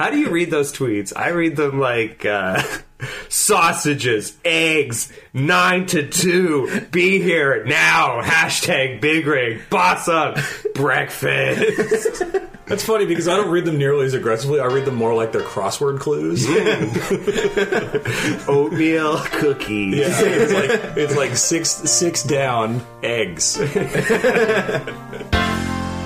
How 0.00 0.08
do 0.08 0.18
you 0.18 0.30
read 0.30 0.50
those 0.50 0.72
tweets? 0.72 1.12
I 1.14 1.28
read 1.28 1.56
them 1.56 1.78
like 1.78 2.24
uh, 2.24 2.62
sausages, 3.28 4.34
eggs, 4.46 5.12
nine 5.34 5.84
to 5.88 6.08
two. 6.08 6.86
Be 6.90 7.20
here 7.20 7.66
now. 7.66 8.22
Hashtag 8.22 9.02
big 9.02 9.26
rig. 9.26 9.60
Boss 9.68 10.08
up. 10.08 10.38
Breakfast. 10.74 12.22
That's 12.66 12.82
funny 12.82 13.04
because 13.04 13.28
I 13.28 13.36
don't 13.36 13.50
read 13.50 13.66
them 13.66 13.76
nearly 13.76 14.06
as 14.06 14.14
aggressively. 14.14 14.58
I 14.58 14.68
read 14.68 14.86
them 14.86 14.94
more 14.94 15.12
like 15.12 15.32
they're 15.32 15.42
crossword 15.42 16.00
clues. 16.00 16.46
Oatmeal 18.48 19.18
cookies. 19.18 19.98
Yeah, 19.98 20.18
it's 20.18 20.52
like 20.54 20.70
it's 20.96 21.14
like 21.14 21.36
six 21.36 21.68
six 21.68 22.22
down 22.22 22.80
eggs. 23.02 23.58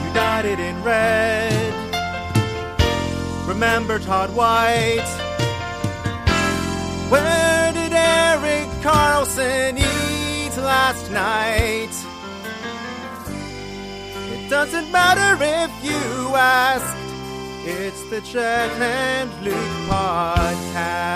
United 0.03 0.59
in 0.59 0.83
red. 0.83 1.54
Remember 3.55 4.01
Todd 4.01 4.35
White. 4.35 5.07
Where 7.09 7.73
did 7.73 7.93
Erik 7.93 8.69
Karlsson 8.83 9.79
eat 9.79 10.57
last 10.57 11.09
night? 11.13 11.95
It 14.33 14.51
doesn't 14.51 14.91
matter 14.91 15.37
if 15.41 15.71
you 15.85 15.95
ask. 16.35 16.97
It's 17.65 18.03
the 18.11 18.23
Chet 18.23 18.73
and 18.73 19.31
Luke 19.45 19.55
podcast. 19.89 21.15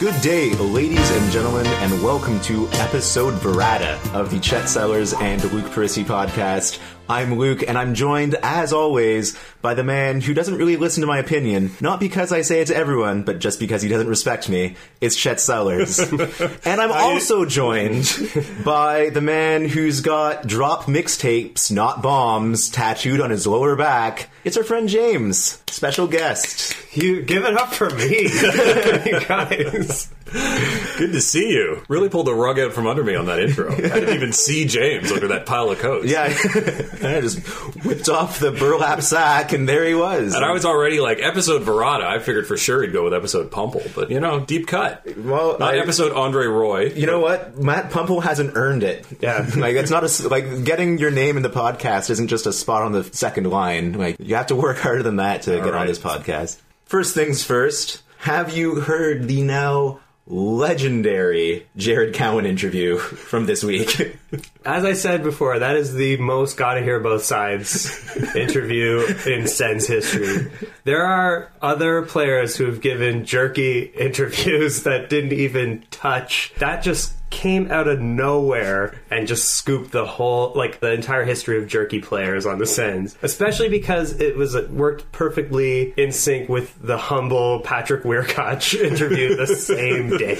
Good 0.00 0.20
day, 0.20 0.50
ladies 0.56 1.10
and 1.12 1.30
gentlemen, 1.30 1.66
and 1.66 2.02
welcome 2.02 2.40
to 2.40 2.68
episode 2.72 3.34
Verata 3.34 3.96
of 4.12 4.30
the 4.30 4.40
Chet 4.40 4.68
Sellers 4.68 5.14
and 5.14 5.42
Luke 5.52 5.70
Peristy 5.70 6.04
podcast. 6.04 6.80
I'm 7.08 7.38
Luke, 7.38 7.62
and 7.66 7.78
I'm 7.78 7.94
joined, 7.94 8.34
as 8.42 8.72
always, 8.72 9.38
by 9.62 9.74
the 9.74 9.84
man 9.84 10.20
who 10.20 10.34
doesn't 10.34 10.56
really 10.56 10.76
listen 10.76 11.02
to 11.02 11.06
my 11.06 11.18
opinion, 11.18 11.70
not 11.80 12.00
because 12.00 12.32
I 12.32 12.42
say 12.42 12.60
it 12.60 12.66
to 12.66 12.76
everyone, 12.76 13.22
but 13.22 13.38
just 13.38 13.60
because 13.60 13.80
he 13.80 13.88
doesn't 13.88 14.08
respect 14.08 14.48
me. 14.48 14.74
It's 15.00 15.14
Chet 15.14 15.40
Sellers. 15.40 15.98
and 16.64 16.80
I'm 16.80 16.90
also 16.90 17.44
joined 17.44 18.10
by 18.64 19.10
the 19.10 19.20
man 19.20 19.68
who's 19.68 20.00
got 20.00 20.48
drop 20.48 20.84
mixtapes, 20.84 21.70
not 21.70 22.02
bombs, 22.02 22.68
tattooed 22.70 23.20
on 23.20 23.30
his 23.30 23.46
lower 23.46 23.76
back. 23.76 24.28
It's 24.42 24.56
our 24.56 24.64
friend 24.64 24.88
James, 24.88 25.62
special 25.68 26.08
guest. 26.08 26.74
You 26.96 27.22
give 27.22 27.44
it 27.44 27.56
up 27.56 27.72
for 27.72 27.90
me, 27.90 28.22
you 29.10 29.20
guys. 29.26 30.08
Good 30.32 31.12
to 31.12 31.20
see 31.20 31.50
you. 31.50 31.82
Really 31.88 32.08
pulled 32.08 32.26
the 32.26 32.34
rug 32.34 32.58
out 32.58 32.72
from 32.72 32.86
under 32.86 33.04
me 33.04 33.14
on 33.14 33.26
that 33.26 33.38
intro. 33.38 33.72
I 33.72 33.76
didn't 33.76 34.14
even 34.14 34.32
see 34.32 34.64
James 34.66 35.12
under 35.12 35.28
that 35.28 35.46
pile 35.46 35.70
of 35.70 35.78
coats. 35.78 36.06
Yeah, 36.10 36.24
I 36.24 37.20
just 37.20 37.38
whipped 37.84 38.08
off 38.08 38.38
the 38.40 38.50
burlap 38.50 39.02
sack, 39.02 39.52
and 39.52 39.68
there 39.68 39.84
he 39.84 39.94
was. 39.94 40.34
And 40.34 40.44
I 40.44 40.52
was 40.52 40.64
already 40.64 41.00
like 41.00 41.20
episode 41.20 41.62
Verata. 41.62 42.02
I 42.04 42.18
figured 42.18 42.46
for 42.46 42.56
sure 42.56 42.82
he'd 42.82 42.92
go 42.92 43.04
with 43.04 43.14
episode 43.14 43.50
Puempel, 43.50 43.82
but 43.94 44.10
you 44.10 44.18
know, 44.20 44.40
deep 44.40 44.66
cut. 44.66 45.06
well, 45.16 45.58
Not 45.58 45.74
I- 45.74 45.78
episode 45.78 46.12
Andre 46.12 46.46
Roy. 46.46 46.86
You 46.86 47.06
know 47.06 47.20
what? 47.20 47.56
Matt 47.56 47.90
Puempel 47.90 48.20
hasn't 48.20 48.56
earned 48.56 48.82
it. 48.82 49.06
Yeah. 49.20 49.48
like 49.56 49.76
it's 49.76 49.90
not 49.90 50.02
a 50.04 50.28
like 50.28 50.64
getting 50.64 50.98
your 50.98 51.10
name 51.10 51.36
in 51.36 51.42
the 51.42 51.50
podcast 51.50 52.10
isn't 52.10 52.28
just 52.28 52.46
a 52.46 52.52
spot 52.52 52.82
on 52.82 52.92
the 52.92 53.04
second 53.04 53.48
line. 53.48 53.92
Like 53.92 54.16
you 54.18 54.34
have 54.34 54.48
to 54.48 54.56
work 54.56 54.78
harder 54.78 55.02
than 55.02 55.16
that 55.16 55.42
to 55.42 55.56
get 55.60 55.74
on 55.74 55.86
this 55.86 55.98
podcast. 55.98 56.58
First 56.86 57.14
things 57.14 57.44
first. 57.44 58.02
Have 58.18 58.56
you 58.56 58.80
heard 58.80 59.28
the 59.28 59.42
now 59.42 60.00
legendary 60.26 61.66
Jared 61.76 62.14
Cowen 62.14 62.46
interview 62.46 62.98
from 62.98 63.46
this 63.46 63.62
week? 63.62 64.18
As 64.64 64.84
I 64.84 64.94
said 64.94 65.22
before, 65.22 65.58
that 65.58 65.76
is 65.76 65.94
the 65.94 66.16
most 66.16 66.56
gotta 66.56 66.82
hear 66.82 66.98
both 67.00 67.22
sides 67.22 68.16
interview 68.34 69.06
in 69.26 69.46
Sens 69.46 69.86
history. 69.86 70.50
There 70.84 71.04
are 71.04 71.50
other 71.62 72.02
players 72.02 72.56
who 72.56 72.66
have 72.66 72.80
given 72.80 73.24
jerky 73.24 73.82
interviews 73.82 74.82
that 74.84 75.08
didn't 75.08 75.32
even 75.32 75.84
touch. 75.90 76.52
That 76.58 76.82
just 76.82 77.12
came 77.30 77.70
out 77.70 77.86
of 77.86 78.00
nowhere 78.00 78.98
and 79.10 79.26
just 79.26 79.50
scooped 79.50 79.90
the 79.92 80.06
whole, 80.06 80.52
like 80.54 80.80
the 80.80 80.92
entire 80.92 81.24
history 81.24 81.58
of 81.58 81.68
jerky 81.68 82.00
players 82.00 82.46
on 82.46 82.58
the 82.58 82.66
Sens. 82.66 83.16
Especially 83.22 83.68
because 83.68 84.20
it 84.20 84.36
was 84.36 84.54
it 84.54 84.70
worked 84.70 85.10
perfectly 85.12 85.92
in 85.96 86.12
sync 86.12 86.48
with 86.48 86.74
the 86.80 86.96
humble 86.96 87.60
Patrick 87.60 88.04
Wiercioch 88.04 88.74
interview 88.74 89.36
the 89.36 89.46
same 89.46 90.16
day. 90.16 90.36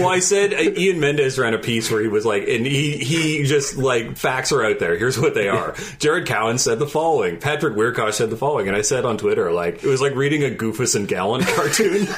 Well, 0.00 0.08
I 0.08 0.18
said 0.18 0.52
uh, 0.52 0.56
Ian 0.56 0.98
Mendes 0.98 1.38
ran 1.38 1.54
a 1.54 1.58
piece 1.58 1.90
where 1.90 2.00
he 2.00 2.08
was 2.08 2.26
like, 2.26 2.48
and 2.48 2.66
he 2.66 2.96
he 2.96 3.29
just 3.44 3.76
like 3.76 4.16
facts 4.16 4.52
are 4.52 4.64
out 4.64 4.78
there. 4.78 4.96
Here's 4.96 5.18
what 5.18 5.34
they 5.34 5.48
are. 5.48 5.74
Jared 5.98 6.26
Cowen 6.26 6.58
said 6.58 6.78
the 6.78 6.86
following. 6.86 7.38
Patrick 7.38 7.74
Wiercioch 7.74 8.12
said 8.12 8.30
the 8.30 8.36
following, 8.36 8.68
and 8.68 8.76
I 8.76 8.82
said 8.82 9.04
on 9.04 9.18
Twitter 9.18 9.52
like 9.52 9.82
it 9.82 9.88
was 9.88 10.00
like 10.00 10.14
reading 10.14 10.44
a 10.44 10.48
Goofus 10.48 10.94
and 10.94 11.08
Gallant 11.08 11.46
cartoon. 11.48 12.08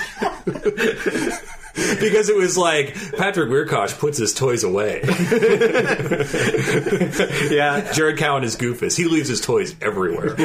Because 2.03 2.28
it 2.28 2.37
was 2.37 2.59
like 2.59 2.94
Patrick 3.16 3.49
Wiercioch 3.49 3.99
puts 3.99 4.19
his 4.19 4.34
toys 4.34 4.65
away. 4.65 5.00
yeah, 7.50 7.93
Jared 7.93 8.19
Cowen 8.19 8.44
is 8.44 8.56
Goofus. 8.56 8.97
He 8.97 9.05
leaves 9.05 9.28
his 9.28 9.41
toys 9.41 9.75
everywhere. 9.81 10.37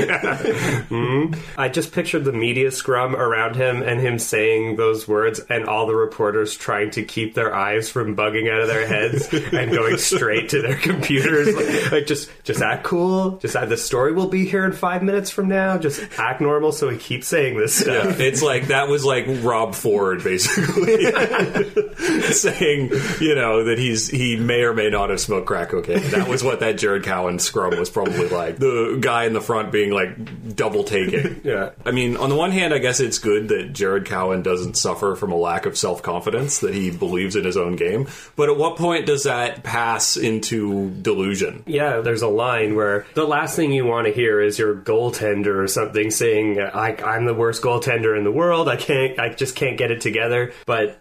Mm-hmm. 0.87 1.59
I 1.59 1.69
just 1.69 1.91
pictured 1.91 2.23
the 2.23 2.31
media 2.31 2.71
scrum 2.71 3.15
around 3.15 3.55
him 3.55 3.81
and 3.81 3.99
him 3.99 4.19
saying 4.19 4.75
those 4.77 5.07
words, 5.07 5.39
and 5.49 5.65
all 5.65 5.85
the 5.85 5.95
reporters 5.95 6.55
trying 6.55 6.91
to 6.91 7.03
keep 7.03 7.33
their 7.33 7.53
eyes 7.53 7.89
from 7.89 8.15
bugging 8.15 8.51
out 8.51 8.61
of 8.61 8.67
their 8.67 8.87
heads 8.87 9.27
and 9.33 9.71
going 9.71 9.97
straight 9.97 10.49
to 10.49 10.61
their 10.61 10.77
computers. 10.77 11.55
Like, 11.55 11.91
like, 11.91 12.05
just, 12.07 12.29
just 12.43 12.61
act 12.61 12.83
cool. 12.83 13.37
Just 13.37 13.55
act, 13.55 13.69
the 13.69 13.77
story 13.77 14.13
will 14.13 14.29
be 14.29 14.45
here 14.45 14.65
in 14.65 14.71
five 14.71 15.03
minutes 15.03 15.29
from 15.29 15.47
now. 15.49 15.77
Just 15.77 16.01
act 16.17 16.41
normal, 16.41 16.71
so 16.71 16.89
he 16.89 16.97
keeps 16.97 17.27
saying 17.27 17.57
this 17.57 17.75
stuff. 17.75 18.19
Yeah, 18.19 18.25
it's 18.25 18.41
like 18.41 18.67
that 18.67 18.87
was 18.87 19.03
like 19.03 19.25
Rob 19.27 19.75
Ford 19.75 20.23
basically 20.23 21.16
saying, 22.31 22.91
you 23.19 23.35
know, 23.35 23.63
that 23.65 23.77
he's 23.77 24.07
he 24.07 24.35
may 24.35 24.61
or 24.61 24.73
may 24.73 24.89
not 24.89 25.09
have 25.09 25.19
smoked 25.19 25.47
crack 25.47 25.69
cocaine. 25.69 26.09
That 26.11 26.27
was 26.27 26.43
what 26.43 26.59
that 26.59 26.77
Jared 26.77 27.03
Cowen 27.03 27.39
scrum 27.39 27.77
was 27.77 27.89
probably 27.89 28.29
like. 28.29 28.57
The 28.57 28.97
guy 28.99 29.25
in 29.25 29.33
the 29.33 29.41
front 29.41 29.71
being 29.71 29.91
like 29.91 30.55
double 30.55 30.83
taking. 30.83 31.41
Yeah. 31.47 31.69
I 31.85 31.91
mean, 31.91 32.17
on 32.17 32.29
the 32.29 32.35
one 32.35 32.51
hand, 32.51 32.73
I 32.73 32.77
guess 32.79 32.99
it's 32.99 33.19
good 33.19 33.49
that 33.49 33.71
Jared 33.71 34.05
Cowen 34.05 34.41
doesn't 34.41 34.75
suffer 34.75 35.15
from 35.15 35.31
a 35.31 35.35
lack 35.35 35.65
of 35.65 35.77
self 35.77 36.01
confidence, 36.01 36.59
that 36.59 36.73
he 36.73 36.91
believes 36.91 37.35
in 37.37 37.45
his 37.45 37.55
own 37.55 37.75
game. 37.77 38.07
But 38.35 38.49
at 38.49 38.57
what 38.57 38.75
point 38.75 39.05
does 39.05 39.23
that 39.23 39.63
pass 39.63 40.17
into 40.17 40.89
delusion? 40.89 41.63
Yeah, 41.65 42.01
there's 42.01 42.21
a 42.21 42.27
line 42.27 42.75
where 42.75 43.05
the 43.13 43.25
last 43.25 43.55
thing 43.55 43.71
you 43.71 43.85
want 43.85 44.07
to 44.07 44.13
hear 44.13 44.41
is 44.41 44.59
your 44.59 44.75
goaltender 44.75 45.63
or 45.63 45.67
something 45.67 46.11
saying, 46.11 46.59
I, 46.59 46.95
"I'm 46.95 47.25
the 47.25 47.33
worst 47.33 47.61
goaltender 47.61 48.17
in 48.17 48.23
the 48.25 48.31
world. 48.31 48.67
I 48.67 48.75
can't. 48.75 49.17
I 49.19 49.29
just 49.33 49.55
can't 49.55 49.77
get 49.77 49.91
it 49.91 50.01
together." 50.01 50.51
But 50.65 50.99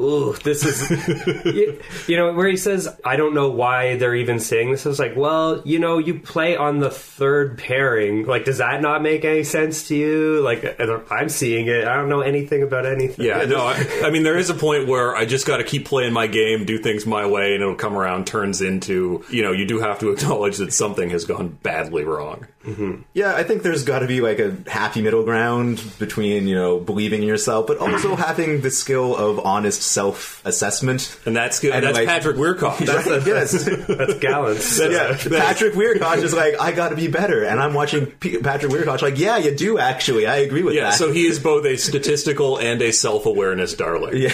ooh, 0.00 0.34
this 0.42 0.64
is 0.64 0.90
you, 1.44 1.80
you 2.06 2.16
know 2.16 2.32
where 2.32 2.48
he 2.48 2.56
says, 2.56 2.88
"I 3.04 3.16
don't 3.16 3.34
know 3.34 3.50
why 3.50 3.96
they're 3.96 4.14
even 4.14 4.40
saying 4.40 4.72
this." 4.72 4.86
I 4.86 4.88
was 4.88 4.98
like, 4.98 5.16
"Well, 5.16 5.62
you 5.64 5.78
know, 5.78 5.98
you 5.98 6.18
play 6.18 6.56
on 6.56 6.80
the 6.80 6.90
third 6.90 7.58
pairing. 7.58 8.26
Like, 8.26 8.44
does 8.44 8.58
that 8.58 8.80
not 8.80 9.02
make 9.02 9.24
any 9.24 9.44
sense 9.44 9.88
to 9.88 9.96
you? 9.96 10.40
Like, 10.42 10.80
I'm 11.10 11.28
seeing 11.28 11.66
it. 11.68 11.86
I 11.86 11.96
don't 11.96 12.08
know 12.08 12.20
anything 12.20 12.62
about 12.62 12.86
anything." 12.86 13.24
Yeah, 13.24 13.44
no, 13.44 13.64
I, 13.66 14.02
I 14.04 14.10
mean, 14.10 14.22
there 14.22 14.38
is 14.38 14.50
a 14.50 14.54
point 14.54 14.88
where 14.88 15.14
I 15.14 15.24
just 15.24 15.46
got 15.46 15.58
to 15.58 15.64
keep 15.64 15.86
playing 15.86 16.12
my 16.12 16.26
game, 16.26 16.64
do 16.64 16.78
things 16.78 17.06
my 17.06 17.26
way, 17.26 17.54
and 17.54 17.62
it'll 17.62 17.74
come 17.74 17.96
around, 17.96 18.26
turns 18.26 18.60
into, 18.60 19.24
you 19.30 19.42
know, 19.42 19.52
you 19.52 19.66
do 19.66 19.80
have 19.80 20.00
to 20.00 20.10
acknowledge 20.12 20.58
that 20.58 20.72
something 20.72 21.10
has 21.10 21.24
gone 21.24 21.48
badly 21.62 22.04
wrong. 22.04 22.46
Mm-hmm. 22.64 23.02
Yeah, 23.12 23.34
I 23.34 23.44
think 23.44 23.62
there's 23.62 23.84
got 23.84 23.98
to 23.98 24.06
be 24.06 24.20
like 24.20 24.38
a 24.38 24.56
happy 24.66 25.02
middle 25.02 25.22
ground 25.22 25.84
between 25.98 26.48
you 26.48 26.54
know 26.54 26.80
believing 26.80 27.22
in 27.22 27.28
yourself, 27.28 27.66
but 27.66 27.78
also 27.78 28.16
having 28.16 28.62
the 28.62 28.70
skill 28.70 29.14
of 29.14 29.38
honest 29.40 29.83
self-assessment. 29.84 31.18
And 31.26 31.36
that's 31.36 31.60
good. 31.60 31.72
And, 31.72 31.84
that's 31.84 31.98
like- 31.98 32.08
Patrick 32.08 32.36
Wiercioch. 32.36 32.78
That's, 32.84 33.26
yes, 33.26 33.64
that's 33.86 34.14
gallant. 34.14 34.58
yeah. 34.92 35.16
Patrick 35.16 35.74
Wiercioch 35.74 36.22
is 36.22 36.32
like, 36.34 36.60
I 36.60 36.72
got 36.72 36.90
to 36.90 36.96
be 36.96 37.08
better, 37.08 37.44
and 37.44 37.60
I'm 37.60 37.74
watching 37.74 38.06
P- 38.06 38.38
Patrick 38.38 38.72
Wiercioch 38.72 39.02
like, 39.02 39.18
yeah, 39.18 39.36
you 39.38 39.54
do 39.54 39.78
actually. 39.78 40.26
I 40.26 40.36
agree 40.36 40.62
with 40.62 40.74
yeah, 40.74 40.90
that. 40.90 40.94
so 40.94 41.12
he 41.12 41.26
is 41.26 41.38
both 41.42 41.64
a 41.64 41.76
statistical 41.76 42.58
and 42.58 42.80
a 42.82 42.92
self-awareness 42.92 43.74
darling. 43.74 44.16
Yeah. 44.16 44.32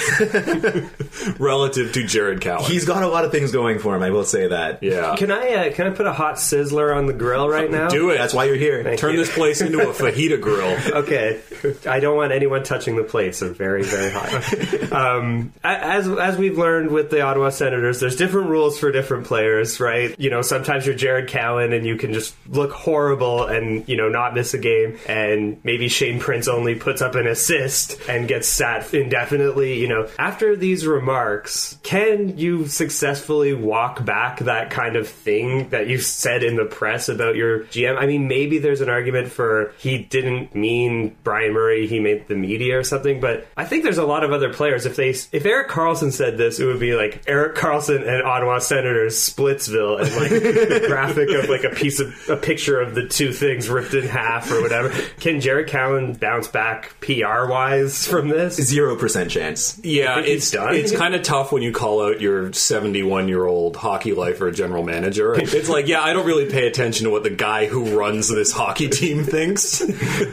relative 1.38 1.92
to 1.92 2.06
Jared 2.06 2.40
Cowen. 2.40 2.64
He's 2.64 2.84
got 2.84 3.02
a 3.02 3.08
lot 3.08 3.24
of 3.24 3.32
things 3.32 3.52
going 3.52 3.78
for 3.78 3.96
him. 3.96 4.02
I 4.02 4.10
will 4.10 4.24
say 4.24 4.48
that. 4.48 4.82
yeah. 4.82 5.16
Can 5.16 5.30
I 5.30 5.68
uh, 5.68 5.72
can 5.72 5.86
I 5.86 5.90
put 5.90 6.06
a 6.06 6.12
hot 6.12 6.36
sizzler 6.36 6.94
on 6.94 7.06
the 7.06 7.12
grill 7.12 7.48
right 7.48 7.70
now? 7.70 7.88
do 7.88 8.10
it. 8.10 8.18
That's 8.18 8.34
why 8.34 8.44
you're 8.44 8.56
here. 8.56 8.96
Turn 8.96 9.16
this 9.16 9.32
place 9.32 9.60
into 9.60 9.80
a 9.80 9.92
fajita 9.92 10.40
grill. 10.40 10.76
Okay, 11.00 11.40
I 11.86 12.00
don't 12.00 12.16
want 12.16 12.32
anyone 12.32 12.62
touching 12.62 12.96
the 12.96 13.04
plates. 13.04 13.40
They're 13.40 13.50
very, 13.50 13.82
very 13.82 14.10
hot. 14.10 14.92
um, 14.92 15.39
as 15.62 16.08
as 16.08 16.36
we've 16.36 16.58
learned 16.58 16.90
with 16.90 17.10
the 17.10 17.20
Ottawa 17.22 17.50
Senators, 17.50 18.00
there's 18.00 18.16
different 18.16 18.50
rules 18.50 18.78
for 18.78 18.90
different 18.90 19.26
players, 19.26 19.80
right? 19.80 20.18
You 20.18 20.30
know, 20.30 20.42
sometimes 20.42 20.86
you're 20.86 20.94
Jared 20.94 21.28
Cowen 21.28 21.72
and 21.72 21.86
you 21.86 21.96
can 21.96 22.12
just 22.12 22.34
look 22.48 22.72
horrible 22.72 23.46
and 23.46 23.88
you 23.88 23.96
know 23.96 24.08
not 24.08 24.34
miss 24.34 24.54
a 24.54 24.58
game, 24.58 24.98
and 25.06 25.60
maybe 25.64 25.88
Shane 25.88 26.20
Prince 26.20 26.48
only 26.48 26.74
puts 26.74 27.02
up 27.02 27.14
an 27.14 27.26
assist 27.26 28.00
and 28.08 28.28
gets 28.28 28.48
sat 28.48 28.92
indefinitely. 28.94 29.78
You 29.78 29.88
know, 29.88 30.08
after 30.18 30.56
these 30.56 30.86
remarks, 30.86 31.78
can 31.82 32.38
you 32.38 32.66
successfully 32.66 33.54
walk 33.54 34.04
back 34.04 34.40
that 34.40 34.70
kind 34.70 34.96
of 34.96 35.08
thing 35.08 35.68
that 35.70 35.88
you 35.88 35.98
said 35.98 36.42
in 36.42 36.56
the 36.56 36.64
press 36.64 37.08
about 37.08 37.36
your 37.36 37.64
GM? 37.64 37.98
I 37.98 38.06
mean, 38.06 38.28
maybe 38.28 38.58
there's 38.58 38.80
an 38.80 38.88
argument 38.88 39.28
for 39.28 39.74
he 39.78 39.98
didn't 39.98 40.54
mean 40.54 41.16
Bryan 41.22 41.52
Murray, 41.52 41.86
he 41.86 42.00
made 42.00 42.28
the 42.28 42.34
media 42.34 42.78
or 42.78 42.84
something, 42.84 43.20
but 43.20 43.46
I 43.56 43.64
think 43.64 43.82
there's 43.82 43.98
a 43.98 44.04
lot 44.04 44.24
of 44.24 44.32
other 44.32 44.52
players. 44.52 44.86
If 44.86 44.96
they, 44.96 45.14
if 45.32 45.44
Erik 45.46 45.68
Karlsson 45.68 46.12
said 46.12 46.36
this, 46.38 46.58
it 46.58 46.64
would 46.66 46.80
be 46.80 46.94
like 46.94 47.22
Erik 47.28 47.54
Karlsson 47.56 48.06
and 48.06 48.22
Ottawa 48.22 48.58
Senators 48.58 49.14
Splitsville, 49.16 50.00
and 50.00 50.10
like 50.16 50.30
the 50.30 50.84
graphic 50.88 51.30
of 51.30 51.48
like 51.48 51.64
a 51.64 51.70
piece 51.70 52.00
of 52.00 52.12
a 52.28 52.36
picture 52.36 52.80
of 52.80 52.94
the 52.94 53.06
two 53.06 53.32
things 53.32 53.68
ripped 53.68 53.94
in 53.94 54.02
half 54.08 54.50
or 54.50 54.60
whatever. 54.60 54.90
Can 55.20 55.40
Jared 55.40 55.68
Cowen 55.68 56.14
bounce 56.14 56.48
back 56.48 56.98
PR 57.00 57.46
wise 57.48 58.06
from 58.06 58.28
this? 58.28 58.56
Zero 58.56 58.96
percent 58.96 59.30
chance. 59.30 59.78
Yeah, 59.84 60.18
it's 60.18 60.50
done? 60.50 60.74
it's 60.74 60.90
kind 60.94 61.14
of 61.14 61.22
tough 61.22 61.52
when 61.52 61.62
you 61.62 61.72
call 61.72 62.02
out 62.04 62.20
your 62.20 62.52
71 62.52 63.28
year 63.28 63.46
old 63.46 63.76
hockey 63.76 64.12
lifer 64.14 64.50
general 64.50 64.82
manager. 64.82 65.34
It's 65.60 65.68
like, 65.68 65.86
yeah, 65.88 66.00
I 66.00 66.12
don't 66.12 66.26
really 66.26 66.50
pay 66.50 66.66
attention 66.66 67.04
to 67.04 67.10
what 67.10 67.22
the 67.22 67.30
guy 67.30 67.66
who 67.66 67.98
runs 67.98 68.28
this 68.28 68.50
hockey 68.52 68.88
team 68.88 69.24
thinks. 69.24 69.80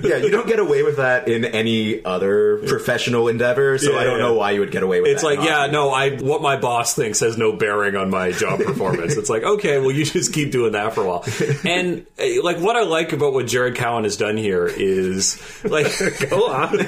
Yeah, 0.07 0.17
you 0.17 0.29
don't 0.29 0.47
get 0.47 0.59
away 0.59 0.83
with 0.83 0.97
that 0.97 1.27
in 1.27 1.43
any 1.43 2.03
other 2.05 2.57
professional 2.67 3.27
endeavor, 3.27 3.77
so 3.77 3.91
Yeah, 3.91 3.97
I 3.99 4.03
don't 4.03 4.19
yeah. 4.19 4.25
know 4.25 4.33
why 4.35 4.51
you 4.51 4.59
would 4.61 4.71
get 4.71 4.83
away 4.83 4.86
with 4.87 5.05
It's 5.05 5.21
that. 5.21 5.27
like, 5.27 5.39
yeah, 5.39 5.59
hockey. 5.59 5.71
no, 5.71 5.89
I 5.91 6.17
what 6.17 6.41
my 6.41 6.57
boss 6.57 6.95
thinks 6.95 7.19
has 7.21 7.37
no 7.37 7.53
bearing 7.53 7.95
on 7.95 8.09
my 8.09 8.31
job 8.31 8.59
performance. 8.59 9.15
it's 9.17 9.29
like, 9.29 9.43
okay, 9.43 9.79
well, 9.79 9.91
you 9.91 10.05
just 10.05 10.33
keep 10.33 10.51
doing 10.51 10.71
that 10.73 10.93
for 10.93 11.01
a 11.03 11.07
while. 11.07 11.25
And 11.65 12.05
uh, 12.19 12.43
like, 12.43 12.59
what 12.59 12.75
I 12.75 12.83
like 12.83 13.13
about 13.13 13.33
what 13.33 13.47
Jared 13.47 13.75
Cowen 13.75 14.03
has 14.03 14.17
done 14.17 14.37
here 14.37 14.65
is 14.67 15.41
like, 15.63 15.87
Go 16.29 16.47
on. 16.47 16.77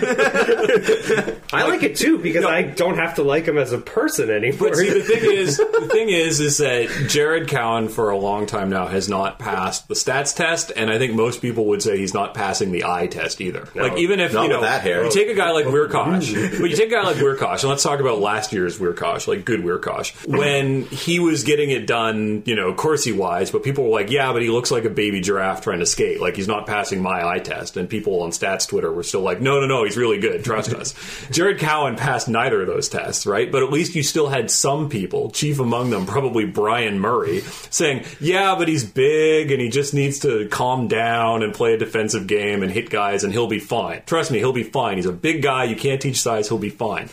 I 1.51 1.67
like 1.67 1.83
it 1.83 1.95
too 1.95 2.17
because 2.19 2.45
I 2.45 2.61
don't 2.63 2.97
have 2.97 3.15
to 3.15 3.23
like 3.23 3.45
him 3.45 3.57
as 3.57 3.71
a 3.73 3.77
person 3.79 4.29
anymore. 4.29 4.69
But 4.69 4.75
see, 4.75 4.89
the 4.89 5.01
thing 5.01 5.23
is, 5.31 5.57
the 5.57 5.87
thing 5.91 6.09
is, 6.09 6.39
is 6.39 6.57
that 6.59 6.89
Jared 7.09 7.47
Cowen 7.47 7.87
for 7.89 8.09
a 8.09 8.17
long 8.17 8.45
time 8.45 8.69
now 8.69 8.87
has 8.87 9.09
not 9.09 9.39
passed 9.39 9.87
the 9.87 9.93
stats 9.95 10.35
test, 10.35 10.71
and 10.75 10.89
I 10.91 10.97
think 10.97 11.13
most 11.13 11.41
people 11.41 11.65
would 11.65 11.81
say 11.81 11.97
he's 11.97 12.13
not 12.13 12.33
passing 12.33 12.71
the 12.71 12.85
eye 12.85 13.07
test 13.07 13.41
either. 13.41 13.67
like 13.75 13.97
even 13.97 14.19
if 14.19 14.33
not 14.33 14.43
you 14.43 14.49
know 14.49 14.59
with 14.61 14.69
that 14.69 14.81
hair. 14.81 15.03
you 15.05 15.11
take 15.11 15.29
a 15.29 15.33
guy 15.35 15.51
like 15.51 15.65
Wiercioch, 15.65 16.59
but 16.59 16.69
you 16.69 16.75
take 16.75 16.89
a 16.89 16.91
guy 16.95 17.03
like 17.03 17.17
Wiercioch, 17.17 17.59
and 17.61 17.69
let's 17.69 17.83
talk 17.89 17.99
about 17.99 18.19
last 18.19 18.53
year's 18.53 18.77
Wiercioch, 18.79 19.27
like 19.27 19.45
good 19.45 19.61
Wiercioch, 19.61 20.27
when 20.27 20.83
he 20.83 21.19
was 21.19 21.43
getting 21.43 21.71
it 21.71 21.87
done, 21.87 22.43
you 22.45 22.55
know, 22.55 22.73
Corsi 22.73 23.11
wise, 23.11 23.51
but 23.51 23.63
people 23.63 23.85
were 23.85 23.89
like, 23.89 24.09
yeah, 24.09 24.31
but 24.31 24.41
he 24.41 24.49
looks 24.49 24.71
like 24.71 24.85
a 24.85 24.89
baby 24.89 25.21
giraffe 25.21 25.61
trying 25.61 25.79
to 25.79 25.85
skate, 25.85 26.21
like 26.21 26.35
he's 26.35 26.47
not 26.47 26.67
passing 26.67 27.01
my 27.01 27.27
eye 27.27 27.39
test, 27.39 27.77
and 27.77 27.89
people 27.89 28.21
on 28.21 28.31
Stats 28.31 28.67
Twitter 28.67 28.91
were 28.91 29.03
still 29.03 29.21
like, 29.21 29.41
no, 29.41 29.59
no, 29.59 29.67
no, 29.67 29.83
he's 29.83 29.97
really 29.97 30.19
good, 30.19 30.43
trust 30.43 30.73
us. 30.73 30.93
Jared 31.31 31.59
Cowen 31.59 31.95
passed 31.95 32.29
neither 32.29 32.61
of 32.61 32.67
those 32.67 32.89
tests, 32.89 33.25
right? 33.25 33.51
But 33.51 33.63
at 33.63 33.71
least 33.71 33.95
you 33.95 34.03
still 34.03 34.29
had 34.29 34.51
some 34.51 34.89
people, 34.89 35.31
chief 35.31 35.59
among 35.59 35.89
them 35.89 36.05
probably 36.05 36.45
Bryan 36.45 36.99
Murray, 36.99 37.41
saying, 37.69 38.05
yeah, 38.19 38.55
but 38.55 38.67
he's 38.67 38.83
big 38.83 39.51
and 39.51 39.61
he 39.61 39.69
just 39.69 39.93
needs 39.93 40.19
to 40.19 40.47
calm 40.49 40.87
down 40.87 41.43
and 41.43 41.53
play 41.53 41.73
a 41.73 41.77
defensive 41.77 42.27
game 42.27 42.63
and 42.63 42.71
hit 42.71 42.89
guys 42.89 43.23
and 43.23 43.33
he'll 43.33 43.47
be 43.47 43.59
fine. 43.59 44.01
Trust 44.05 44.31
me, 44.31 44.37
he'll 44.39 44.53
be 44.53 44.63
fine. 44.63 44.97
He's 44.97 45.05
a 45.05 45.11
big 45.11 45.41
guy. 45.41 45.65
You 45.65 45.75
can't 45.75 46.01
teach 46.01 46.21
size. 46.21 46.47
He'll 46.47 46.57
be 46.57 46.69
fine. 46.69 47.09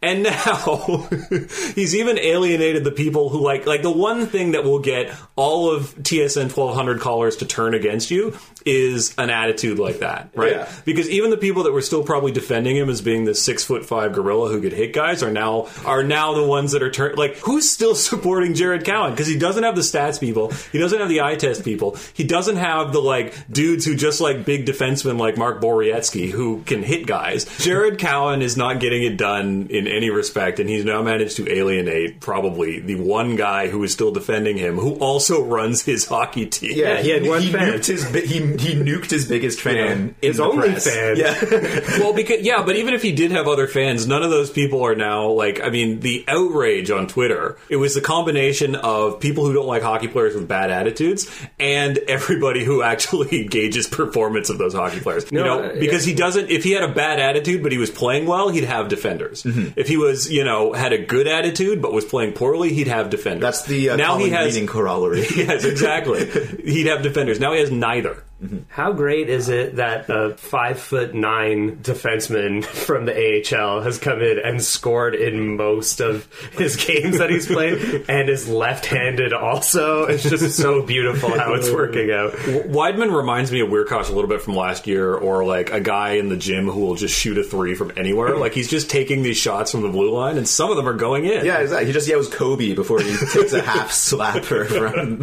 And 0.00 0.22
now 0.22 1.08
he's 1.74 1.94
even 1.94 2.18
alienated 2.18 2.84
the 2.84 2.92
people 2.92 3.28
who 3.28 3.40
like 3.40 3.66
like 3.66 3.82
the 3.82 3.90
one 3.90 4.26
thing 4.26 4.52
that 4.52 4.64
will 4.64 4.78
get 4.78 5.12
all 5.34 5.70
of 5.70 5.94
TSN 5.96 6.56
1200 6.56 7.00
callers 7.00 7.36
to 7.36 7.46
turn 7.46 7.74
against 7.74 8.10
you 8.10 8.36
is 8.64 9.14
an 9.18 9.30
attitude 9.30 9.78
like 9.78 9.98
that, 10.00 10.30
right? 10.34 10.52
Yeah. 10.52 10.72
Because 10.84 11.08
even 11.08 11.30
the 11.30 11.36
people 11.36 11.64
that 11.64 11.72
were 11.72 11.82
still 11.82 12.04
probably 12.04 12.32
defending 12.32 12.76
him 12.76 12.88
as 12.88 13.00
being 13.02 13.24
the 13.24 13.34
six 13.34 13.64
foot 13.64 13.84
five 13.84 14.12
gorilla 14.12 14.50
who 14.50 14.60
could 14.60 14.72
hit 14.72 14.92
guys 14.92 15.22
are 15.22 15.30
now 15.32 15.68
are 15.84 16.04
now 16.04 16.34
the 16.34 16.46
ones 16.46 16.72
that 16.72 16.82
are 16.82 16.90
turn 16.90 17.16
like 17.16 17.36
who's 17.38 17.68
still 17.68 17.94
supporting 18.08 18.54
Jared 18.54 18.84
Cowen 18.84 19.10
because 19.12 19.26
he 19.26 19.38
doesn't 19.38 19.64
have 19.64 19.74
the 19.74 19.82
stats 19.82 20.20
people, 20.20 20.52
he 20.70 20.78
doesn't 20.78 20.98
have 20.98 21.08
the 21.08 21.22
eye 21.22 21.34
test 21.34 21.64
people, 21.64 21.96
he 22.14 22.24
doesn't 22.24 22.56
have 22.56 22.92
the 22.92 23.00
like 23.00 23.34
dudes 23.50 23.84
who 23.84 23.96
just 23.96 24.20
like 24.20 24.44
big 24.44 24.64
defensemen 24.64 25.18
like 25.18 25.36
Mark 25.36 25.60
Borowiecki 25.60 26.30
who 26.30 26.62
can 26.62 26.82
hit 26.82 27.06
guys. 27.06 27.46
Jared 27.58 27.98
Cowen 27.98 28.42
is 28.42 28.56
not 28.56 28.80
getting 28.80 29.02
it 29.02 29.16
done 29.16 29.66
in 29.70 29.87
any 29.88 30.10
respect, 30.10 30.58
and 30.60 30.68
he's 30.68 30.84
now 30.84 31.02
managed 31.02 31.36
to 31.36 31.50
alienate 31.52 32.20
probably 32.20 32.80
the 32.80 32.96
one 32.96 33.36
guy 33.36 33.68
who 33.68 33.82
is 33.84 33.92
still 33.92 34.12
defending 34.12 34.56
him, 34.56 34.76
who 34.76 34.94
also 34.96 35.44
runs 35.44 35.82
his 35.82 36.04
hockey 36.06 36.46
team. 36.46 36.72
Yeah, 36.74 37.00
he 37.00 37.10
had 37.10 37.26
one 37.26 37.42
he 37.42 37.52
fan. 37.52 37.72
Nuked 37.72 37.86
his, 37.86 38.06
he, 38.08 38.38
he 38.38 38.74
nuked 38.74 39.10
his 39.10 39.28
biggest 39.28 39.60
fan. 39.60 39.76
in 39.76 40.14
His 40.22 40.36
the 40.38 40.44
only 40.44 40.70
press. 40.70 40.86
fan. 40.86 41.16
Yeah. 41.16 41.38
well, 42.00 42.12
because 42.14 42.40
yeah, 42.42 42.62
but 42.64 42.76
even 42.76 42.94
if 42.94 43.02
he 43.02 43.12
did 43.12 43.30
have 43.32 43.48
other 43.48 43.66
fans, 43.66 44.06
none 44.06 44.22
of 44.22 44.30
those 44.30 44.50
people 44.50 44.82
are 44.84 44.94
now 44.94 45.28
like. 45.28 45.60
I 45.62 45.70
mean, 45.70 46.00
the 46.00 46.24
outrage 46.28 46.90
on 46.90 47.06
Twitter. 47.06 47.56
It 47.68 47.76
was 47.76 47.94
the 47.94 48.00
combination 48.00 48.74
of 48.76 49.20
people 49.20 49.44
who 49.46 49.52
don't 49.52 49.66
like 49.66 49.82
hockey 49.82 50.08
players 50.08 50.34
with 50.34 50.48
bad 50.48 50.70
attitudes 50.70 51.28
and 51.58 51.98
everybody 51.98 52.64
who 52.64 52.82
actually 52.82 53.44
gauges 53.50 53.86
performance 53.86 54.50
of 54.50 54.58
those 54.58 54.74
hockey 54.74 55.00
players. 55.00 55.30
you 55.30 55.42
know, 55.42 55.62
uh, 55.62 55.78
because 55.78 56.04
he 56.04 56.14
doesn't. 56.14 56.50
If 56.50 56.64
he 56.64 56.72
had 56.72 56.82
a 56.84 56.92
bad 56.92 57.18
attitude 57.20 57.62
but 57.62 57.72
he 57.72 57.78
was 57.78 57.90
playing 57.90 58.26
well, 58.26 58.48
he'd 58.48 58.64
have 58.64 58.88
defenders. 58.88 59.42
Mm-hmm. 59.42 59.77
If 59.78 59.86
he 59.86 59.96
was, 59.96 60.28
you 60.28 60.42
know, 60.42 60.72
had 60.72 60.92
a 60.92 60.98
good 60.98 61.28
attitude 61.28 61.80
but 61.80 61.92
was 61.92 62.04
playing 62.04 62.32
poorly, 62.32 62.72
he'd 62.72 62.88
have 62.88 63.10
defenders. 63.10 63.42
That's 63.42 63.62
the 63.62 63.90
uh, 63.90 63.96
now 63.96 64.14
common 64.14 64.26
he 64.26 64.30
has. 64.32 64.58
corollary. 64.66 65.24
Yes, 65.36 65.62
exactly. 65.64 66.26
he'd 66.64 66.86
have 66.86 67.02
defenders. 67.02 67.38
Now 67.38 67.52
he 67.52 67.60
has 67.60 67.70
neither. 67.70 68.24
Mm-hmm. 68.42 68.58
How 68.68 68.92
great 68.92 69.28
is 69.28 69.48
it 69.48 69.76
that 69.76 70.08
a 70.08 70.36
five 70.36 70.78
foot 70.78 71.12
nine 71.12 71.78
defenseman 71.78 72.64
from 72.86 73.04
the 73.04 73.12
AHL 73.12 73.80
has 73.80 73.98
come 73.98 74.20
in 74.22 74.38
and 74.38 74.62
scored 74.62 75.16
in 75.16 75.56
most 75.56 76.00
of 76.00 76.32
his 76.52 76.76
games 76.76 77.18
that 77.18 77.30
he's 77.30 77.46
played 77.46 78.04
and 78.08 78.28
is 78.28 78.48
left 78.48 78.86
handed 78.86 79.32
also? 79.32 80.04
It's 80.04 80.22
just 80.22 80.56
so 80.56 80.82
beautiful 80.82 81.36
how 81.36 81.54
it's 81.54 81.70
working 81.70 82.12
out. 82.12 82.32
Wideman 82.68 83.14
reminds 83.14 83.50
me 83.50 83.60
of 83.60 83.70
Wiercioch 83.70 84.08
a 84.08 84.12
little 84.12 84.28
bit 84.28 84.40
from 84.40 84.54
last 84.54 84.86
year, 84.86 85.14
or 85.14 85.44
like 85.44 85.72
a 85.72 85.80
guy 85.80 86.12
in 86.12 86.28
the 86.28 86.36
gym 86.36 86.68
who 86.68 86.80
will 86.80 86.94
just 86.94 87.18
shoot 87.18 87.38
a 87.38 87.42
three 87.42 87.74
from 87.74 87.92
anywhere. 87.96 88.36
Like 88.36 88.52
he's 88.52 88.68
just 88.68 88.88
taking 88.88 89.22
these 89.22 89.36
shots 89.36 89.72
from 89.72 89.82
the 89.82 89.88
blue 89.88 90.12
line, 90.14 90.36
and 90.36 90.48
some 90.48 90.70
of 90.70 90.76
them 90.76 90.88
are 90.88 90.94
going 90.94 91.24
in. 91.24 91.44
Yeah, 91.44 91.58
exactly. 91.58 91.86
He 91.86 91.92
just 91.92 92.06
yells 92.06 92.28
Kobe 92.28 92.74
before 92.74 93.00
he 93.00 93.16
takes 93.32 93.52
a 93.52 93.62
half 93.62 93.90
slapper 93.90 94.66
from 94.66 95.18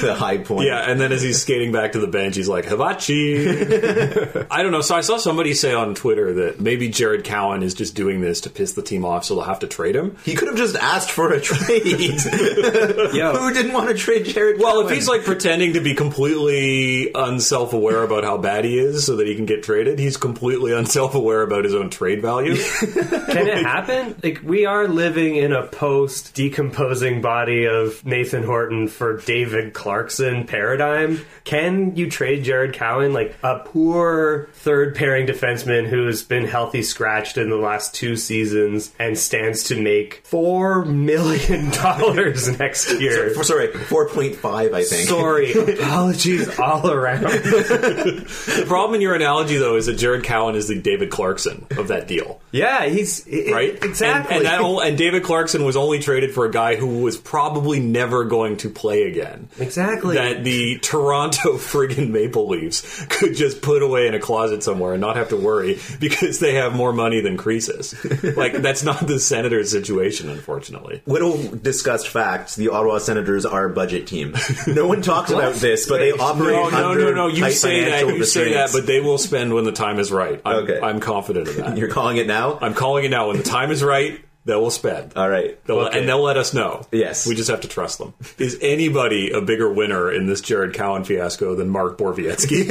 the 0.00 0.16
high 0.18 0.38
point. 0.38 0.66
Yeah, 0.66 0.90
and 0.90 1.00
then 1.00 1.12
as 1.12 1.22
he's 1.22 1.40
skating 1.40 1.70
back 1.70 1.92
to 1.92 2.00
the 2.00 2.08
bench, 2.08 2.34
he's 2.34 2.47
like, 2.48 2.64
Hibachi. 2.64 3.48
I 4.50 4.62
don't 4.62 4.72
know. 4.72 4.80
So 4.80 4.94
I 4.94 5.00
saw 5.02 5.18
somebody 5.18 5.54
say 5.54 5.72
on 5.72 5.94
Twitter 5.94 6.32
that 6.34 6.60
maybe 6.60 6.88
Jared 6.88 7.24
Cowen 7.24 7.62
is 7.62 7.74
just 7.74 7.94
doing 7.94 8.20
this 8.20 8.42
to 8.42 8.50
piss 8.50 8.72
the 8.72 8.82
team 8.82 9.04
off 9.04 9.24
so 9.24 9.34
they'll 9.34 9.44
have 9.44 9.60
to 9.60 9.66
trade 9.66 9.94
him. 9.94 10.16
He 10.24 10.34
could 10.34 10.48
have 10.48 10.56
just 10.56 10.76
asked 10.76 11.10
for 11.10 11.32
a 11.32 11.40
trade. 11.42 12.20
Who 12.20 13.52
didn't 13.52 13.72
want 13.72 13.88
to 13.88 13.94
trade 13.94 14.26
Jared 14.26 14.60
Well, 14.60 14.86
if 14.86 14.90
he's 14.94 15.08
like 15.08 15.24
pretending 15.24 15.74
to 15.74 15.80
be 15.80 15.94
completely 15.94 17.10
unself 17.14 17.72
aware 17.72 18.02
about 18.02 18.24
how 18.24 18.38
bad 18.38 18.64
he 18.64 18.78
is 18.78 19.06
so 19.06 19.16
that 19.16 19.26
he 19.26 19.34
can 19.34 19.46
get 19.46 19.62
traded, 19.62 19.98
he's 19.98 20.16
completely 20.16 20.72
unself 20.72 21.14
aware 21.14 21.42
about 21.42 21.64
his 21.64 21.74
own 21.74 21.90
trade 21.90 22.22
value. 22.22 22.54
Can 22.78 23.46
it 23.46 23.64
happen? 23.64 24.16
Like 24.22 24.40
we 24.42 24.66
are 24.66 24.88
living 24.88 25.36
in 25.36 25.52
a 25.52 25.66
post 25.66 26.34
decomposing 26.34 27.20
body 27.20 27.66
of 27.66 28.04
Nathan 28.04 28.42
Horton 28.42 28.88
for 28.88 29.18
David 29.18 29.74
Clarkson 29.74 30.46
paradigm. 30.46 31.20
Can 31.44 31.96
you 31.96 32.10
trade 32.10 32.37
Jared 32.42 32.74
Cowen 32.74 33.12
like 33.12 33.36
a 33.42 33.60
poor 33.60 34.48
third 34.54 34.94
pairing 34.94 35.26
defenseman 35.26 35.86
who's 35.88 36.22
been 36.22 36.44
healthy 36.46 36.82
scratched 36.82 37.36
in 37.38 37.50
the 37.50 37.56
last 37.56 37.94
two 37.94 38.16
seasons 38.16 38.92
and 38.98 39.18
stands 39.18 39.64
to 39.64 39.80
make 39.80 40.22
four 40.24 40.84
million 40.84 41.70
dollars 41.72 42.58
next 42.58 42.92
year? 43.00 43.30
For- 43.30 43.44
sorry, 43.44 43.72
four 43.72 44.08
point 44.08 44.36
five, 44.36 44.72
I 44.74 44.82
think. 44.84 45.08
Sorry, 45.08 45.52
apologies 45.74 46.58
all 46.58 46.90
around. 46.90 47.22
the 47.22 48.64
problem 48.66 48.94
in 48.96 49.00
your 49.00 49.14
analogy, 49.14 49.56
though, 49.56 49.76
is 49.76 49.86
that 49.86 49.94
Jared 49.98 50.24
Cowen 50.24 50.54
is 50.54 50.68
the 50.68 50.80
David 50.80 51.10
Clarkson 51.10 51.66
of 51.76 51.88
that 51.88 52.06
deal. 52.08 52.40
Yeah, 52.50 52.86
he's 52.86 53.26
Right, 53.28 53.74
exactly. 53.84 54.36
and, 54.36 54.46
and 54.46 54.78
that 54.78 54.86
and 54.86 54.98
David 54.98 55.22
Clarkson 55.22 55.64
was 55.64 55.76
only 55.76 55.98
traded 55.98 56.32
for 56.32 56.44
a 56.46 56.50
guy 56.50 56.76
who 56.76 57.02
was 57.02 57.16
probably 57.16 57.80
never 57.80 58.24
going 58.24 58.56
to 58.58 58.70
play 58.70 59.02
again. 59.04 59.48
Exactly. 59.58 60.14
That 60.16 60.44
the 60.44 60.78
Toronto 60.78 61.52
friggin' 61.58 62.10
Maple 62.10 62.27
Leafs 62.36 63.04
could 63.08 63.34
just 63.34 63.62
put 63.62 63.82
away 63.82 64.06
in 64.06 64.14
a 64.14 64.20
closet 64.20 64.62
somewhere 64.62 64.92
and 64.92 65.00
not 65.00 65.16
have 65.16 65.28
to 65.30 65.36
worry 65.36 65.78
because 66.00 66.38
they 66.40 66.54
have 66.54 66.74
more 66.74 66.92
money 66.92 67.20
than 67.20 67.36
Croesus. 67.36 67.94
like 68.36 68.52
that's 68.54 68.82
not 68.82 69.06
the 69.06 69.18
Senators' 69.18 69.70
situation, 69.70 70.28
unfortunately. 70.28 71.02
Little 71.06 71.36
discussed 71.56 72.08
facts: 72.08 72.56
the 72.56 72.68
Ottawa 72.68 72.98
Senators 72.98 73.44
are 73.46 73.64
a 73.66 73.70
budget 73.70 74.06
team. 74.06 74.34
No 74.66 74.86
one 74.86 75.02
talks 75.02 75.30
about 75.38 75.54
this, 75.54 75.88
but 75.88 75.98
they 75.98 76.12
operate 76.12 76.54
No, 76.54 76.70
no, 76.70 76.94
no, 76.94 77.12
no. 77.14 77.26
You 77.28 77.50
say 77.50 77.84
that, 77.84 78.06
you 78.06 78.24
say 78.24 78.52
that, 78.54 78.70
but 78.72 78.86
they 78.86 79.00
will 79.00 79.18
spend 79.18 79.54
when 79.54 79.64
the 79.64 79.72
time 79.72 79.98
is 79.98 80.10
right. 80.12 80.40
I'm, 80.44 80.58
Okay. 80.58 80.80
I'm 80.80 81.00
confident 81.00 81.48
of 81.48 81.56
that. 81.56 81.76
you're 81.78 81.88
calling 81.88 82.16
it 82.16 82.26
now. 82.26 82.58
I'm 82.60 82.74
calling 82.74 83.04
it 83.04 83.10
now. 83.10 83.28
When 83.28 83.36
the 83.36 83.42
time 83.42 83.70
is 83.70 83.82
right, 83.82 84.20
that 84.48 84.58
will 84.60 84.70
spend. 84.70 85.12
All 85.14 85.28
right. 85.28 85.62
They'll, 85.66 85.78
Okay. 85.80 85.98
And 86.00 86.08
they'll 86.08 86.22
let 86.22 86.36
us 86.36 86.52
know. 86.52 86.84
Yes. 86.90 87.26
We 87.26 87.34
just 87.34 87.48
have 87.50 87.60
to 87.60 87.68
trust 87.68 87.98
them. 87.98 88.14
Is 88.38 88.58
anybody 88.60 89.30
a 89.30 89.40
bigger 89.40 89.72
winner 89.72 90.10
in 90.10 90.26
this 90.26 90.40
Jared 90.40 90.74
Cowen 90.74 91.04
fiasco 91.04 91.54
than 91.54 91.68
Mark 91.68 91.96
Borowiecki? 91.98 92.68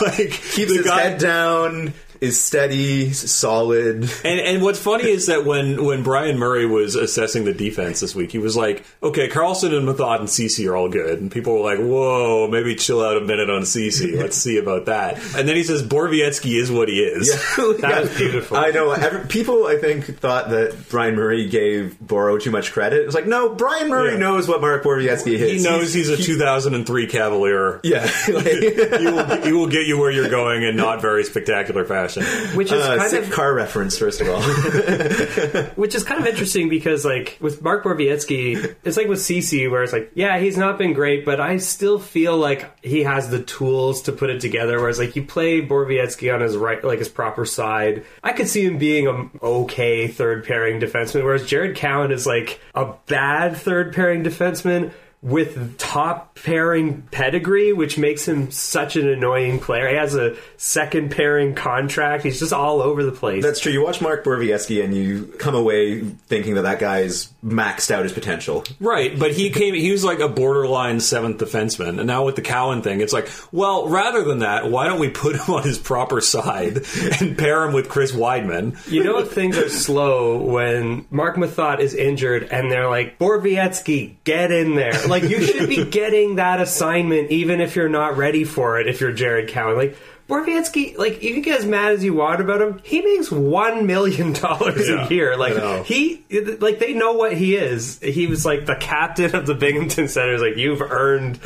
like 0.02 0.30
Keeps 0.30 0.74
his 0.76 0.86
guy- 0.86 1.00
head 1.02 1.18
down, 1.20 1.92
is 2.20 2.42
steady, 2.42 3.12
solid. 3.12 4.02
And 4.24 4.40
and 4.40 4.62
what's 4.62 4.78
funny 4.78 5.08
is 5.08 5.26
that 5.26 5.44
when 5.44 5.84
when 5.84 6.02
Bryan 6.02 6.38
Murray 6.38 6.66
was 6.66 6.94
assessing 6.94 7.44
the 7.44 7.52
defense 7.54 8.00
this 8.00 8.14
week, 8.14 8.32
he 8.32 8.38
was 8.38 8.56
like, 8.56 8.84
"Okay, 9.02 9.28
Karlsson 9.28 9.76
and 9.76 9.88
Methot 9.88 10.20
and 10.20 10.28
Ceci 10.30 10.68
are 10.68 10.76
all 10.76 10.88
good," 10.88 11.20
and 11.20 11.30
people 11.32 11.54
were 11.54 11.60
like, 11.60 11.78
"Whoa, 11.78 12.46
maybe 12.48 12.74
chill 12.74 13.02
out 13.02 13.16
a 13.16 13.20
minute 13.20 13.48
on 13.50 13.64
Ceci. 13.64 14.16
Let's 14.16 14.36
see 14.36 14.58
about 14.58 14.86
that." 14.86 15.16
And 15.36 15.48
then 15.48 15.56
he 15.56 15.62
says, 15.62 15.82
"Borowiecki 15.82 16.60
is 16.60 16.70
what 16.70 16.88
he 16.88 17.00
is." 17.02 17.30
That 17.80 18.02
was 18.02 18.16
beautiful. 18.16 18.56
I 18.56 18.70
know. 18.70 18.90
Every, 18.90 19.26
people, 19.26 19.66
I 19.66 19.76
think, 19.76 20.04
thought 20.18 20.50
that 20.50 20.88
Bryan 20.90 21.14
Murray 21.16 21.48
gave 21.48 21.98
Boro 22.00 22.36
too 22.38 22.50
much 22.50 22.72
credit. 22.72 23.06
It's 23.06 23.14
like, 23.14 23.26
no, 23.26 23.48
Bryan 23.54 23.88
Murray 23.88 24.12
Yeah. 24.12 24.18
knows 24.18 24.46
what 24.48 24.60
Mark 24.60 24.82
Borowiecki 24.82 25.32
is. 25.38 25.62
He 25.62 25.68
knows 25.68 25.94
he's 25.94 26.08
a 26.10 26.16
2003 26.16 27.06
Cavalier. 27.06 27.80
Yeah. 27.82 28.02
like, 28.28 28.46
He 29.00 29.06
will, 29.06 29.42
he 29.42 29.52
will 29.52 29.66
get 29.68 29.86
you 29.86 29.98
where 29.98 30.10
you're 30.10 30.28
going 30.30 30.62
in 30.62 30.76
not 30.76 31.00
very 31.00 31.24
spectacular 31.24 31.84
fashion. 31.84 32.09
which 32.54 32.72
is 32.72 32.82
uh, 32.82 32.96
kind 32.96 33.14
of 33.14 33.30
car 33.30 33.54
reference, 33.54 33.98
first 33.98 34.20
of 34.20 34.28
all. 34.28 34.42
which 35.74 35.94
is 35.94 36.04
kind 36.04 36.20
of 36.20 36.26
interesting 36.26 36.68
because 36.68 37.04
like 37.04 37.38
with 37.40 37.62
Mark 37.62 37.84
Borowiecki, 37.84 38.76
it's 38.84 38.96
like 38.96 39.08
with 39.08 39.20
Ceci 39.20 39.68
where 39.68 39.82
it's 39.82 39.92
like, 39.92 40.12
yeah, 40.14 40.38
he's 40.38 40.56
not 40.56 40.78
been 40.78 40.92
great, 40.92 41.24
but 41.24 41.40
I 41.40 41.58
still 41.58 41.98
feel 41.98 42.36
like 42.36 42.84
he 42.84 43.02
has 43.02 43.30
the 43.30 43.42
tools 43.42 44.02
to 44.02 44.12
put 44.12 44.30
it 44.30 44.40
together. 44.40 44.80
Whereas 44.80 44.98
like 44.98 45.16
you 45.16 45.24
play 45.24 45.60
Borowiecki 45.60 46.32
on 46.32 46.40
his 46.40 46.56
right, 46.56 46.82
like 46.82 46.98
his 46.98 47.08
proper 47.08 47.44
side, 47.44 48.04
I 48.22 48.32
could 48.32 48.48
see 48.48 48.64
him 48.64 48.78
being 48.78 49.06
a 49.06 49.44
okay 49.44 50.08
third 50.08 50.44
pairing 50.44 50.80
defenseman. 50.80 51.24
Whereas 51.24 51.46
Jared 51.46 51.76
Cowen 51.76 52.12
is 52.12 52.26
like 52.26 52.60
a 52.74 52.94
bad 53.06 53.56
third 53.56 53.94
pairing 53.94 54.24
defenseman. 54.24 54.92
With 55.22 55.76
top 55.76 56.34
pairing 56.36 57.02
pedigree, 57.10 57.74
which 57.74 57.98
makes 57.98 58.26
him 58.26 58.50
such 58.50 58.96
an 58.96 59.06
annoying 59.06 59.60
player. 59.60 59.88
He 59.88 59.96
has 59.96 60.14
a 60.14 60.36
second 60.56 61.10
pairing 61.10 61.54
contract. 61.54 62.24
He's 62.24 62.38
just 62.38 62.54
all 62.54 62.80
over 62.80 63.04
the 63.04 63.12
place. 63.12 63.42
That's 63.42 63.60
true. 63.60 63.70
You 63.70 63.84
watch 63.84 64.00
Mark 64.00 64.24
Borowiecki 64.24 64.82
and 64.82 64.96
you 64.96 65.26
come 65.38 65.54
away 65.54 66.00
thinking 66.00 66.54
that 66.54 66.62
that 66.62 66.78
guy's 66.78 67.30
maxed 67.44 67.90
out 67.90 68.04
his 68.04 68.12
potential. 68.12 68.64
Right, 68.80 69.18
but 69.18 69.32
he 69.32 69.50
came. 69.50 69.74
He 69.74 69.90
was 69.90 70.04
like 70.04 70.20
a 70.20 70.28
borderline 70.28 71.00
seventh 71.00 71.36
defenseman, 71.36 71.98
and 71.98 72.06
now 72.06 72.24
with 72.24 72.36
the 72.36 72.42
Cowen 72.42 72.80
thing, 72.80 73.02
it's 73.02 73.12
like, 73.12 73.30
well, 73.52 73.88
rather 73.88 74.24
than 74.24 74.38
that, 74.38 74.70
why 74.70 74.86
don't 74.86 75.00
we 75.00 75.10
put 75.10 75.36
him 75.36 75.54
on 75.54 75.64
his 75.64 75.78
proper 75.78 76.22
side 76.22 76.78
and 77.20 77.36
pair 77.36 77.64
him 77.64 77.74
with 77.74 77.90
Chris 77.90 78.12
Wideman? 78.12 78.90
You 78.90 79.04
know 79.04 79.22
things 79.24 79.58
are 79.58 79.68
slow 79.68 80.38
when 80.38 81.04
Marc 81.10 81.36
Methot 81.36 81.80
is 81.80 81.94
injured 81.94 82.44
and 82.44 82.72
they're 82.72 82.88
like, 82.88 83.18
Borowiecki, 83.18 84.16
get 84.24 84.50
in 84.50 84.76
there. 84.76 84.92
Like, 85.10 85.24
you 85.24 85.42
should 85.42 85.68
be 85.68 85.84
getting 85.84 86.36
that 86.36 86.60
assignment 86.60 87.30
even 87.30 87.60
if 87.60 87.76
you're 87.76 87.88
not 87.88 88.16
ready 88.16 88.44
for 88.44 88.78
it 88.80 88.86
if 88.86 89.00
you're 89.00 89.12
Jared 89.12 89.48
Cowen. 89.50 89.76
Like, 89.76 89.96
Borowiecki, 90.28 90.96
like, 90.96 91.24
you 91.24 91.32
can 91.32 91.42
get 91.42 91.58
as 91.58 91.66
mad 91.66 91.90
as 91.90 92.04
you 92.04 92.14
want 92.14 92.40
about 92.40 92.62
him. 92.62 92.80
He 92.84 93.02
makes 93.02 93.30
$1 93.30 93.84
million 93.84 94.32
Yeah, 94.40 95.06
a 95.08 95.10
year. 95.12 95.36
Like, 95.36 95.84
he, 95.86 96.24
like, 96.60 96.78
they 96.78 96.94
know 96.94 97.14
what 97.14 97.32
he 97.32 97.56
is. 97.56 97.98
He 97.98 98.28
was 98.28 98.46
like 98.46 98.64
the 98.64 98.76
captain 98.76 99.34
of 99.34 99.46
the 99.46 99.56
Binghamton 99.56 100.06
Senators. 100.06 100.40
Like, 100.40 100.56
you've 100.56 100.82
earned 100.82 101.40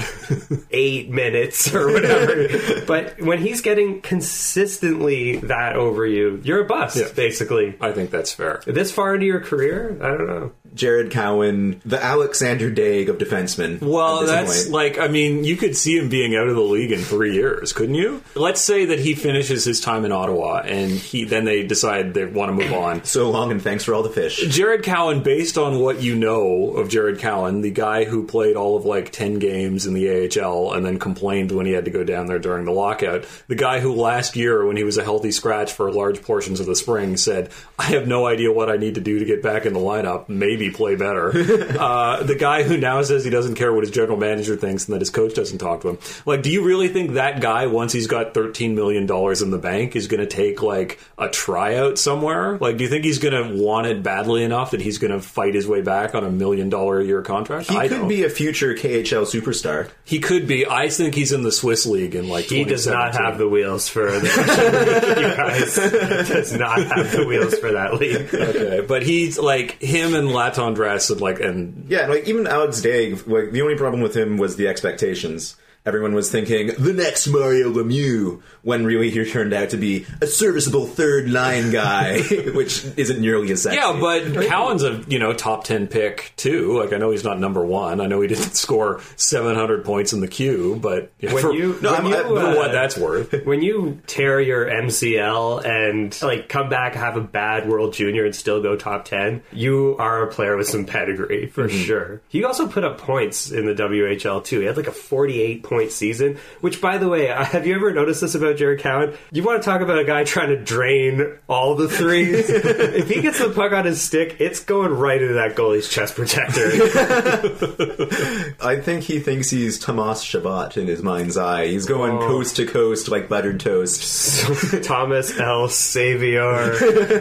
eight 0.70 1.08
minutes 1.08 1.74
or 1.74 1.90
whatever. 1.94 2.84
but 2.86 3.22
when 3.22 3.38
he's 3.38 3.62
getting 3.62 4.02
consistently 4.02 5.36
that 5.38 5.76
over 5.76 6.04
you, 6.06 6.42
you're 6.44 6.60
a 6.60 6.66
bust, 6.66 6.98
Yeah. 6.98 7.08
basically. 7.16 7.74
I 7.80 7.92
think 7.92 8.10
that's 8.10 8.34
fair. 8.34 8.60
This 8.66 8.92
far 8.92 9.14
into 9.14 9.24
your 9.24 9.40
career? 9.40 9.96
I 10.02 10.08
don't 10.08 10.26
know. 10.26 10.52
Jared 10.74 11.10
Cowen, 11.10 11.80
the 11.84 12.02
Alexandre 12.02 12.70
Daigle 12.70 13.10
of 13.10 13.18
defensemen. 13.18 13.80
Well, 13.80 14.26
that's 14.26 14.64
point. 14.64 14.72
like, 14.72 14.98
I 14.98 15.08
mean, 15.08 15.44
you 15.44 15.56
could 15.56 15.76
see 15.76 15.98
him 15.98 16.08
being 16.08 16.34
out 16.34 16.48
of 16.48 16.54
the 16.54 16.62
league 16.62 16.90
in 16.92 17.00
three 17.00 17.34
years, 17.34 17.72
couldn't 17.72 17.94
you? 17.94 18.22
Let's 18.34 18.60
say 18.60 18.86
that 18.86 18.98
he 18.98 19.14
finishes 19.14 19.64
his 19.64 19.80
time 19.80 20.04
in 20.04 20.12
Ottawa, 20.12 20.62
and 20.64 20.90
he 20.90 21.24
then 21.24 21.44
they 21.44 21.62
decide 21.64 22.14
they 22.14 22.24
want 22.24 22.50
to 22.50 22.54
move 22.54 22.72
on. 22.72 23.04
so 23.04 23.30
long 23.30 23.50
and 23.50 23.62
thanks 23.62 23.84
for 23.84 23.94
all 23.94 24.02
the 24.02 24.10
fish. 24.10 24.46
Jared 24.48 24.82
Cowen, 24.82 25.22
based 25.22 25.56
on 25.58 25.78
what 25.78 26.02
you 26.02 26.14
know 26.16 26.70
of 26.76 26.88
Jared 26.88 27.18
Cowen, 27.18 27.60
the 27.60 27.70
guy 27.70 28.04
who 28.04 28.26
played 28.26 28.56
all 28.56 28.76
of 28.76 28.84
like 28.84 29.12
10 29.12 29.38
games 29.38 29.86
in 29.86 29.94
the 29.94 30.08
AHL 30.40 30.72
and 30.72 30.84
then 30.84 30.98
complained 30.98 31.52
when 31.52 31.66
he 31.66 31.72
had 31.72 31.84
to 31.84 31.90
go 31.90 32.04
down 32.04 32.26
there 32.26 32.38
during 32.38 32.64
the 32.64 32.72
lockout, 32.72 33.26
the 33.48 33.54
guy 33.54 33.80
who 33.80 33.94
last 33.94 34.36
year, 34.36 34.66
when 34.66 34.76
he 34.76 34.84
was 34.84 34.98
a 34.98 35.04
healthy 35.04 35.30
scratch 35.30 35.72
for 35.72 35.92
large 35.92 36.22
portions 36.22 36.60
of 36.60 36.66
the 36.66 36.76
spring, 36.76 37.16
said, 37.16 37.50
I 37.78 37.84
have 37.84 38.08
no 38.08 38.26
idea 38.26 38.52
what 38.52 38.70
I 38.70 38.76
need 38.76 38.96
to 38.96 39.00
do 39.00 39.18
to 39.18 39.24
get 39.24 39.42
back 39.42 39.66
in 39.66 39.72
the 39.72 39.80
lineup, 39.80 40.28
maybe 40.28 40.63
play 40.70 40.96
better. 40.96 41.28
uh, 41.78 42.22
the 42.22 42.34
guy 42.34 42.62
who 42.62 42.76
now 42.76 43.02
says 43.02 43.24
he 43.24 43.30
doesn't 43.30 43.54
care 43.54 43.72
what 43.72 43.82
his 43.82 43.90
general 43.90 44.16
manager 44.16 44.56
thinks 44.56 44.86
and 44.86 44.94
that 44.94 45.00
his 45.00 45.10
coach 45.10 45.34
doesn't 45.34 45.58
talk 45.58 45.82
to 45.82 45.90
him. 45.90 45.98
Like, 46.26 46.42
do 46.42 46.50
you 46.50 46.64
really 46.64 46.88
think 46.88 47.12
that 47.12 47.40
guy, 47.40 47.66
once 47.66 47.92
he's 47.92 48.06
got 48.06 48.34
$13 48.34 48.74
million 48.74 49.02
in 49.04 49.50
the 49.50 49.58
bank, 49.58 49.96
is 49.96 50.06
going 50.06 50.20
to 50.20 50.26
take 50.26 50.62
like 50.62 51.00
a 51.18 51.28
tryout 51.28 51.98
somewhere? 51.98 52.58
Like, 52.58 52.76
do 52.76 52.84
you 52.84 52.90
think 52.90 53.04
he's 53.04 53.18
going 53.18 53.34
to 53.34 53.62
want 53.62 53.86
it 53.86 54.02
badly 54.02 54.44
enough 54.44 54.72
that 54.72 54.80
he's 54.80 54.98
going 54.98 55.12
to 55.12 55.20
fight 55.20 55.54
his 55.54 55.66
way 55.66 55.80
back 55.82 56.14
on 56.14 56.24
a 56.24 56.30
million 56.30 56.68
dollar 56.68 57.00
a 57.00 57.04
year 57.04 57.22
contract? 57.22 57.70
He 57.70 57.76
I 57.76 57.88
could 57.88 57.98
don't. 57.98 58.08
be 58.08 58.24
a 58.24 58.30
future 58.30 58.74
KHL 58.74 59.24
superstar. 59.24 59.90
He 60.04 60.18
could 60.20 60.46
be. 60.46 60.66
I 60.66 60.88
think 60.88 61.14
he's 61.14 61.32
in 61.32 61.42
the 61.42 61.52
Swiss 61.52 61.86
league 61.86 62.14
in 62.14 62.28
like. 62.28 62.46
He 62.46 62.64
does 62.64 62.86
not 62.86 63.14
have 63.14 63.38
the 63.38 63.48
wheels 63.48 63.88
for 63.88 64.04
the 64.10 65.14
you 65.18 65.36
guys. 65.36 66.28
Does 66.28 66.52
not 66.52 66.78
have 66.78 67.12
the 67.12 67.26
wheels 67.26 67.58
for 67.58 67.72
that 67.72 67.94
league. 67.94 68.34
Okay, 68.34 68.84
but 68.86 69.02
he's 69.02 69.38
like 69.38 69.80
him 69.80 70.14
and 70.14 70.30
Latendresse 70.54 71.10
and 71.10 71.20
like 71.20 71.40
and 71.40 71.86
Yeah, 71.88 72.06
like 72.06 72.28
even 72.28 72.46
Alex 72.46 72.80
Day, 72.80 73.14
like 73.14 73.50
the 73.52 73.62
only 73.62 73.76
problem 73.76 74.02
with 74.02 74.16
him 74.16 74.38
was 74.38 74.56
the 74.56 74.68
expectations. 74.68 75.56
Everyone 75.86 76.14
was 76.14 76.30
thinking 76.30 76.68
the 76.78 76.94
next 76.94 77.26
Mario 77.26 77.70
Lemieux, 77.70 78.40
when 78.62 78.86
really 78.86 79.10
he 79.10 79.22
turned 79.30 79.52
out 79.52 79.68
to 79.68 79.76
be 79.76 80.06
a 80.22 80.26
serviceable 80.26 80.86
third 80.86 81.30
line 81.30 81.70
guy, 81.72 82.22
which 82.54 82.86
isn't 82.96 83.20
nearly 83.20 83.52
as 83.52 83.64
sexy. 83.64 83.76
yeah, 83.78 83.94
but 84.00 84.46
Cowen's 84.48 84.82
a 84.82 85.04
you 85.08 85.18
know 85.18 85.34
top 85.34 85.64
ten 85.64 85.86
pick 85.86 86.32
too. 86.36 86.78
Like 86.80 86.94
I 86.94 86.96
know 86.96 87.10
he's 87.10 87.22
not 87.22 87.38
number 87.38 87.62
one. 87.62 88.00
I 88.00 88.06
know 88.06 88.22
he 88.22 88.28
didn't 88.28 88.54
score 88.56 89.02
seven 89.16 89.56
hundred 89.56 89.84
points 89.84 90.14
in 90.14 90.22
the 90.22 90.26
queue, 90.28 90.78
but 90.80 91.12
When 91.20 91.36
for, 91.36 91.52
you, 91.52 91.78
No, 91.82 91.92
when 91.92 92.00
I'm- 92.00 92.06
you, 92.06 92.16
I- 92.16 92.22
for 92.22 92.38
uh, 92.38 92.56
what 92.56 92.72
that's 92.72 92.96
worth. 92.96 93.34
when 93.44 93.60
you 93.60 94.00
tear 94.06 94.40
your 94.40 94.64
MCL 94.64 95.66
and 95.66 96.18
like 96.22 96.48
come 96.48 96.70
back 96.70 96.94
have 96.94 97.18
a 97.18 97.20
bad 97.20 97.68
World 97.68 97.92
Junior 97.92 98.24
and 98.24 98.34
still 98.34 98.62
go 98.62 98.74
top 98.74 99.04
ten, 99.04 99.42
you 99.52 99.96
are 99.98 100.22
a 100.22 100.32
player 100.32 100.56
with 100.56 100.66
some 100.66 100.86
pedigree 100.86 101.44
for 101.48 101.68
sure. 101.68 102.22
He 102.30 102.42
also 102.42 102.66
put 102.68 102.84
up 102.84 102.96
points 102.96 103.50
in 103.50 103.66
the 103.66 103.74
WHL 103.74 104.42
too. 104.42 104.60
He 104.60 104.64
had 104.66 104.78
like 104.78 104.86
a 104.88 104.90
forty-eight 104.92 105.62
point 105.62 105.73
season. 105.92 106.38
Which, 106.60 106.80
by 106.80 106.98
the 106.98 107.08
way, 107.08 107.26
have 107.28 107.66
you 107.66 107.74
ever 107.74 107.92
noticed 107.92 108.20
this 108.20 108.34
about 108.34 108.56
Jared 108.56 108.80
Cowen? 108.80 109.14
You 109.32 109.42
want 109.42 109.62
to 109.62 109.68
talk 109.68 109.80
about 109.80 109.98
a 109.98 110.04
guy 110.04 110.24
trying 110.24 110.48
to 110.48 110.56
drain 110.56 111.38
all 111.48 111.74
the 111.74 111.88
threes? 111.88 112.48
if 112.50 113.08
he 113.08 113.20
gets 113.22 113.38
the 113.38 113.50
puck 113.50 113.72
on 113.72 113.84
his 113.84 114.00
stick, 114.00 114.36
it's 114.40 114.60
going 114.64 114.92
right 114.92 115.20
into 115.20 115.34
that 115.34 115.54
goalie's 115.56 115.88
chest 115.88 116.14
protector. 116.14 116.70
I 118.60 118.80
think 118.80 119.04
he 119.04 119.20
thinks 119.20 119.50
he's 119.50 119.78
Thomas 119.78 120.22
Chabot 120.22 120.76
in 120.76 120.86
his 120.86 121.02
mind's 121.02 121.36
eye. 121.36 121.66
He's 121.66 121.86
going 121.86 122.12
Oh. 122.18 122.20
coast 122.26 122.56
to 122.56 122.66
coast 122.66 123.08
like 123.08 123.28
buttered 123.28 123.60
toast. 123.60 124.84
Thomas 124.84 125.38
L. 125.38 125.68
Savior. 125.68 126.72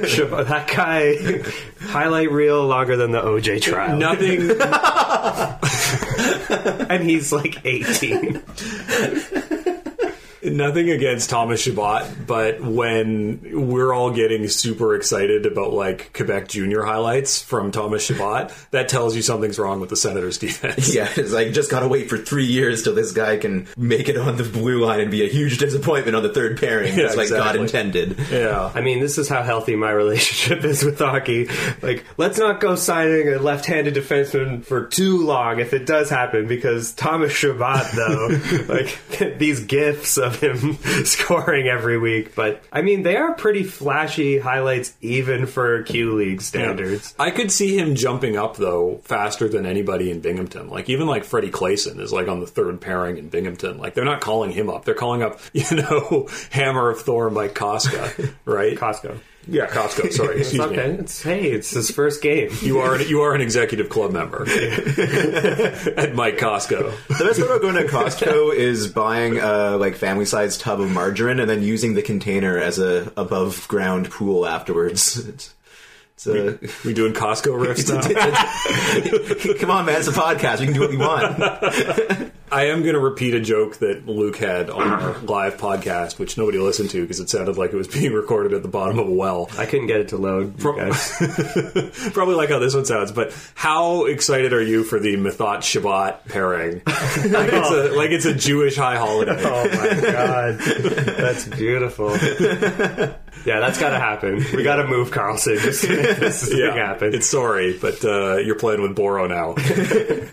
Shab- 0.03 0.47
that 0.47 0.67
guy, 0.67 1.41
highlight 1.87 2.31
reel 2.31 2.65
longer 2.65 2.95
than 2.95 3.11
the 3.11 3.21
OJ 3.21 3.61
trial. 3.61 3.97
Nothing. 3.97 4.49
And 6.89 7.03
he's 7.03 7.31
like 7.31 7.65
18. 7.65 8.41
Nothing 10.45 10.89
against 10.89 11.29
Thomas 11.29 11.61
Chabot, 11.61 12.05
but 12.27 12.61
when 12.61 13.67
we're 13.67 13.93
all 13.93 14.11
getting 14.11 14.47
super 14.49 14.95
excited 14.95 15.45
about 15.45 15.73
like 15.73 16.11
Quebec 16.13 16.49
Junior 16.49 16.83
highlights 16.83 17.41
from 17.41 17.71
Thomas 17.71 18.05
Chabot, 18.05 18.51
that 18.71 18.89
tells 18.89 19.15
you 19.15 19.21
something's 19.21 19.57
wrong 19.57 19.79
with 19.79 19.89
the 19.89 19.95
Senators' 19.95 20.37
defense. 20.37 20.93
yeah, 20.95 21.09
it's 21.15 21.31
like 21.31 21.53
just 21.53 21.71
gotta 21.71 21.87
wait 21.87 22.09
for 22.09 22.17
three 22.17 22.45
years 22.45 22.83
till 22.83 22.93
this 22.93 23.11
guy 23.13 23.37
can 23.37 23.67
make 23.77 24.09
it 24.09 24.17
on 24.17 24.35
the 24.35 24.43
blue 24.43 24.83
line 24.83 24.99
and 24.99 25.11
be 25.11 25.23
a 25.25 25.29
huge 25.29 25.57
disappointment 25.59 26.15
on 26.15 26.23
the 26.23 26.33
third 26.33 26.59
pairing. 26.59 26.97
Yeah, 26.97 27.05
It's 27.05 27.15
like 27.15 27.29
God 27.29 27.55
intended. 27.55 28.17
Yeah. 28.29 28.71
I 28.73 28.81
mean, 28.81 28.99
this 28.99 29.17
is 29.17 29.29
how 29.29 29.43
healthy 29.43 29.75
my 29.75 29.91
relationship 29.91 30.63
is 30.65 30.83
with 30.83 30.99
hockey. 30.99 31.47
Like, 31.81 32.03
let's 32.17 32.37
not 32.37 32.59
go 32.59 32.75
signing 32.75 33.29
a 33.29 33.39
left-handed 33.39 33.95
defenseman 33.95 34.65
for 34.65 34.85
too 34.87 35.25
long 35.25 35.59
if 35.59 35.73
it 35.73 35.85
does 35.85 36.09
happen, 36.09 36.47
because 36.47 36.91
Thomas 36.93 37.31
Chabot, 37.31 37.85
though, 37.95 38.27
like 38.67 39.37
these 39.37 39.61
gifts 39.61 40.17
of 40.17 40.32
of 40.33 40.61
him 40.61 40.73
scoring 41.05 41.67
every 41.67 41.97
week. 41.97 42.35
But 42.35 42.63
I 42.71 42.81
mean, 42.81 43.03
they 43.03 43.15
are 43.15 43.33
pretty 43.33 43.63
flashy 43.63 44.39
highlights 44.39 44.93
even 45.01 45.45
for 45.45 45.83
Q 45.83 46.15
League 46.15 46.41
standards. 46.41 47.13
I 47.19 47.31
could 47.31 47.51
see 47.51 47.77
him 47.77 47.95
jumping 47.95 48.37
up 48.37 48.57
though 48.57 49.01
faster 49.03 49.47
than 49.47 49.65
anybody 49.65 50.11
in 50.11 50.19
Binghamton. 50.19 50.69
Like 50.69 50.89
even 50.89 51.07
like 51.07 51.23
Freddie 51.23 51.51
Claesson 51.51 51.99
is 51.99 52.11
like 52.11 52.27
on 52.27 52.39
the 52.39 52.47
third 52.47 52.81
pairing 52.81 53.17
in 53.17 53.29
Binghamton. 53.29 53.77
Like 53.77 53.93
they're 53.93 54.05
not 54.05 54.21
calling 54.21 54.51
him 54.51 54.69
up; 54.69 54.85
they're 54.85 54.93
calling 54.93 55.23
up 55.23 55.39
you 55.53 55.77
know 55.77 56.27
Hammer 56.51 56.89
of 56.89 57.01
Thor, 57.01 57.29
Mike 57.29 57.53
Costco, 57.53 58.33
right? 58.45 58.77
Costco. 58.77 59.19
Yeah, 59.47 59.67
Costco. 59.67 60.11
Sorry, 60.11 60.39
It's 60.39 60.49
excuse 60.49 60.61
okay. 60.61 60.87
me. 60.93 60.99
It's 60.99 61.21
hey, 61.21 61.51
it's 61.51 61.71
his 61.71 61.91
first 61.91 62.21
game. 62.21 62.49
You 62.61 62.79
are 62.79 62.95
an, 62.95 63.07
you 63.07 63.21
are 63.21 63.33
an 63.33 63.41
executive 63.41 63.89
club 63.89 64.11
member 64.11 64.43
at 64.47 66.13
Mike 66.15 66.37
Costco. 66.37 66.91
The 67.07 67.23
best 67.25 67.39
part 67.39 67.51
about 67.51 67.61
going 67.61 67.75
to 67.75 67.83
Costco 67.83 68.55
is 68.55 68.87
buying 68.87 69.39
a 69.39 69.75
like 69.77 69.95
family 69.95 70.25
sized 70.25 70.61
tub 70.61 70.79
of 70.79 70.89
margarine 70.91 71.39
and 71.39 71.49
then 71.49 71.61
using 71.61 71.93
the 71.93 72.01
container 72.01 72.57
as 72.57 72.79
a 72.79 73.11
above 73.17 73.67
ground 73.67 74.09
pool 74.09 74.45
afterwards. 74.45 75.17
It's, 75.27 75.53
it's 76.15 76.27
a, 76.27 76.59
We 76.85 76.93
doing 76.93 77.13
Costco 77.13 77.57
riffs 77.59 77.89
now? 79.53 79.53
come 79.59 79.71
on, 79.71 79.85
man! 79.85 79.97
It's 79.99 80.07
a 80.07 80.11
podcast. 80.11 80.59
We 80.59 80.67
can 80.67 80.75
do 80.75 80.81
what 80.81 80.89
we 80.91 80.97
want. 80.97 82.31
I 82.53 82.65
am 82.65 82.83
going 82.83 82.93
to 82.93 82.99
repeat 82.99 83.33
a 83.33 83.39
joke 83.39 83.77
that 83.77 84.05
Luke 84.05 84.37
had 84.37 84.69
on 84.69 84.87
our 84.87 85.17
live 85.23 85.57
podcast, 85.57 86.19
which 86.19 86.37
nobody 86.37 86.59
listened 86.59 86.91
to 86.91 87.01
because 87.01 87.19
it 87.19 87.27
sounded 87.27 87.57
like 87.57 87.73
it 87.73 87.75
was 87.75 87.87
being 87.87 88.13
recorded 88.13 88.53
at 88.53 88.61
the 88.61 88.67
bottom 88.67 88.99
of 88.99 89.07
a 89.07 89.11
well. 89.11 89.49
I 89.57 89.65
couldn't 89.65 89.87
get 89.87 90.01
it 90.01 90.09
to 90.09 90.17
load. 90.17 90.59
guys. 90.59 91.17
Probably 92.13 92.35
like 92.35 92.49
how 92.49 92.59
this 92.59 92.75
one 92.75 92.85
sounds, 92.85 93.11
but 93.11 93.35
how 93.55 94.05
excited 94.05 94.53
are 94.53 94.61
you 94.61 94.83
for 94.83 94.99
the 94.99 95.15
Methot 95.15 95.63
Chabot 95.63 96.27
pairing? 96.27 96.83
like, 96.85 97.49
it's 97.51 97.71
a, 97.71 97.97
like 97.97 98.11
it's 98.11 98.25
a 98.25 98.35
Jewish 98.35 98.75
high 98.75 98.97
holiday. 98.97 99.35
Oh 99.35 99.67
my 99.69 100.11
god, 100.11 100.59
that's 100.59 101.45
beautiful. 101.47 102.15
Yeah, 103.45 103.59
that's 103.59 103.77
got 103.77 103.89
to 103.89 103.99
happen. 103.99 104.45
We 104.55 104.63
got 104.63 104.77
to 104.77 104.87
move 104.87 105.11
Karlsson 105.11 105.59
just 105.59 105.83
to 105.83 105.89
make 105.89 106.17
this 106.17 106.47
thing 106.47 106.73
happen. 106.73 107.13
It's 107.13 107.29
sorry, 107.29 107.77
but 107.77 108.03
uh, 108.05 108.37
you're 108.37 108.55
playing 108.55 108.81
with 108.81 108.95
Boro 108.95 109.27
now. 109.27 109.55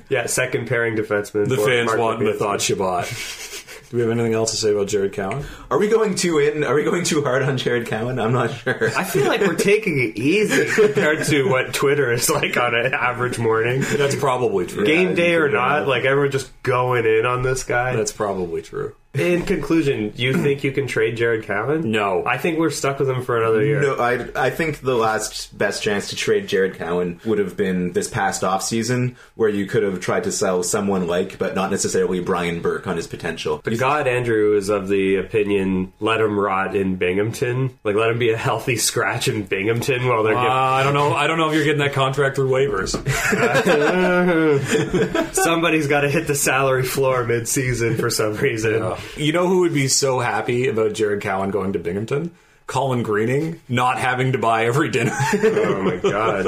yeah, 0.09 0.27
second 0.27 0.69
pairing 0.69 0.97
defenseman. 0.97 1.49
The 1.49 1.57
fans 1.57 1.87
Mark 1.89 1.99
want 2.19 2.23
Lopez. 2.23 2.41
Methot 2.41 2.61
Chabot. 2.61 3.51
Do 3.91 3.97
we 3.97 4.03
have 4.03 4.11
anything 4.13 4.35
else 4.35 4.53
to 4.53 4.57
say 4.57 4.71
about 4.71 4.87
Jared 4.87 5.15
Cowen? 5.15 5.45
Are 5.69 5.77
we 5.77 5.89
going 5.89 6.15
too 6.15 6.39
in? 6.39 6.63
Are 6.63 6.77
we 6.77 6.85
going 6.85 7.03
too 7.03 7.25
hard 7.25 7.43
on 7.43 7.59
Jared 7.59 7.89
Cowen? 7.89 8.21
I'm 8.21 8.33
not 8.33 8.53
sure. 8.53 8.91
I 8.97 9.03
feel 9.03 9.27
like 9.27 9.41
we're 9.41 9.57
taking 9.57 9.99
it 9.99 10.17
easy 10.17 10.67
compared 10.87 11.27
to 11.27 11.49
what 11.49 11.75
Twitter 11.75 12.13
is 12.13 12.31
like 12.31 12.57
on 12.57 12.77
an 12.77 12.95
average 12.95 13.41
morning. 13.41 13.81
That's 13.81 14.15
probably 14.15 14.67
true. 14.67 14.87
Game 14.87 15.17
day 15.17 15.35
or 15.35 15.49
uh, 15.49 15.51
not, 15.51 15.89
like 15.89 16.05
everyone 16.05 16.31
just 16.31 16.51
going 16.63 17.05
in 17.05 17.27
on 17.27 17.43
this 17.43 17.65
guy. 17.65 17.97
That's 17.97 18.13
probably 18.13 18.63
true. 18.63 18.95
In 19.13 19.43
conclusion, 19.43 20.13
you 20.15 20.35
think 20.43 20.63
you 20.63 20.71
can 20.71 20.87
trade 20.87 21.17
Jared 21.17 21.45
Cowen? 21.45 21.91
No. 21.91 22.25
I 22.25 22.39
think 22.39 22.59
we're 22.59 22.71
stuck 22.71 23.01
with 23.01 23.11
him 23.11 23.23
for 23.23 23.39
another 23.39 23.65
year. 23.65 23.81
No, 23.81 23.97
I, 23.97 24.47
I 24.47 24.51
think 24.51 24.81
the 24.81 24.95
last 24.95 25.57
best 25.57 25.83
chance 25.83 26.11
to 26.11 26.17
trade 26.17 26.47
Jared 26.47 26.77
Cowen 26.77 27.21
would 27.25 27.39
have 27.39 27.57
been 27.57 27.93
this 27.93 28.09
past 28.09 28.45
off 28.45 28.63
season, 28.63 29.17
where 29.35 29.49
you 29.49 29.67
could 29.67 29.83
have 29.83 29.99
tried 30.01 30.25
to 30.25 30.33
sell 30.33 30.63
someone 30.63 31.09
like, 31.09 31.39
but 31.39 31.57
not 31.57 31.73
necessarily 31.73 32.21
Brian 32.21 32.63
Burke 32.63 32.87
on 32.87 32.97
his 32.97 33.09
potential. 33.09 33.61
But 33.65 33.77
God 33.79 34.07
Andrew 34.07 34.57
is 34.57 34.69
of 34.69 34.89
the 34.89 35.17
opinion 35.17 35.93
let 35.99 36.21
him 36.21 36.39
rot 36.39 36.77
in 36.77 36.97
Binghamton. 36.97 37.77
Like 37.83 37.97
let 37.97 38.11
him 38.11 38.19
be 38.19 38.31
a 38.31 38.37
healthy 38.37 38.77
scratch 38.77 39.27
in 39.27 39.43
Binghamton 39.43 40.07
while 40.07 40.23
they're 40.23 40.37
Uh, 40.37 40.41
I 40.49 40.85
don't 40.85 40.95
know. 40.95 41.15
I 41.15 41.27
don't 41.27 41.39
know 41.39 41.49
if 41.49 41.55
you're 41.55 41.65
getting 41.65 41.81
that 41.81 41.95
contract 41.95 42.37
through 42.37 42.51
waivers. 42.51 42.91
somebody's 45.35 45.89
got 45.89 46.03
to 46.03 46.11
hit 46.11 46.27
the 46.29 46.35
salary 46.35 46.85
floor 46.85 47.25
mid 47.25 47.49
season 47.49 47.97
for 47.97 48.09
some 48.09 48.35
reason. 48.37 48.99
You 49.17 49.33
know 49.33 49.47
who 49.47 49.61
would 49.61 49.75
be 49.75 49.89
so 49.89 50.19
happy 50.21 50.69
about 50.69 50.93
Jared 50.95 51.21
Cowen 51.21 51.51
going 51.51 51.73
to 51.75 51.79
Binghamton? 51.79 52.33
Colin 52.67 53.03
Greening 53.03 53.61
not 53.69 53.99
having 53.99 54.33
to 54.33 54.39
buy 54.39 54.67
every 54.67 54.91
dinner. 54.91 55.13
Oh 55.35 55.83
my 55.83 55.97
god. 55.97 56.47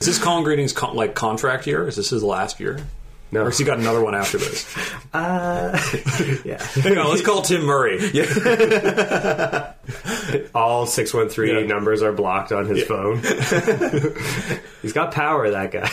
Is 0.00 0.06
this 0.06 0.18
Colin 0.22 0.44
Greening's 0.44 0.72
con- 0.74 0.94
like 0.94 1.14
contract 1.14 1.66
year? 1.66 1.88
Is 1.88 1.96
this 1.96 2.10
his 2.10 2.22
last 2.22 2.60
year? 2.60 2.78
No. 3.36 3.42
Or 3.42 3.44
has 3.46 3.58
he 3.58 3.64
got 3.64 3.78
another 3.78 4.02
one 4.02 4.14
after 4.14 4.38
this? 4.38 4.66
Uh, 5.16 5.72
yeah. 6.44 6.62
Hang 6.82 6.98
on, 6.98 7.08
let's 7.08 7.22
call 7.22 7.40
Tim 7.40 7.62
Murray. 7.64 7.96
All 10.54 10.86
613 10.86 11.54
Yeah. 11.60 11.66
numbers 11.66 12.02
are 12.02 12.12
blocked 12.12 12.52
on 12.52 12.66
his 12.66 12.84
phone. 12.84 13.22
He's 14.82 14.92
got 14.92 15.12
power, 15.12 15.50
that 15.50 15.70
guy. 15.72 15.88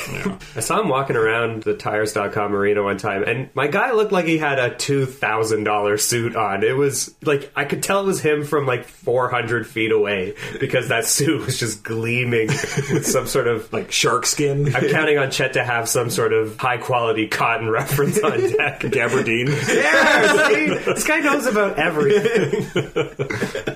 I 0.58 0.60
saw 0.60 0.82
him 0.82 0.90
walking 0.90 1.16
around 1.16 1.64
the 1.64 1.74
tires.com 1.76 2.54
arena 2.54 2.84
one 2.84 2.98
time, 2.98 3.24
and 3.24 3.50
my 3.54 3.68
guy 3.68 3.92
looked 3.94 4.12
like 4.12 4.26
he 4.26 4.38
had 4.38 4.60
a 4.60 4.72
$2,000 4.72 6.00
suit 6.02 6.36
on. 6.36 6.64
It 6.64 6.76
was 6.76 7.16
like, 7.24 7.50
I 7.56 7.64
could 7.66 7.82
tell 7.82 8.02
it 8.02 8.06
was 8.06 8.20
him 8.22 8.44
from 8.44 8.66
like 8.66 8.84
400 8.86 9.66
feet 9.66 9.92
away 9.94 10.36
because 10.60 10.90
that 10.90 11.06
suit 11.06 11.46
was 11.46 11.58
just 11.60 11.84
gleaming 11.84 12.48
with 12.48 13.06
some 13.06 13.28
sort 13.28 13.48
of. 13.48 13.72
Like 13.72 13.92
shark 13.92 14.26
skin. 14.26 14.76
I'm 14.76 14.90
counting 14.90 15.18
on 15.18 15.32
Chet 15.32 15.54
to 15.54 15.64
have 15.64 15.88
some 15.88 16.10
sort 16.10 16.34
of 16.34 16.58
high 16.58 16.78
quality 16.78 17.28
cotton 17.34 17.70
reference 17.70 18.22
on 18.24 18.40
deck. 18.58 18.80
Gabardine. 18.82 19.50
Yeah, 19.68 20.48
see? 20.48 20.68
this 20.92 21.04
guy 21.06 21.20
knows 21.20 21.46
about 21.46 21.78
everything. 21.78 22.66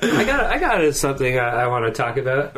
I 0.01 0.23
got, 0.23 0.45
I 0.45 0.59
got 0.59 0.95
something 0.95 1.37
I, 1.37 1.63
I 1.63 1.67
want 1.67 1.85
to 1.85 1.91
talk 1.91 2.17
about. 2.17 2.55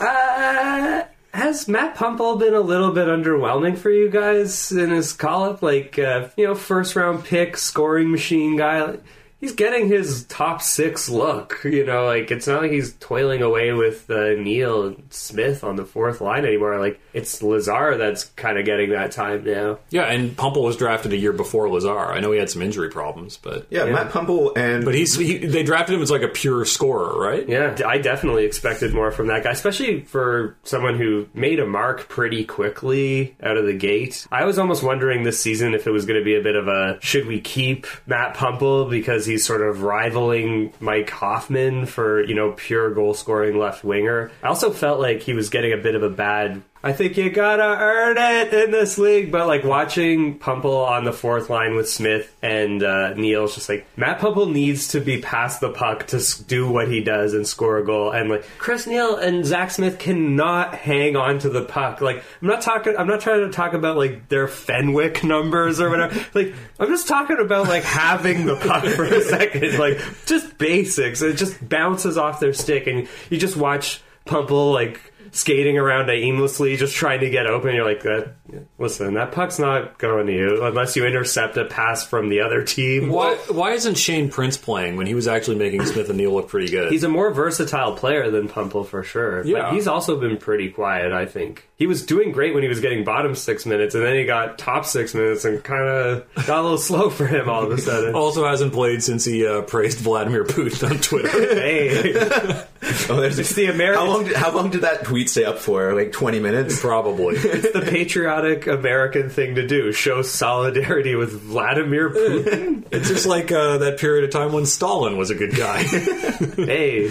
Uh, 0.00 1.04
has 1.32 1.66
Matt 1.66 1.96
Puempel 1.96 2.36
been 2.36 2.54
a 2.54 2.60
little 2.60 2.92
bit 2.92 3.08
underwhelming 3.08 3.76
for 3.76 3.90
you 3.90 4.08
guys 4.08 4.70
in 4.70 4.90
his 4.90 5.12
call 5.12 5.44
up? 5.44 5.62
Like, 5.62 5.98
uh, 5.98 6.28
you 6.36 6.46
know, 6.46 6.54
first 6.54 6.94
round 6.94 7.24
pick, 7.24 7.56
scoring 7.56 8.10
machine 8.10 8.56
guy. 8.56 8.98
He's 9.40 9.52
getting 9.54 9.88
his 9.88 10.24
top 10.24 10.62
six 10.62 11.08
look. 11.08 11.60
You 11.64 11.84
know, 11.84 12.06
like 12.06 12.30
it's 12.30 12.46
not 12.46 12.62
like 12.62 12.70
he's 12.70 12.94
toiling 12.94 13.42
away 13.42 13.72
with 13.72 14.08
uh, 14.08 14.34
Neil 14.34 14.86
and 14.86 15.02
Smith 15.10 15.64
on 15.64 15.76
the 15.76 15.84
fourth 15.84 16.20
line 16.20 16.44
anymore. 16.44 16.78
Like 16.78 17.00
it's 17.12 17.42
Lazar 17.42 17.96
that's 17.98 18.24
kind 18.24 18.58
of 18.58 18.64
getting 18.64 18.90
that 18.90 19.10
time 19.12 19.44
now. 19.44 19.78
Yeah, 19.90 20.04
and 20.04 20.36
Puempel 20.36 20.62
was 20.62 20.76
drafted 20.76 21.12
a 21.12 21.16
year 21.16 21.32
before 21.32 21.68
Lazar. 21.68 21.98
I 22.12 22.20
know 22.20 22.32
he 22.32 22.38
had 22.38 22.48
some 22.48 22.62
injury 22.62 22.88
problems, 22.90 23.36
but 23.36 23.66
Yeah, 23.70 23.84
Matt 23.86 24.10
Puempel 24.10 24.52
and 24.56 24.84
but 24.84 24.94
he's 24.94 25.16
he, 25.16 25.38
they 25.38 25.62
drafted 25.62 25.96
him 25.96 26.02
as 26.02 26.10
like 26.10 26.22
a 26.22 26.28
pure 26.28 26.64
scorer, 26.64 27.18
right? 27.18 27.46
Yeah, 27.48 27.76
I 27.86 27.98
definitely 27.98 28.44
expected 28.44 28.94
more 28.94 29.10
from 29.10 29.26
that 29.26 29.42
guy, 29.44 29.50
especially 29.50 30.02
for 30.02 30.56
someone 30.62 30.96
who 30.96 31.28
made 31.34 31.60
a 31.60 31.66
mark 31.66 32.08
pretty 32.08 32.44
quickly 32.44 33.36
out 33.42 33.56
of 33.56 33.66
the 33.66 33.74
gate. 33.74 34.26
I 34.32 34.44
was 34.44 34.58
almost 34.58 34.82
wondering 34.82 35.22
this 35.22 35.40
season 35.40 35.74
if 35.74 35.86
it 35.86 35.90
was 35.90 36.06
going 36.06 36.18
to 36.18 36.24
be 36.24 36.36
a 36.36 36.42
bit 36.42 36.56
of 36.56 36.68
a 36.68 36.98
should 37.02 37.26
we 37.26 37.40
keep 37.40 37.86
Matt 38.06 38.34
Puempel 38.34 38.88
because 38.88 39.26
he's 39.34 39.44
sort 39.44 39.62
of 39.62 39.82
rivaling 39.82 40.72
Mike 40.78 41.10
Hoffman 41.10 41.86
for, 41.86 42.22
you 42.24 42.36
know, 42.36 42.52
pure 42.52 42.94
goal 42.94 43.14
scoring 43.14 43.58
left 43.58 43.82
winger. 43.82 44.30
I 44.44 44.46
also 44.46 44.70
felt 44.70 45.00
like 45.00 45.22
he 45.22 45.32
was 45.32 45.50
getting 45.50 45.72
a 45.72 45.76
bit 45.76 45.96
of 45.96 46.04
a 46.04 46.08
bad 46.08 46.62
I 46.84 46.92
think 46.92 47.16
you 47.16 47.30
gotta 47.30 47.62
earn 47.62 48.18
it 48.18 48.52
in 48.52 48.70
this 48.70 48.98
league. 48.98 49.32
But 49.32 49.46
like 49.46 49.64
watching 49.64 50.38
Puempel 50.38 50.84
on 50.84 51.04
the 51.04 51.14
fourth 51.14 51.48
line 51.48 51.76
with 51.76 51.88
Smith 51.88 52.30
and 52.42 52.82
uh, 52.82 53.14
Neil's 53.14 53.54
just 53.54 53.70
like 53.70 53.86
Matt 53.96 54.20
Puempel 54.20 54.50
needs 54.50 54.88
to 54.88 55.00
be 55.00 55.18
past 55.22 55.62
the 55.62 55.70
puck 55.70 56.06
to 56.08 56.22
do 56.44 56.70
what 56.70 56.88
he 56.88 57.02
does 57.02 57.32
and 57.32 57.46
score 57.46 57.78
a 57.78 57.84
goal. 57.86 58.10
And 58.10 58.28
like 58.28 58.44
Chris 58.58 58.86
Neil 58.86 59.16
and 59.16 59.46
Zack 59.46 59.70
Smith 59.70 59.98
cannot 59.98 60.74
hang 60.74 61.16
on 61.16 61.38
to 61.38 61.48
the 61.48 61.64
puck. 61.64 62.02
Like 62.02 62.22
I'm 62.42 62.48
not 62.48 62.60
talking. 62.60 62.94
I'm 62.98 63.06
not 63.06 63.22
trying 63.22 63.40
to 63.46 63.50
talk 63.50 63.72
about 63.72 63.96
like 63.96 64.28
their 64.28 64.46
Fenwick 64.46 65.24
numbers 65.24 65.80
or 65.80 65.88
whatever. 65.88 66.22
like 66.34 66.54
I'm 66.78 66.88
just 66.88 67.08
talking 67.08 67.38
about 67.40 67.66
like 67.66 67.84
having 67.84 68.44
the 68.44 68.56
puck 68.56 68.84
for 68.84 69.04
a 69.04 69.22
second. 69.22 69.78
Like 69.78 70.00
just 70.26 70.58
basics. 70.58 71.22
It 71.22 71.38
just 71.38 71.66
bounces 71.66 72.18
off 72.18 72.40
their 72.40 72.52
stick, 72.52 72.86
and 72.86 73.08
you 73.30 73.38
just 73.38 73.56
watch 73.56 74.02
Puempel 74.26 74.70
like 74.70 75.13
skating 75.34 75.76
around 75.76 76.08
aimlessly, 76.08 76.76
just 76.76 76.94
trying 76.94 77.20
to 77.20 77.28
get 77.28 77.46
open. 77.46 77.74
You're 77.74 77.84
like, 77.84 78.02
that. 78.02 78.34
Listen, 78.78 79.14
that 79.14 79.32
puck's 79.32 79.58
not 79.58 79.98
going 79.98 80.26
to 80.28 80.32
you 80.32 80.64
unless 80.64 80.96
you 80.96 81.04
intercept 81.04 81.56
a 81.56 81.64
pass 81.64 82.06
from 82.06 82.28
the 82.28 82.40
other 82.40 82.62
team. 82.62 83.08
Why 83.08 83.34
why 83.48 83.72
isn't 83.72 83.96
Shane 83.96 84.30
Prince 84.30 84.56
playing 84.56 84.96
when 84.96 85.06
he 85.06 85.14
was 85.14 85.26
actually 85.26 85.56
making 85.56 85.84
Smith 85.86 86.08
and 86.08 86.18
Neil 86.18 86.32
look 86.32 86.48
pretty 86.48 86.70
good? 86.70 86.92
He's 86.92 87.02
a 87.04 87.08
more 87.08 87.32
versatile 87.32 87.96
player 87.96 88.30
than 88.30 88.48
Puempel 88.48 88.84
for 88.84 89.02
sure. 89.02 89.44
Yeah. 89.44 89.62
But 89.62 89.74
he's 89.74 89.88
also 89.88 90.20
been 90.20 90.36
pretty 90.36 90.70
quiet, 90.70 91.12
I 91.12 91.26
think. 91.26 91.68
He 91.76 91.86
was 91.88 92.06
doing 92.06 92.30
great 92.30 92.54
when 92.54 92.62
he 92.62 92.68
was 92.68 92.80
getting 92.80 93.02
bottom 93.02 93.34
six 93.34 93.66
minutes, 93.66 93.96
and 93.96 94.04
then 94.04 94.14
he 94.14 94.24
got 94.24 94.58
top 94.58 94.86
six 94.86 95.14
minutes 95.14 95.44
and 95.44 95.62
kind 95.64 95.88
of 95.88 96.46
got 96.46 96.60
a 96.60 96.62
little 96.62 96.78
slow 96.78 97.10
for 97.10 97.26
him 97.26 97.48
all 97.48 97.64
of 97.64 97.72
a 97.72 97.78
sudden. 97.78 98.14
also 98.14 98.46
hasn't 98.46 98.72
played 98.72 99.02
since 99.02 99.24
he 99.24 99.44
uh, 99.44 99.62
praised 99.62 99.98
Vladimir 99.98 100.44
Putin 100.44 100.90
on 100.90 100.98
Twitter. 100.98 101.24
Hey, 101.64 102.12
oh, 103.08 103.20
there's 103.20 103.38
it's 103.38 103.54
the 103.54 103.66
American. 103.66 104.04
how 104.06 104.12
long? 104.12 104.24
Did, 104.24 104.36
how 104.36 104.54
long 104.54 104.70
did 104.70 104.82
that 104.82 105.04
tweet 105.04 105.30
stay 105.30 105.44
up 105.44 105.58
for? 105.58 105.94
Like 105.94 106.12
20 106.12 106.38
minutes. 106.40 106.80
Probably. 106.80 107.36
It's 107.54 107.72
the 107.72 107.82
patriotic 107.82 108.66
American 108.66 109.30
thing 109.30 109.54
to 109.54 109.66
do. 109.66 109.92
Show 109.92 110.22
solidarity 110.22 111.14
with 111.14 111.32
Vladimir 111.32 112.10
Putin. 112.14 112.84
It's 112.90 113.08
just 113.08 113.26
like 113.26 113.50
uh, 113.52 113.78
that 113.78 113.98
period 113.98 114.24
of 114.24 114.30
time 114.30 114.52
when 114.52 114.66
Stalin 114.66 115.16
was 115.16 115.30
a 115.30 115.34
good 115.34 115.54
guy. 115.56 115.82
hey, 115.84 117.10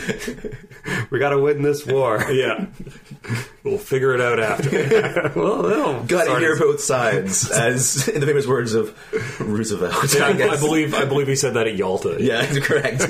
we 1.09 1.19
got 1.19 1.29
to 1.29 1.39
win 1.39 1.61
this 1.61 1.85
war. 1.85 2.23
yeah. 2.31 2.65
We'll 3.63 3.77
figure 3.77 4.13
it 4.13 4.19
out 4.21 4.39
after. 4.39 5.31
well, 5.39 5.65
it'll 5.65 6.03
Got 6.03 6.23
to 6.23 6.29
sort 6.31 6.41
hear 6.41 6.57
both 6.59 6.81
sides, 6.81 7.49
as 7.49 8.09
in 8.09 8.19
the 8.19 8.27
famous 8.27 8.45
words 8.45 8.73
of 8.73 8.93
Roosevelt. 9.39 10.13
Yeah, 10.13 10.25
I 10.25 10.29
I, 10.53 10.57
believe 10.59 10.93
I 10.93 11.05
believe 11.05 11.27
he 11.27 11.35
said 11.37 11.53
that 11.53 11.67
at 11.67 11.75
Yalta. 11.77 12.17
Yeah, 12.19 12.45
correct. 12.59 13.07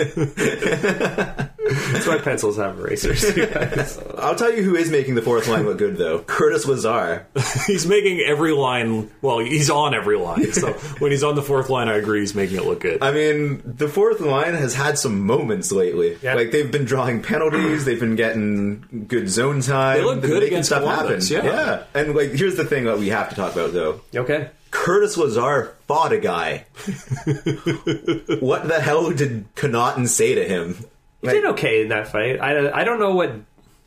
That's 2.06 2.18
why 2.18 2.24
pencils 2.24 2.58
have 2.58 2.80
erasers. 2.80 3.36
you 3.36 3.46
guys. 3.48 4.00
I'll 4.18 4.36
tell 4.36 4.54
you 4.54 4.64
who 4.64 4.76
is 4.76 4.90
making 4.90 5.16
the 5.16 5.22
fourth 5.22 5.48
line 5.48 5.66
look 5.66 5.78
good, 5.78 5.98
though. 5.98 6.20
Curtis 6.20 6.66
Lazar. 6.66 7.26
He's 7.68 7.86
making 7.86 8.20
every 8.20 8.52
line. 8.52 9.12
Well, 9.22 9.40
he's 9.40 9.70
on 9.70 9.94
every 9.94 10.18
line. 10.18 10.52
So 10.54 10.74
when 11.00 11.12
he's 11.12 11.24
on 11.24 11.36
the 11.36 11.42
fourth 11.42 11.70
line, 11.70 11.88
I 11.88 11.96
agree 11.96 12.20
he's 12.22 12.36
making 12.36 12.58
it 12.58 12.66
look 12.66 12.82
good. 12.82 13.02
I 13.02 13.12
mean, 13.12 13.62
the 13.66 13.88
fourth 13.88 14.20
line 14.20 14.54
has 14.54 14.74
had 14.76 14.98
some 14.98 15.22
moments 15.26 15.72
lately. 15.72 16.18
Yeah. 16.22 16.36
Like 16.36 16.52
they've 16.52 16.72
been 16.72 16.86
drawing 16.86 17.22
penalties, 17.22 17.86
they've 17.86 18.00
been 18.00 18.16
getting 18.16 19.06
good 19.08 19.30
zone 19.30 19.62
time. 19.62 19.98
They 19.98 20.04
look 20.04 20.22
they've 20.22 20.30
good 20.30 20.40
making 20.42 20.48
against 20.50 20.70
stuff 20.70 20.84
Columbus, 20.84 21.30
happen. 21.30 21.46
yeah. 21.50 21.84
And 21.94 22.16
like, 22.16 22.32
here's 22.32 22.56
the 22.56 22.66
thing 22.66 22.86
that 22.86 22.98
we 23.00 23.10
have 23.10 23.30
to 23.30 23.36
talk 23.36 23.54
about, 23.54 23.74
though. 23.74 24.02
okay. 24.16 24.50
Curtis 24.72 25.18
Lazar 25.18 25.76
fought 25.88 26.12
a 26.14 26.18
guy. 26.18 26.66
what 28.40 28.68
the 28.68 28.80
hell 28.82 29.12
did 29.12 29.54
Connauton 29.56 30.08
say 30.08 30.34
to 30.36 30.44
him? 30.44 30.84
He 31.24 31.30
did 31.30 31.46
okay 31.52 31.82
in 31.82 31.90
that 31.90 32.08
fight. 32.08 32.40
I, 32.42 32.82
I 32.82 32.84
don't 32.84 33.00
know 33.00 33.16
what 33.16 33.34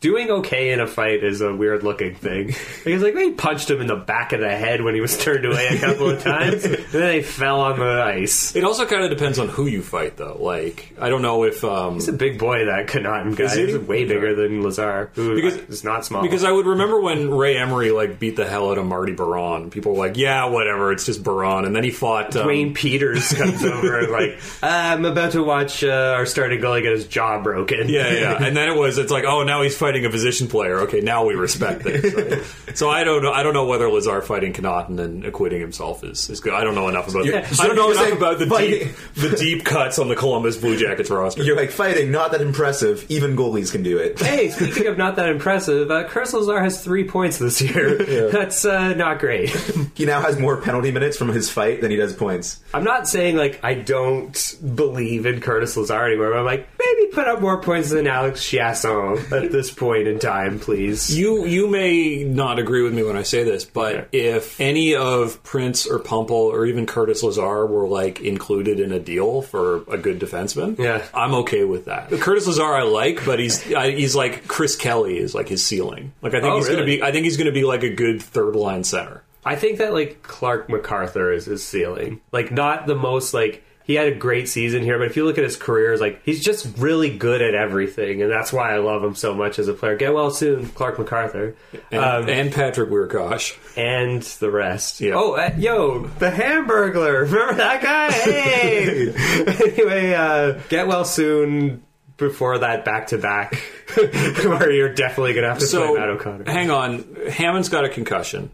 doing 0.00 0.30
okay 0.30 0.70
in 0.72 0.80
a 0.80 0.86
fight 0.86 1.24
is 1.24 1.40
a 1.40 1.54
weird 1.54 1.82
looking 1.82 2.14
thing. 2.14 2.54
Because 2.86 3.02
like 3.02 3.14
they 3.14 3.32
punched 3.32 3.68
him 3.68 3.80
in 3.80 3.88
the 3.88 3.96
back 3.96 4.32
of 4.32 4.38
the 4.38 4.48
head 4.48 4.80
when 4.80 4.94
he 4.94 5.00
was 5.00 5.18
turned 5.18 5.44
away 5.44 5.66
a 5.66 5.78
couple 5.80 6.08
of 6.10 6.22
times, 6.22 6.64
and 6.64 6.74
then 6.76 7.00
they 7.02 7.22
fell 7.22 7.60
on 7.60 7.80
the 7.80 7.84
ice. 8.02 8.54
it 8.54 8.62
also 8.62 8.86
kind 8.86 9.02
of 9.02 9.10
depends 9.10 9.40
on 9.40 9.48
who 9.48 9.66
you 9.66 9.82
fight, 9.82 10.16
though. 10.16 10.36
Like 10.40 10.92
I 11.00 11.08
don't 11.08 11.22
know 11.22 11.42
if 11.42 11.64
um, 11.64 11.94
He's 11.94 12.06
a 12.06 12.12
big 12.12 12.38
boy, 12.38 12.66
that 12.66 12.86
Connauton 12.86 13.34
guy. 13.34 13.44
Is 13.46 13.54
he? 13.54 13.66
He's 13.66 13.78
way 13.78 14.04
bigger 14.04 14.36
than 14.36 14.62
Lazar, 14.62 15.10
who 15.14 15.34
Because- 15.34 15.56
is 15.68 15.82
not 15.82 16.04
small. 16.04 16.22
Because 16.22 16.44
I 16.44 16.52
would 16.52 16.66
remember 16.66 17.00
when 17.00 17.28
Ray 17.34 17.56
Emery 17.56 17.90
like 17.90 18.20
beat 18.20 18.36
the 18.36 18.46
hell 18.46 18.70
out 18.70 18.78
of 18.78 18.86
Marty 18.86 19.12
Biron. 19.14 19.70
People 19.70 19.92
were 19.94 20.06
like, 20.06 20.16
"Yeah, 20.16 20.44
whatever, 20.44 20.92
it's 20.92 21.06
just 21.06 21.24
Biron." 21.24 21.64
And 21.64 21.74
then 21.74 21.82
he 21.82 21.90
fought 21.90 22.36
um, 22.36 22.46
Dwayne 22.46 22.72
Peters 22.74 23.32
comes 23.32 23.64
over 23.64 23.98
and 23.98 24.12
like, 24.12 24.38
I'm 24.62 25.04
about 25.06 25.32
to 25.32 25.42
watch 25.42 25.82
uh, 25.82 26.14
our 26.16 26.26
starting 26.26 26.60
goalie 26.60 26.82
get 26.82 26.92
his 26.92 27.08
jaw 27.08 27.42
broken. 27.42 27.88
Yeah, 27.88 28.12
yeah. 28.12 28.44
And 28.44 28.56
then 28.56 28.68
it 28.70 28.76
was, 28.78 28.98
it's 28.98 29.10
like, 29.10 29.24
oh, 29.24 29.42
now 29.42 29.62
he's 29.62 29.76
fighting 29.86 30.04
a 30.04 30.10
position 30.10 30.48
player. 30.48 30.80
Okay, 30.80 31.00
now 31.00 31.24
we 31.24 31.34
respect 31.34 31.84
this. 31.84 32.12
right? 32.14 32.42
So 32.76 32.90
I 32.90 33.04
don't 33.04 33.22
know. 33.22 33.32
I 33.32 33.42
don't 33.42 33.54
know 33.54 33.64
whether 33.64 33.88
Lazar 33.88 34.20
fighting 34.20 34.52
Connauton 34.52 34.98
and 35.00 35.24
acquitting 35.24 35.60
himself 35.60 36.04
is, 36.04 36.28
is 36.28 36.40
good. 36.40 36.52
I 36.52 36.62
don't 36.62 36.74
know 36.74 36.88
enough 36.88 37.08
about. 37.08 37.24
You're- 37.24 37.38
I 37.38 37.66
don't 37.66 37.74
know 37.76 37.84
you're 37.88 37.92
enough 37.92 38.04
saying 38.04 38.16
about 38.18 38.38
the 38.38 38.46
fighting- 38.46 38.88
deep, 38.88 38.96
the 39.14 39.36
deep 39.36 39.64
cuts 39.64 39.98
on 39.98 40.08
the 40.08 40.16
Columbus 40.16 40.58
Blue 40.58 40.76
Jackets 40.76 41.08
roster. 41.08 41.42
You're 41.42 41.56
like 41.56 41.70
fighting, 41.70 42.10
not 42.10 42.32
that 42.32 42.42
impressive. 42.42 43.06
Even 43.08 43.34
goalies 43.34 43.72
can 43.72 43.82
do 43.82 43.96
it. 43.98 44.20
Hey, 44.26 44.50
speaking 44.50 44.88
of 44.88 44.98
not 44.98 45.16
that 45.16 45.28
impressive, 45.30 45.90
uh, 45.90 46.04
Chris 46.08 46.34
Lazar 46.34 46.60
has 46.60 46.82
three 46.84 47.04
points 47.08 47.38
this 47.38 47.62
year. 47.62 47.96
That's 48.30 48.64
uh, 48.66 48.92
not 48.94 49.20
great. 49.20 49.50
He 49.96 50.04
now 50.04 50.20
has 50.20 50.38
more 50.38 50.60
penalty 50.60 50.90
minutes 50.90 51.16
from 51.16 51.28
his 51.28 51.48
fight 51.50 51.80
than 51.80 51.90
he 51.90 51.96
does 51.96 52.12
points. 52.12 52.60
I'm 52.74 52.84
not 52.84 53.08
saying 53.08 53.36
like 53.36 53.60
I 53.64 53.72
don't 53.72 54.54
believe 54.74 55.24
in 55.24 55.40
Curtis 55.40 55.74
Lazar 55.78 56.04
anymore. 56.04 56.30
But 56.32 56.38
I'm 56.40 56.44
like 56.44 56.68
maybe 56.78 57.10
put 57.12 57.26
up 57.26 57.40
more 57.40 57.62
points 57.62 57.88
than 57.88 58.06
Alex 58.06 58.40
Chiasson 58.42 59.32
at 59.32 59.50
this 59.50 59.70
point 59.76 60.08
in 60.08 60.18
time, 60.18 60.58
please. 60.58 61.16
You 61.16 61.46
you 61.46 61.68
may 61.68 62.24
not 62.24 62.58
agree 62.58 62.82
with 62.82 62.94
me 62.94 63.02
when 63.02 63.16
I 63.16 63.22
say 63.22 63.44
this, 63.44 63.64
but 63.64 63.94
Okay. 63.94 64.06
if 64.30 64.60
any 64.60 64.94
of 64.94 65.42
Prince 65.42 65.86
or 65.86 65.98
Puempel 65.98 66.36
or 66.36 66.66
even 66.66 66.86
Curtis 66.86 67.22
Lazar 67.22 67.66
were 67.66 67.86
like 67.86 68.20
included 68.20 68.80
in 68.80 68.92
a 68.92 68.98
deal 68.98 69.42
for 69.42 69.82
a 69.88 69.98
good 69.98 70.18
defenseman, 70.18 70.78
Yeah. 70.78 71.04
I'm 71.14 71.34
okay 71.34 71.64
with 71.64 71.84
that. 71.86 72.10
Curtis 72.10 72.46
Lazar 72.46 72.64
I 72.74 72.82
like, 72.82 73.24
but 73.24 73.38
he's 73.38 73.72
I, 73.72 73.90
he's 73.92 74.14
like 74.16 74.48
Chris 74.48 74.76
Kelly 74.76 75.18
is 75.18 75.34
like 75.34 75.48
his 75.48 75.64
ceiling. 75.64 76.12
Like 76.22 76.34
I 76.34 76.40
think 76.40 76.52
Oh, 76.52 76.56
he's 76.56 76.66
going 76.66 76.78
to 76.80 76.84
be 76.84 77.02
I 77.02 77.12
think 77.12 77.24
he's 77.24 77.36
to 77.36 77.52
be 77.52 77.64
like 77.64 77.82
a 77.82 77.90
good 77.90 78.22
third 78.22 78.56
line 78.56 78.84
center. 78.84 79.22
I 79.44 79.54
think 79.54 79.78
that 79.78 79.92
like 79.92 80.22
Clarke 80.22 80.68
MacArthur 80.68 81.32
is 81.32 81.44
his 81.44 81.62
ceiling. 81.62 82.20
Like 82.32 82.50
not 82.50 82.86
the 82.86 82.96
most 82.96 83.32
like 83.32 83.62
he 83.86 83.94
had 83.94 84.08
a 84.08 84.14
great 84.14 84.48
season 84.48 84.82
here, 84.82 84.98
but 84.98 85.06
if 85.06 85.16
you 85.16 85.24
look 85.24 85.38
at 85.38 85.44
his 85.44 85.56
career, 85.56 85.92
it's 85.92 86.00
like 86.02 86.20
he's 86.24 86.42
just 86.42 86.76
really 86.78 87.16
good 87.16 87.40
at 87.40 87.54
everything, 87.54 88.20
and 88.22 88.30
that's 88.30 88.52
why 88.52 88.74
I 88.74 88.78
love 88.78 89.02
him 89.04 89.14
so 89.14 89.32
much 89.34 89.58
as 89.58 89.68
a 89.68 89.74
player. 89.74 89.96
Get 89.96 90.12
well 90.12 90.30
soon, 90.30 90.66
Clarke 90.70 90.98
MacArthur, 90.98 91.54
And, 91.92 92.04
um, 92.04 92.28
and 92.28 92.52
Patrick 92.52 92.90
Wiercioch. 92.90 93.56
and 93.76 94.22
the 94.22 94.50
rest. 94.50 95.00
Yeah. 95.00 95.12
Oh, 95.14 95.32
uh, 95.34 95.50
yo, 95.56 96.06
the 96.06 96.30
Hamburglar. 96.30 97.22
Remember 97.30 97.54
that 97.54 97.82
guy? 97.82 98.10
Hey. 98.12 99.12
anyway, 99.46 100.12
uh, 100.14 100.58
get 100.68 100.86
well 100.86 101.04
soon. 101.04 101.82
Before 102.18 102.56
that, 102.60 102.86
back 102.86 103.08
to 103.08 103.18
back, 103.18 103.56
where 103.94 104.72
you're 104.72 104.94
definitely 104.94 105.34
gonna 105.34 105.48
have 105.50 105.58
to 105.58 105.66
So 105.66 105.88
play 105.92 106.00
Matt 106.00 106.08
O'Connor. 106.08 106.44
hang 106.50 106.70
on, 106.70 107.04
Hammond's 107.30 107.68
got 107.68 107.84
a 107.84 107.90
concussion. 107.90 108.50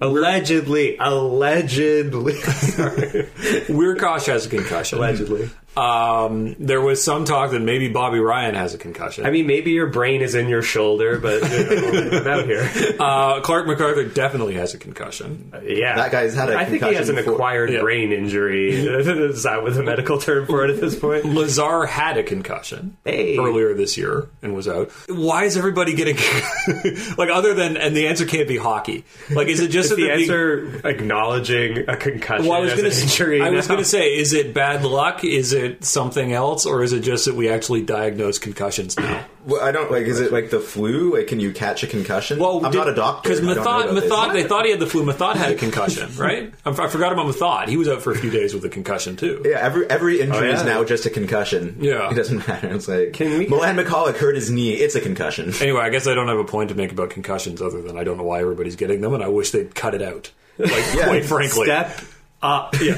Allegedly, 0.00 0.96
allegedly, 0.98 2.34
Sorry. 2.34 3.28
Wiercioch 3.68 4.26
has 4.26 4.46
a 4.46 4.48
concussion. 4.48 4.98
allegedly. 4.98 5.50
Um, 5.76 6.56
there 6.58 6.80
was 6.80 7.04
some 7.04 7.24
talk 7.24 7.52
that 7.52 7.60
maybe 7.60 7.88
Bobby 7.88 8.18
Ryan 8.18 8.56
has 8.56 8.74
a 8.74 8.78
concussion. 8.78 9.24
I 9.26 9.30
mean, 9.30 9.46
maybe 9.46 9.70
your 9.70 9.86
brain 9.86 10.22
is 10.22 10.34
in 10.34 10.48
your 10.48 10.62
shoulder, 10.62 11.18
but 11.20 11.40
you 11.42 12.08
know, 12.10 12.18
I'm 12.18 12.26
out 12.40 12.46
here. 12.46 12.96
uh, 12.98 13.40
Clarke 13.42 13.68
MacArthur 13.68 14.04
definitely 14.06 14.54
has 14.54 14.74
a 14.74 14.78
concussion. 14.78 15.52
Yeah, 15.64 15.94
That 15.94 16.10
guy's 16.10 16.34
had 16.34 16.50
a 16.50 16.58
I 16.58 16.64
think 16.64 16.82
he 16.82 16.94
has 16.94 17.08
an 17.10 17.14
before. 17.16 17.34
acquired 17.34 17.70
Yeah. 17.70 17.80
brain 17.82 18.10
injury. 18.12 18.70
is 18.74 19.44
that 19.44 19.62
what 19.62 19.74
the 19.74 19.84
medical 19.84 20.18
term 20.18 20.46
for 20.46 20.64
it 20.64 20.70
at 20.70 20.80
this 20.80 20.98
point? 20.98 21.24
Lazar 21.26 21.86
had 21.86 22.16
a 22.18 22.24
concussion 22.24 22.96
Hey. 23.04 23.38
earlier 23.38 23.72
this 23.74 23.96
year 23.96 24.28
and 24.42 24.56
was 24.56 24.66
out. 24.66 24.90
Why 25.08 25.44
is 25.44 25.56
everybody 25.56 25.94
getting 25.94 26.16
like 27.18 27.30
other 27.30 27.54
than 27.54 27.76
and 27.76 27.94
the 27.96 28.08
answer 28.08 28.26
can't 28.26 28.48
be 28.48 28.56
hockey? 28.56 29.04
Like 29.30 29.46
is 29.46 29.60
it 29.60 29.68
just 29.68 29.87
Is 29.92 29.96
that 29.96 29.96
the 29.96 30.10
answer 30.12 30.80
acknowledging 30.86 31.88
a 31.88 31.96
concussion 31.96 32.46
Well, 32.46 32.58
I 32.58 32.60
was 32.60 32.72
as 32.72 32.80
going 32.80 32.92
an 32.92 33.02
injury? 33.02 33.38
to. 33.38 33.44
I 33.44 33.50
was 33.50 33.66
going 33.66 33.78
to 33.78 33.84
say, 33.84 34.16
is 34.16 34.32
it 34.32 34.54
bad 34.54 34.84
luck? 34.84 35.24
Is 35.24 35.52
it 35.52 35.84
something 35.84 36.32
else, 36.32 36.66
or 36.66 36.82
is 36.82 36.92
it 36.92 37.00
just 37.00 37.24
that 37.24 37.34
we 37.34 37.48
actually 37.48 37.82
diagnose 37.82 38.38
concussions 38.38 38.96
now? 38.98 39.24
Well, 39.46 39.62
I 39.62 39.70
don't 39.72 39.90
like. 39.90 40.06
Is 40.06 40.20
it 40.20 40.32
like 40.32 40.50
the 40.50 40.60
flu? 40.60 41.16
Like, 41.16 41.26
can 41.28 41.40
you 41.40 41.52
catch 41.52 41.82
a 41.82 41.86
concussion? 41.86 42.38
Well, 42.38 42.64
I'm 42.66 42.72
not 42.72 42.88
a 42.88 42.94
doctor. 42.94 43.28
because 43.28 43.40
I 43.46 43.54
don't 43.54 43.64
Methot. 43.64 44.02
Methot, 44.08 44.32
they 44.32 44.44
thought 44.44 44.64
he 44.64 44.70
had 44.72 44.80
the 44.80 44.86
flu. 44.86 45.04
Methot 45.04 45.36
had 45.36 45.52
a 45.52 45.54
concussion, 45.66 46.14
right? 46.16 46.52
I 46.66 46.70
I 46.70 46.88
forgot 46.88 47.12
about 47.12 47.26
Methot. 47.26 47.68
He 47.68 47.76
was 47.76 47.88
out 47.88 48.02
for 48.02 48.12
a 48.12 48.16
few 48.18 48.30
days 48.30 48.52
with 48.52 48.64
a 48.64 48.68
concussion 48.68 49.16
too. 49.16 49.42
Yeah, 49.44 49.58
every 49.58 49.88
every 49.88 50.20
injury 50.20 50.50
Oh, 50.50 50.54
is 50.54 50.64
now 50.64 50.84
just 50.84 51.06
a 51.06 51.10
concussion. 51.10 51.76
Yeah. 51.80 52.08
it 52.12 52.14
doesn't 52.14 52.46
matter. 52.48 52.68
It's 52.74 52.88
like 52.88 53.12
Can 53.14 53.38
we- 53.38 53.46
Milan 53.46 53.76
Michalek 53.76 54.16
hurt 54.16 54.34
his 54.34 54.50
knee. 54.50 54.72
It's 54.74 54.94
a 54.94 55.00
concussion. 55.00 55.52
Anyway, 55.60 55.80
I 55.80 55.90
guess 55.90 56.06
I 56.06 56.14
don't 56.14 56.28
have 56.28 56.38
a 56.38 56.44
point 56.44 56.68
to 56.70 56.74
make 56.74 56.92
about 56.92 57.10
concussions 57.10 57.60
other 57.62 57.80
than 57.82 57.96
I 57.96 58.04
don't 58.04 58.16
know 58.16 58.24
why 58.24 58.40
everybody's 58.40 58.76
getting 58.76 59.00
them, 59.00 59.14
and 59.14 59.22
I 59.22 59.28
wish 59.28 59.50
they'd 59.50 59.74
cut 59.74 59.94
it 59.94 60.02
out. 60.02 60.30
Like, 60.58 60.70
Yeah. 60.94 61.06
quite 61.06 61.24
frankly, 61.24 61.64
Step 61.66 62.00
up. 62.42 62.74
Yeah. 62.80 62.96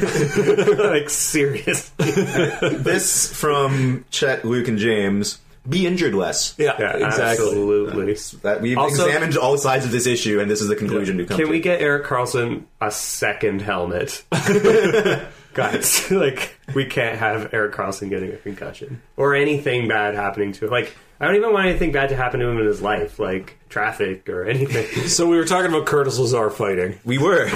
like, 0.78 1.10
serious. 1.10 1.90
this 1.98 3.32
from 3.32 4.04
Chet, 4.10 4.44
Luke, 4.44 4.68
and 4.68 4.78
James. 4.78 5.38
Be 5.68 5.86
injured 5.86 6.14
less. 6.14 6.54
yeah, 6.58 6.74
Yeah, 6.78 7.06
exactly. 7.06 7.46
absolutely. 7.46 8.14
That 8.42 8.60
we've 8.62 8.78
Also- 8.78 9.06
examined 9.06 9.36
all 9.36 9.58
sides 9.58 9.84
of 9.84 9.90
this 9.92 10.06
issue, 10.06 10.40
and 10.40 10.50
this 10.50 10.60
is 10.62 10.68
the 10.68 10.76
conclusion 10.76 11.18
to 11.18 11.24
come 11.26 11.36
Can 11.36 11.46
to. 11.46 11.52
we 11.52 11.60
get 11.60 11.80
Erik 11.82 12.06
Karlsson 12.06 12.62
a 12.80 12.90
second 12.90 13.60
helmet? 13.62 14.22
Guys, 15.52 16.10
like, 16.12 16.56
we 16.74 16.84
can't 16.86 17.18
have 17.18 17.52
Erik 17.52 17.74
Karlsson 17.74 18.08
getting 18.08 18.32
a 18.32 18.36
concussion 18.36 19.02
or 19.16 19.34
anything 19.34 19.88
bad 19.88 20.14
happening 20.14 20.52
to 20.52 20.66
him. 20.66 20.70
Like, 20.70 20.94
I 21.20 21.26
don't 21.26 21.36
even 21.36 21.52
want 21.52 21.66
anything 21.66 21.92
bad 21.92 22.08
to 22.10 22.16
happen 22.16 22.40
to 22.40 22.46
him 22.48 22.58
in 22.58 22.66
his 22.66 22.80
life, 22.80 23.18
like 23.18 23.58
traffic 23.70 24.28
or 24.28 24.44
anything. 24.44 24.86
So 25.08 25.26
we 25.28 25.36
were 25.38 25.44
talking 25.44 25.70
about 25.70 25.86
Curtis 25.86 26.18
Lazar 26.18 26.50
fighting. 26.50 26.98
We 27.04 27.18
were 27.18 27.48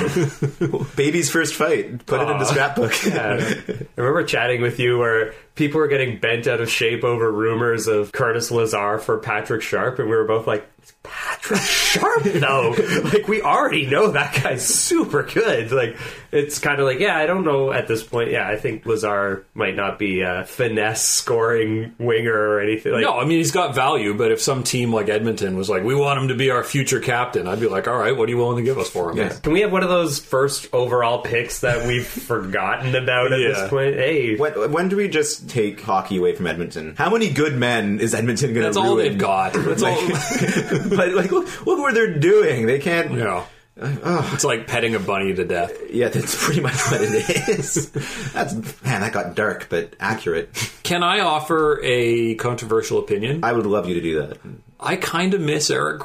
baby's 0.96 1.30
first 1.30 1.54
fight. 1.54 2.04
Put 2.06 2.20
it 2.20 2.28
in 2.30 2.38
the 2.38 2.44
scrapbook. 2.44 2.92
Yeah. 3.04 3.34
I 3.40 4.00
remember 4.00 4.24
chatting 4.24 4.60
with 4.62 4.78
you 4.78 4.98
where 4.98 5.34
people 5.54 5.78
were 5.80 5.88
getting 5.88 6.18
bent 6.18 6.46
out 6.46 6.60
of 6.60 6.70
shape 6.70 7.04
over 7.04 7.30
rumors 7.30 7.86
of 7.86 8.12
Curtis 8.12 8.50
Lazar 8.50 8.98
for 8.98 9.18
Patrick 9.18 9.62
Sharp, 9.62 9.98
and 9.98 10.08
we 10.08 10.16
were 10.16 10.24
both 10.24 10.46
like, 10.48 10.66
"It's 10.82 10.92
Patrick 11.04 11.60
Sharp, 11.60 12.22
though. 12.24 12.74
like, 13.04 13.28
we 13.28 13.40
already 13.42 13.86
know 13.86 14.10
that 14.10 14.42
guy's 14.42 14.66
super 14.66 15.22
good. 15.22 15.70
Like, 15.70 15.96
it's 16.32 16.58
kind 16.58 16.80
of 16.80 16.86
like, 16.86 16.98
yeah, 16.98 17.16
I 17.16 17.26
don't 17.26 17.44
know 17.44 17.72
at 17.72 17.86
this 17.86 18.02
point. 18.02 18.30
Yeah, 18.30 18.48
I 18.48 18.56
think 18.56 18.84
Lazar 18.84 19.44
might 19.54 19.76
not 19.76 19.98
be 19.98 20.22
a 20.22 20.44
finesse 20.44 21.04
scoring 21.04 21.94
winger 21.98 22.32
or 22.36 22.60
anything. 22.60 22.92
Like, 22.92 23.02
No, 23.02 23.18
I 23.18 23.24
mean 23.24 23.38
he's 23.38 23.52
got 23.52 23.74
value, 23.76 24.14
but 24.14 24.32
if 24.32 24.40
some 24.40 24.64
team 24.64 24.92
like 24.92 25.08
Edmonton 25.08 25.56
was 25.56 25.70
like, 25.70 25.84
"We 25.84 25.94
want 26.04 26.20
him 26.20 26.28
to 26.28 26.34
be 26.34 26.50
our 26.50 26.62
future 26.62 27.00
captain," 27.00 27.48
I'd 27.48 27.60
be 27.60 27.66
like, 27.66 27.88
"All 27.88 27.96
right, 27.98 28.16
what 28.16 28.28
are 28.28 28.30
you 28.30 28.38
willing 28.38 28.58
to 28.58 28.62
give 28.62 28.78
us 28.78 28.88
for 28.90 29.10
him?" 29.10 29.16
Yeah. 29.16 29.30
Can 29.42 29.52
we 29.52 29.60
have 29.62 29.72
one 29.72 29.82
of 29.82 29.88
those 29.88 30.18
first 30.18 30.68
overall 30.72 31.18
picks 31.22 31.60
that 31.60 31.86
we've 31.86 32.06
forgotten 32.28 32.94
about 32.94 33.32
at 33.32 33.40
Yeah. 33.40 33.48
this 33.48 33.68
point? 33.70 33.94
Hey, 33.96 34.36
When, 34.36 34.70
when 34.72 34.88
do 34.88 34.96
we 34.96 35.08
just 35.08 35.48
take 35.50 35.80
hockey 35.80 36.18
away 36.18 36.34
from 36.34 36.46
Edmonton? 36.46 36.94
How 36.96 37.10
many 37.10 37.30
good 37.30 37.56
men 37.56 37.98
is 38.00 38.14
Edmonton 38.14 38.50
going 38.54 38.62
to 38.62 38.68
That's 38.68 38.76
ruin? 38.76 38.88
all 38.88 38.96
they've 38.96 39.18
got. 39.18 39.52
That's 39.54 39.82
all. 39.82 39.96
but 40.96 41.12
like, 41.14 41.30
look, 41.32 41.66
look 41.66 41.78
what 41.78 41.94
they're 41.94 42.18
doing. 42.18 42.66
They 42.66 42.78
can't. 42.78 43.12
Yeah. 43.12 43.44
It's 43.76 44.44
like 44.44 44.68
petting 44.68 44.94
a 44.94 45.00
bunny 45.00 45.34
to 45.34 45.44
death. 45.44 45.72
Yeah, 45.90 46.06
that's 46.08 46.44
pretty 46.44 46.60
much 46.60 46.76
what 46.92 47.00
it 47.02 47.48
is. 47.48 47.90
that's 48.32 48.54
man, 48.84 49.00
that 49.00 49.12
got 49.12 49.34
dark, 49.34 49.66
but 49.68 49.94
accurate. 49.98 50.50
Can 50.84 51.02
I 51.02 51.18
offer 51.20 51.80
a 51.82 52.36
controversial 52.36 53.00
opinion? 53.00 53.42
I 53.42 53.52
would 53.52 53.66
love 53.66 53.88
you 53.88 53.94
to 53.94 54.00
do 54.00 54.20
that. 54.20 54.38
I 54.84 54.96
kind 54.96 55.32
of 55.32 55.40
miss 55.40 55.70
Eric 55.70 55.98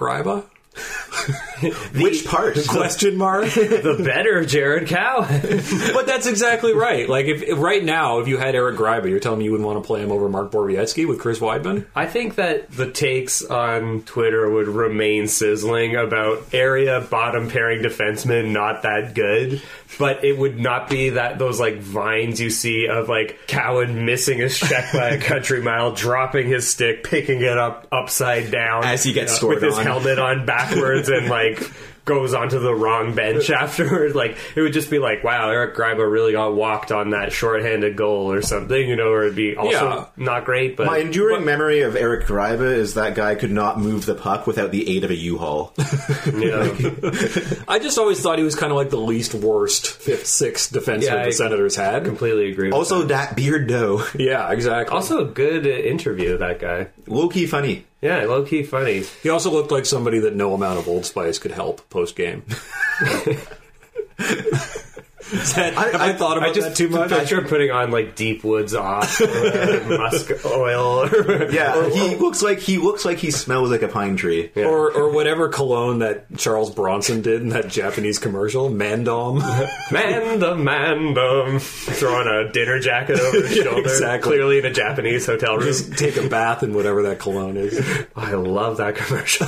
Gryba. 1.59 2.01
Which 2.01 2.25
part? 2.25 2.55
The 2.55 2.63
Question 2.63 3.17
mark. 3.17 3.45
the 3.53 4.01
better 4.03 4.45
Jared 4.45 4.87
Cowen. 4.87 5.27
but 5.93 6.05
that's 6.05 6.27
exactly 6.27 6.73
right. 6.73 7.07
Like 7.09 7.25
if, 7.25 7.43
if 7.43 7.57
right 7.57 7.83
now, 7.83 8.19
if 8.19 8.27
you 8.27 8.37
had 8.37 8.55
Eric 8.55 8.77
Gryba, 8.77 9.09
you're 9.09 9.19
telling 9.19 9.39
me 9.39 9.45
you 9.45 9.51
wouldn't 9.51 9.67
want 9.67 9.81
to 9.81 9.85
play 9.85 10.01
him 10.01 10.11
over 10.11 10.29
Mark 10.29 10.51
Borowiecki 10.51 11.07
with 11.07 11.19
Chris 11.19 11.39
Wideman? 11.39 11.85
I 11.95 12.05
think 12.05 12.35
that 12.35 12.71
the 12.71 12.89
takes 12.91 13.43
on 13.43 14.03
Twitter 14.03 14.49
would 14.49 14.67
remain 14.67 15.27
sizzling 15.27 15.95
about 15.95 16.53
area 16.53 17.01
bottom 17.01 17.49
pairing 17.49 17.83
defensemen 17.83 18.51
not 18.51 18.83
that 18.83 19.13
good, 19.13 19.61
but 19.97 20.23
it 20.23 20.37
would 20.37 20.59
not 20.59 20.89
be 20.89 21.11
that 21.11 21.39
those 21.39 21.59
like 21.59 21.77
vines 21.77 22.39
you 22.39 22.49
see 22.49 22.87
of 22.87 23.09
like 23.09 23.39
Cowen 23.47 24.05
missing 24.05 24.39
his 24.39 24.57
check 24.57 24.93
by 24.93 25.09
a 25.09 25.19
country 25.19 25.61
mile, 25.61 25.93
dropping 25.93 26.47
his 26.47 26.69
stick, 26.69 27.03
picking 27.03 27.41
it 27.41 27.57
up 27.57 27.87
upside 27.91 28.51
down 28.51 28.83
As 28.85 29.03
he 29.03 29.13
gets 29.13 29.33
uh, 29.33 29.35
scored 29.35 29.55
with 29.55 29.63
his 29.63 29.77
helmet 29.77 30.19
on 30.19 30.45
backwards 30.69 31.09
and 31.09 31.27
like 31.29 31.71
goes 32.05 32.33
onto 32.33 32.57
the 32.57 32.73
wrong 32.73 33.13
bench 33.13 33.49
afterwards. 33.51 34.15
Like 34.15 34.35
it 34.55 34.61
would 34.61 34.73
just 34.73 34.89
be 34.89 34.97
like, 34.97 35.23
wow, 35.23 35.49
Eric 35.51 35.75
Gryba 35.75 36.09
really 36.11 36.31
got 36.31 36.55
walked 36.55 36.91
on 36.91 37.11
that 37.11 37.31
shorthanded 37.31 37.95
goal 37.95 38.31
or 38.31 38.41
something, 38.41 38.89
you 38.89 38.95
know, 38.95 39.09
or 39.11 39.23
it'd 39.23 39.35
be 39.35 39.55
also 39.55 39.69
Yeah. 39.71 40.05
not 40.17 40.45
great. 40.45 40.75
But 40.75 40.87
My 40.87 40.97
enduring 40.97 41.45
memory 41.45 41.81
of 41.81 41.95
Eric 41.95 42.25
Gryba 42.25 42.73
is 42.73 42.95
that 42.95 43.13
guy 43.13 43.35
could 43.35 43.51
not 43.51 43.79
move 43.79 44.07
the 44.07 44.15
puck 44.15 44.47
without 44.47 44.71
the 44.71 44.95
aid 44.95 45.03
of 45.03 45.11
a 45.11 45.15
U-Haul. 45.15 45.71
you 46.25 46.49
know, 46.49 47.11
I 47.67 47.77
just 47.79 47.99
always 47.99 48.19
thought 48.21 48.39
he 48.39 48.43
was 48.43 48.55
kind 48.55 48.71
of 48.71 48.77
like 48.77 48.89
the 48.89 48.97
least 48.97 49.35
worst 49.35 49.85
fifth, 49.87 50.25
sixth 50.25 50.71
defenseman 50.73 51.03
Yeah, 51.03 51.15
I- 51.21 51.25
the 51.25 51.31
Senators 51.33 51.75
had. 51.75 52.05
completely 52.05 52.51
agree. 52.51 52.69
With 52.69 52.73
also, 52.75 53.01
that. 53.03 53.07
that 53.09 53.35
beard 53.35 53.67
dough. 53.67 54.03
Yeah, 54.17 54.51
exactly. 54.51 54.95
also 54.95 55.21
a 55.21 55.25
good 55.25 55.67
interview. 55.67 56.37
That 56.39 56.59
guy, 56.59 56.87
Low 57.05 57.29
key 57.29 57.45
funny. 57.45 57.85
Yeah, 58.01 58.23
low 58.25 58.43
key 58.43 58.63
funny. 58.63 59.03
he 59.23 59.29
also 59.29 59.51
looked 59.51 59.71
like 59.71 59.85
somebody 59.85 60.19
that 60.19 60.35
no 60.35 60.53
amount 60.53 60.79
of 60.79 60.87
Old 60.87 61.05
Spice 61.05 61.39
could 61.39 61.51
help 61.51 61.89
post 61.89 62.15
game. 62.15 62.43
have 65.31 65.77
I, 65.77 66.09
I- 66.09 66.13
thought 66.13 66.37
about 66.37 66.49
I 66.49 66.53
just 66.53 66.69
that 66.69 66.75
too 66.77 66.89
much? 66.89 67.09
picture 67.09 67.41
putting 67.41 67.71
on 67.71 67.91
like 67.91 68.15
Deep 68.15 68.43
Woods 68.43 68.73
off, 68.73 69.19
or, 69.21 69.25
uh, 69.27 69.85
musk 69.97 70.31
oil. 70.45 71.05
Or, 71.09 71.51
Yeah, 71.51 71.89
he 71.89 72.15
looks 72.15 72.41
like 72.41 72.59
he 72.59 72.77
looks 72.77 73.05
like 73.05 73.17
he 73.19 73.31
smells 73.31 73.69
like 73.71 73.81
a 73.81 73.87
pine 73.87 74.15
tree. 74.15 74.51
Or, 74.55 74.91
or 74.91 75.11
whatever 75.11 75.49
cologne 75.49 75.99
that 75.99 76.37
Charles 76.37 76.71
Bronson 76.73 77.21
did 77.21 77.41
in 77.41 77.49
that 77.49 77.67
Japanese 77.67 78.19
commercial, 78.19 78.69
Mandom. 78.69 79.39
Mandum, 79.89 80.63
mandum, 80.63 81.59
throwing 81.61 82.27
a 82.27 82.51
dinner 82.51 82.79
jacket 82.79 83.19
over 83.19 83.41
his 83.41 83.55
Yeah, 83.57 83.63
shoulder. 83.63 83.81
exactly. 83.81 84.29
Clearly 84.37 84.59
in 84.59 84.65
a 84.65 84.71
Japanese 84.73 85.25
hotel 85.25 85.55
room. 85.57 85.63
Just 85.67 85.97
take 85.97 86.17
a 86.17 86.27
bath 86.29 86.63
in 86.63 86.73
whatever 86.73 87.03
that 87.03 87.19
cologne 87.19 87.57
is. 87.57 87.79
I 88.15 88.33
love 88.33 88.77
that 88.77 88.95
commercial. 88.95 89.47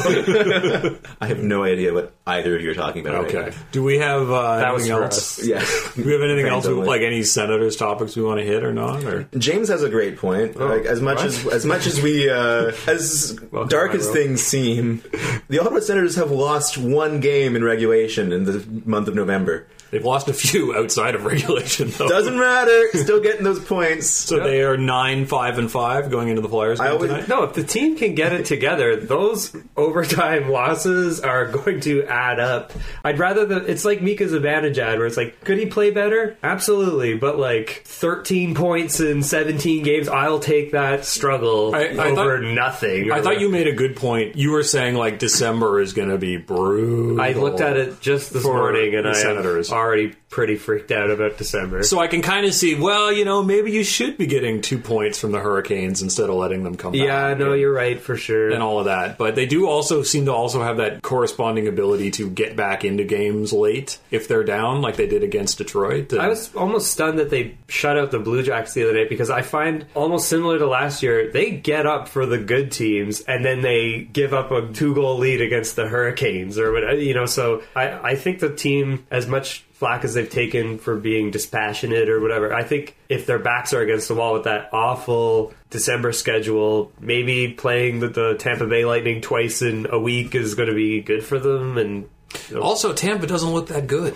I 1.22 1.28
have 1.28 1.40
no 1.44 1.64
idea 1.64 1.94
what 1.94 2.14
either 2.28 2.56
of 2.56 2.62
you 2.62 2.72
are 2.72 2.76
talking 2.76 3.06
about. 3.06 3.26
right 3.26 3.36
Okay. 3.36 3.58
Do 3.72 3.84
we 3.84 4.00
have 4.00 4.30
uh, 4.32 4.58
That 4.58 4.74
was 4.74 4.90
else? 4.90 5.40
us. 5.40 5.48
now. 5.48 5.60
Yeah. 5.72 5.92
Do 5.96 6.04
we 6.06 6.14
have 6.14 6.22
anything 6.22 6.48
else, 6.48 6.68
we, 6.68 6.74
like 6.74 7.02
any 7.02 7.24
senators 7.24 7.76
topics 7.76 8.16
we 8.16 8.24
want 8.24 8.40
to 8.40 8.46
hit 8.46 8.64
or 8.64 8.74
not? 8.74 9.04
Or 9.04 9.24
James 9.38 9.68
has 9.70 9.84
a 9.84 9.90
great 9.90 10.18
point. 10.18 10.56
like 10.56 10.86
as 10.86 11.02
much 11.02 11.22
as 11.22 11.46
as 11.48 11.66
much 11.66 11.86
as 11.88 12.02
we 12.02 12.30
uh, 12.30 12.72
as 12.88 13.38
Welcome, 13.52 13.70
dark 13.70 13.94
as 13.94 14.10
things 14.10 14.42
seem, 14.42 15.04
the 15.50 15.60
Ottawa 15.60 15.80
Senators 15.80 16.16
have 16.16 16.32
lost 16.32 16.78
one 16.78 17.20
game 17.20 17.56
in 17.56 17.64
regulation 17.64 18.32
in 18.32 18.46
the 18.46 18.66
month 18.86 19.08
of 19.08 19.16
November. 19.16 19.68
They've 19.92 20.04
lost 20.04 20.28
a 20.28 20.34
few 20.34 20.76
outside 20.76 21.16
of 21.16 21.26
regulation, 21.26 21.90
though. 21.92 22.08
Doesn't 22.10 22.38
matter. 22.38 22.90
Still 22.94 23.20
getting 23.22 23.44
those 23.44 23.60
points. 23.64 24.08
so 24.10 24.40
they 24.44 24.62
are 24.64 24.78
nine, 24.78 25.26
five, 25.26 25.58
and 25.58 25.70
five 25.72 26.10
going 26.10 26.30
into 26.30 26.42
the 26.42 26.50
Flyers 26.50 26.80
game 26.80 26.88
I 26.88 26.92
always- 26.92 27.12
tonight. 27.12 27.28
No, 27.28 27.44
if 27.44 27.54
the 27.54 27.64
team 27.64 27.98
can 27.98 28.16
get 28.16 28.34
it 28.34 28.46
together, 28.46 28.96
those 28.96 29.56
overtime 29.78 30.50
losses 30.52 31.20
are 31.22 31.46
going 31.48 31.82
to 31.82 32.04
add 32.06 32.40
up. 32.40 32.72
I'd 33.04 33.20
rather 33.20 33.46
the 33.46 33.58
it's 33.66 33.86
like 33.86 34.02
Mika 34.02 34.26
Zibanejad, 34.26 34.98
where 34.98 35.06
it's 35.06 35.18
like, 35.18 35.42
could 35.44 35.58
he 35.58 35.66
play 35.68 35.92
better? 35.92 36.38
Absolutely, 36.44 37.16
but 37.16 37.38
like 37.38 37.84
13 37.86 38.56
points 38.56 39.00
in 39.00 39.24
17 39.24 39.84
games, 39.84 40.08
I'll 40.08 40.40
take 40.40 40.72
that 40.72 41.06
struggle 41.06 41.76
I- 41.76 41.80
I 41.80 42.10
over 42.12 42.40
thought- 42.40 42.42
nothing. 42.54 43.12
I 43.12 43.20
or 43.20 43.22
thought 43.22 43.40
you 43.40 43.50
made 43.50 43.68
a 43.68 43.74
good 43.74 43.96
point. 43.96 44.36
You 44.36 44.52
were 44.52 44.64
saying 44.64 44.96
like 44.96 45.20
December 45.20 45.80
is 45.82 45.94
going 45.94 46.10
to 46.10 46.18
be 46.18 46.38
brutal. 46.38 47.20
I 47.22 47.34
looked 47.34 47.62
at 47.62 47.78
it 47.78 48.00
just 48.02 48.34
this 48.34 48.44
morning, 48.44 48.96
and 48.96 49.08
I 49.08 49.14
Senators. 49.14 49.72
am 49.72 49.78
already 49.82 50.14
pretty 50.30 50.56
freaked 50.56 50.92
out 50.92 51.10
about 51.12 51.38
December. 51.38 51.84
So 51.84 52.00
I 52.00 52.08
can 52.08 52.22
kind 52.22 52.46
of 52.46 52.54
see, 52.54 52.76
well, 52.76 53.12
you 53.12 53.26
know, 53.26 53.44
maybe 53.44 53.72
you 53.72 53.84
should 53.84 54.18
be 54.18 54.26
getting 54.26 54.62
two 54.62 54.78
points 54.80 55.20
from 55.20 55.34
the 55.34 55.40
Hurricanes 55.40 56.02
instead 56.02 56.30
of 56.30 56.36
letting 56.36 56.64
them 56.64 56.78
come 56.78 56.94
back. 56.94 57.02
yeah, 57.02 57.34
no, 57.34 57.52
and, 57.52 57.62
you're 57.62 57.74
right 57.74 58.00
for 58.00 58.16
sure. 58.16 58.50
and 58.50 58.64
all 58.64 58.80
of 58.80 58.86
that. 58.86 59.18
But 59.18 59.36
they 59.36 59.46
do 59.46 59.68
also 59.68 60.04
seem 60.04 60.26
to 60.26 60.34
also 60.34 60.64
have 60.64 60.78
that 60.78 61.02
corresponding 61.02 61.68
ability 61.68 62.12
to 62.12 62.30
get 62.30 62.56
back 62.56 62.86
into 62.86 63.04
games 63.04 63.52
late 63.52 64.00
if 64.10 64.30
they're 64.30 64.46
down, 64.46 64.82
like 64.82 64.96
they 64.96 65.08
did 65.08 65.22
against 65.24 65.58
Detroit. 65.58 66.14
And- 66.14 66.22
I 66.22 66.30
was 66.30 66.56
almost 66.56 66.92
stunned 66.92 67.20
that 67.20 67.30
they 67.30 67.58
shut 67.68 67.98
out 67.98 68.12
the 68.12 68.20
Blue 68.20 68.42
Jacks 68.42 68.74
the 68.74 68.84
other 68.84 68.94
night 68.94 69.10
because 69.10 69.30
I 69.30 69.42
find 69.42 69.86
almost 69.96 70.30
similar 70.30 70.58
to 70.60 70.66
last 70.66 71.04
year, 71.04 71.30
they 71.30 71.52
get 71.52 71.86
up 71.86 72.08
for 72.08 72.26
the 72.26 72.38
good 72.38 72.72
teams 72.72 73.20
and 73.22 73.44
then 73.44 73.62
they 73.62 74.08
give 74.14 74.34
up 74.34 74.52
a 74.52 74.72
two 74.72 74.96
goal 74.96 75.18
lead 75.18 75.42
against 75.42 75.76
the 75.76 75.88
Hurricanes 75.90 76.58
or 76.58 76.72
whatever, 76.72 76.96
you 76.96 77.14
know. 77.14 77.26
So 77.26 77.64
I, 77.76 78.12
I 78.12 78.16
think 78.16 78.40
the 78.40 78.56
team, 78.56 79.06
as 79.12 79.28
much 79.28 79.66
flack 79.82 80.04
as 80.06 80.14
they've 80.14 80.30
taken 80.30 80.78
for 80.78 80.96
being 80.96 81.32
dispassionate 81.32 82.08
or 82.08 82.22
whatever, 82.22 82.54
I 82.54 82.62
think 82.64 82.96
if 83.10 83.26
their 83.26 83.40
backs 83.40 83.74
are 83.74 83.82
against 83.82 84.10
the 84.10 84.14
wall 84.14 84.34
with 84.34 84.44
that 84.44 84.70
awful 84.72 85.56
December 85.72 86.12
schedule, 86.12 86.92
maybe 87.00 87.48
playing 87.48 88.00
the, 88.00 88.10
the 88.10 88.36
Tampa 88.36 88.68
Bay 88.68 88.86
Lightning 88.86 89.22
twice 89.22 89.64
in 89.64 89.88
a 89.90 89.98
week 89.98 90.36
is 90.36 90.54
going 90.54 90.70
to 90.70 90.76
be 90.76 91.02
good 91.02 91.24
for 91.24 91.40
them. 91.40 91.80
And 91.80 92.08
you 92.48 92.58
know, 92.58 92.62
also, 92.62 92.94
Tampa 92.94 93.26
doesn't 93.26 93.50
look 93.50 93.70
that 93.70 93.88
good. 93.88 94.14